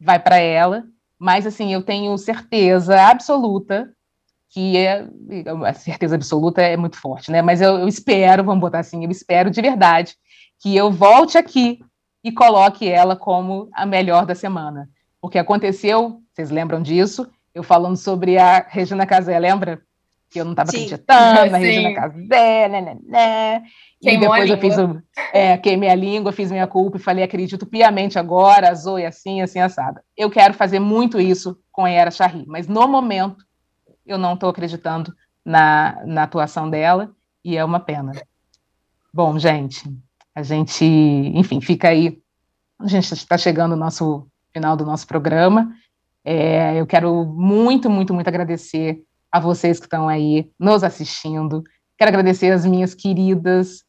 vai 0.00 0.18
para 0.18 0.38
ela, 0.38 0.84
mas, 1.18 1.46
assim, 1.46 1.72
eu 1.72 1.82
tenho 1.82 2.16
certeza 2.18 3.00
absoluta 3.00 3.94
que 4.54 4.76
é, 4.76 5.04
a 5.66 5.74
certeza 5.74 6.14
absoluta 6.14 6.62
é 6.62 6.76
muito 6.76 6.96
forte, 6.96 7.32
né? 7.32 7.42
Mas 7.42 7.60
eu, 7.60 7.76
eu, 7.76 7.88
espero, 7.88 8.44
vamos 8.44 8.60
botar 8.60 8.78
assim, 8.78 9.04
eu 9.04 9.10
espero 9.10 9.50
de 9.50 9.60
verdade 9.60 10.14
que 10.60 10.76
eu 10.76 10.92
volte 10.92 11.36
aqui 11.36 11.80
e 12.22 12.30
coloque 12.30 12.88
ela 12.88 13.16
como 13.16 13.68
a 13.72 13.84
melhor 13.84 14.24
da 14.24 14.34
semana. 14.34 14.88
Porque 15.20 15.38
aconteceu, 15.38 16.22
vocês 16.32 16.50
lembram 16.50 16.80
disso? 16.80 17.28
Eu 17.52 17.64
falando 17.64 17.96
sobre 17.96 18.38
a 18.38 18.64
Regina 18.68 19.04
Casé, 19.04 19.36
lembra? 19.40 19.82
Que 20.34 20.40
eu 20.40 20.44
não 20.44 20.50
estava 20.50 20.68
acreditando 20.68 21.50
na 21.52 21.58
Regina 21.58 21.94
Casé, 21.94 22.68
né, 22.68 22.80
né, 22.80 22.96
né. 23.06 23.62
E 24.02 24.18
depois 24.18 24.50
eu 24.50 24.58
fiz 24.58 24.76
o. 24.76 25.00
É, 25.32 25.56
queimei 25.56 25.88
a 25.88 25.94
língua, 25.94 26.32
fiz 26.32 26.50
minha 26.50 26.66
culpa 26.66 26.96
e 26.96 27.00
falei, 27.00 27.22
acredito 27.22 27.64
piamente 27.64 28.18
agora, 28.18 28.68
a 28.68 28.74
Zoe 28.74 29.06
assim, 29.06 29.40
assim, 29.42 29.60
assada. 29.60 30.02
Eu 30.16 30.28
quero 30.28 30.52
fazer 30.52 30.80
muito 30.80 31.20
isso 31.20 31.56
com 31.70 31.84
a 31.84 31.90
Era 31.90 32.10
Charri, 32.10 32.44
mas 32.48 32.66
no 32.66 32.88
momento 32.88 33.44
eu 34.04 34.18
não 34.18 34.34
estou 34.34 34.48
acreditando 34.48 35.14
na, 35.44 36.02
na 36.04 36.24
atuação 36.24 36.68
dela, 36.68 37.14
e 37.44 37.56
é 37.56 37.64
uma 37.64 37.78
pena. 37.78 38.10
Bom, 39.12 39.38
gente, 39.38 39.88
a 40.34 40.42
gente, 40.42 40.84
enfim, 40.84 41.60
fica 41.60 41.90
aí. 41.90 42.18
A 42.80 42.88
gente 42.88 43.14
está 43.14 43.38
chegando 43.38 43.76
no 43.76 43.84
nosso 43.84 44.26
final 44.52 44.76
do 44.76 44.84
nosso 44.84 45.06
programa. 45.06 45.72
É, 46.24 46.74
eu 46.74 46.86
quero 46.88 47.24
muito, 47.24 47.88
muito, 47.88 48.12
muito 48.12 48.26
agradecer 48.26 49.00
a 49.34 49.40
vocês 49.40 49.80
que 49.80 49.86
estão 49.86 50.08
aí 50.08 50.48
nos 50.56 50.84
assistindo. 50.84 51.64
Quero 51.98 52.08
agradecer 52.08 52.52
as 52.52 52.64
minhas 52.64 52.94
queridas 52.94 53.82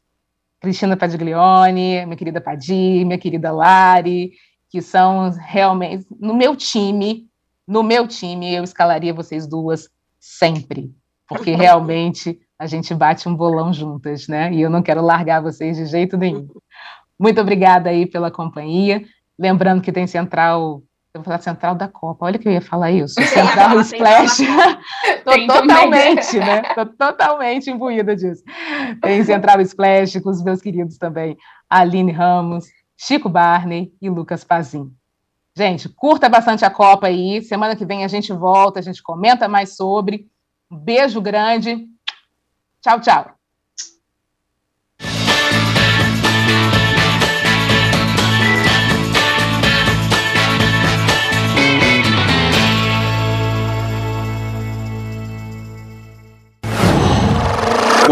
Cristina 0.60 0.96
Padiglione, 0.96 2.04
minha 2.04 2.16
querida 2.16 2.40
Padi, 2.40 3.04
minha 3.04 3.16
querida 3.16 3.52
Lari, 3.52 4.32
que 4.68 4.82
são 4.82 5.30
realmente 5.30 6.04
no 6.18 6.34
meu 6.34 6.56
time, 6.56 7.28
no 7.64 7.84
meu 7.84 8.08
time 8.08 8.56
eu 8.56 8.64
escalaria 8.64 9.14
vocês 9.14 9.46
duas 9.46 9.88
sempre, 10.18 10.92
porque 11.28 11.54
realmente 11.54 12.40
a 12.58 12.66
gente 12.66 12.92
bate 12.92 13.28
um 13.28 13.36
bolão 13.36 13.72
juntas, 13.72 14.26
né? 14.26 14.52
E 14.52 14.60
eu 14.60 14.68
não 14.68 14.82
quero 14.82 15.00
largar 15.00 15.40
vocês 15.40 15.76
de 15.76 15.86
jeito 15.86 16.16
nenhum. 16.16 16.48
Muito 17.16 17.40
obrigada 17.40 17.88
aí 17.88 18.04
pela 18.04 18.32
companhia. 18.32 19.00
Lembrando 19.38 19.80
que 19.80 19.92
tem 19.92 20.08
central, 20.08 20.82
eu 21.16 21.22
vou 21.22 21.24
falar 21.24 21.40
central 21.40 21.74
da 21.74 21.88
Copa, 21.88 22.26
olha 22.26 22.38
que 22.38 22.46
eu 22.46 22.52
ia 22.52 22.60
falar 22.60 22.90
isso, 22.90 23.14
central 23.22 23.80
Splash. 23.80 24.40
Estou 25.16 25.46
totalmente, 25.46 26.38
né? 26.38 26.62
Estou 26.68 26.86
totalmente 26.86 27.70
imbuída 27.70 28.14
disso. 28.14 28.42
Tem 29.00 29.24
central 29.24 29.60
Splash 29.60 30.20
com 30.20 30.30
os 30.30 30.42
meus 30.42 30.60
queridos 30.60 30.98
também, 30.98 31.36
Aline 31.68 32.12
Ramos, 32.12 32.66
Chico 32.96 33.28
Barney 33.28 33.92
e 34.00 34.08
Lucas 34.08 34.44
Pazin. 34.44 34.92
Gente, 35.56 35.88
curta 35.88 36.28
bastante 36.28 36.64
a 36.64 36.70
Copa 36.70 37.06
aí. 37.06 37.40
Semana 37.42 37.74
que 37.74 37.86
vem 37.86 38.04
a 38.04 38.08
gente 38.08 38.32
volta, 38.32 38.78
a 38.78 38.82
gente 38.82 39.02
comenta 39.02 39.48
mais 39.48 39.74
sobre. 39.74 40.26
Um 40.70 40.76
beijo 40.76 41.20
grande. 41.20 41.86
Tchau, 42.82 43.00
tchau. 43.00 43.35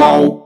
whoa. 0.05 0.44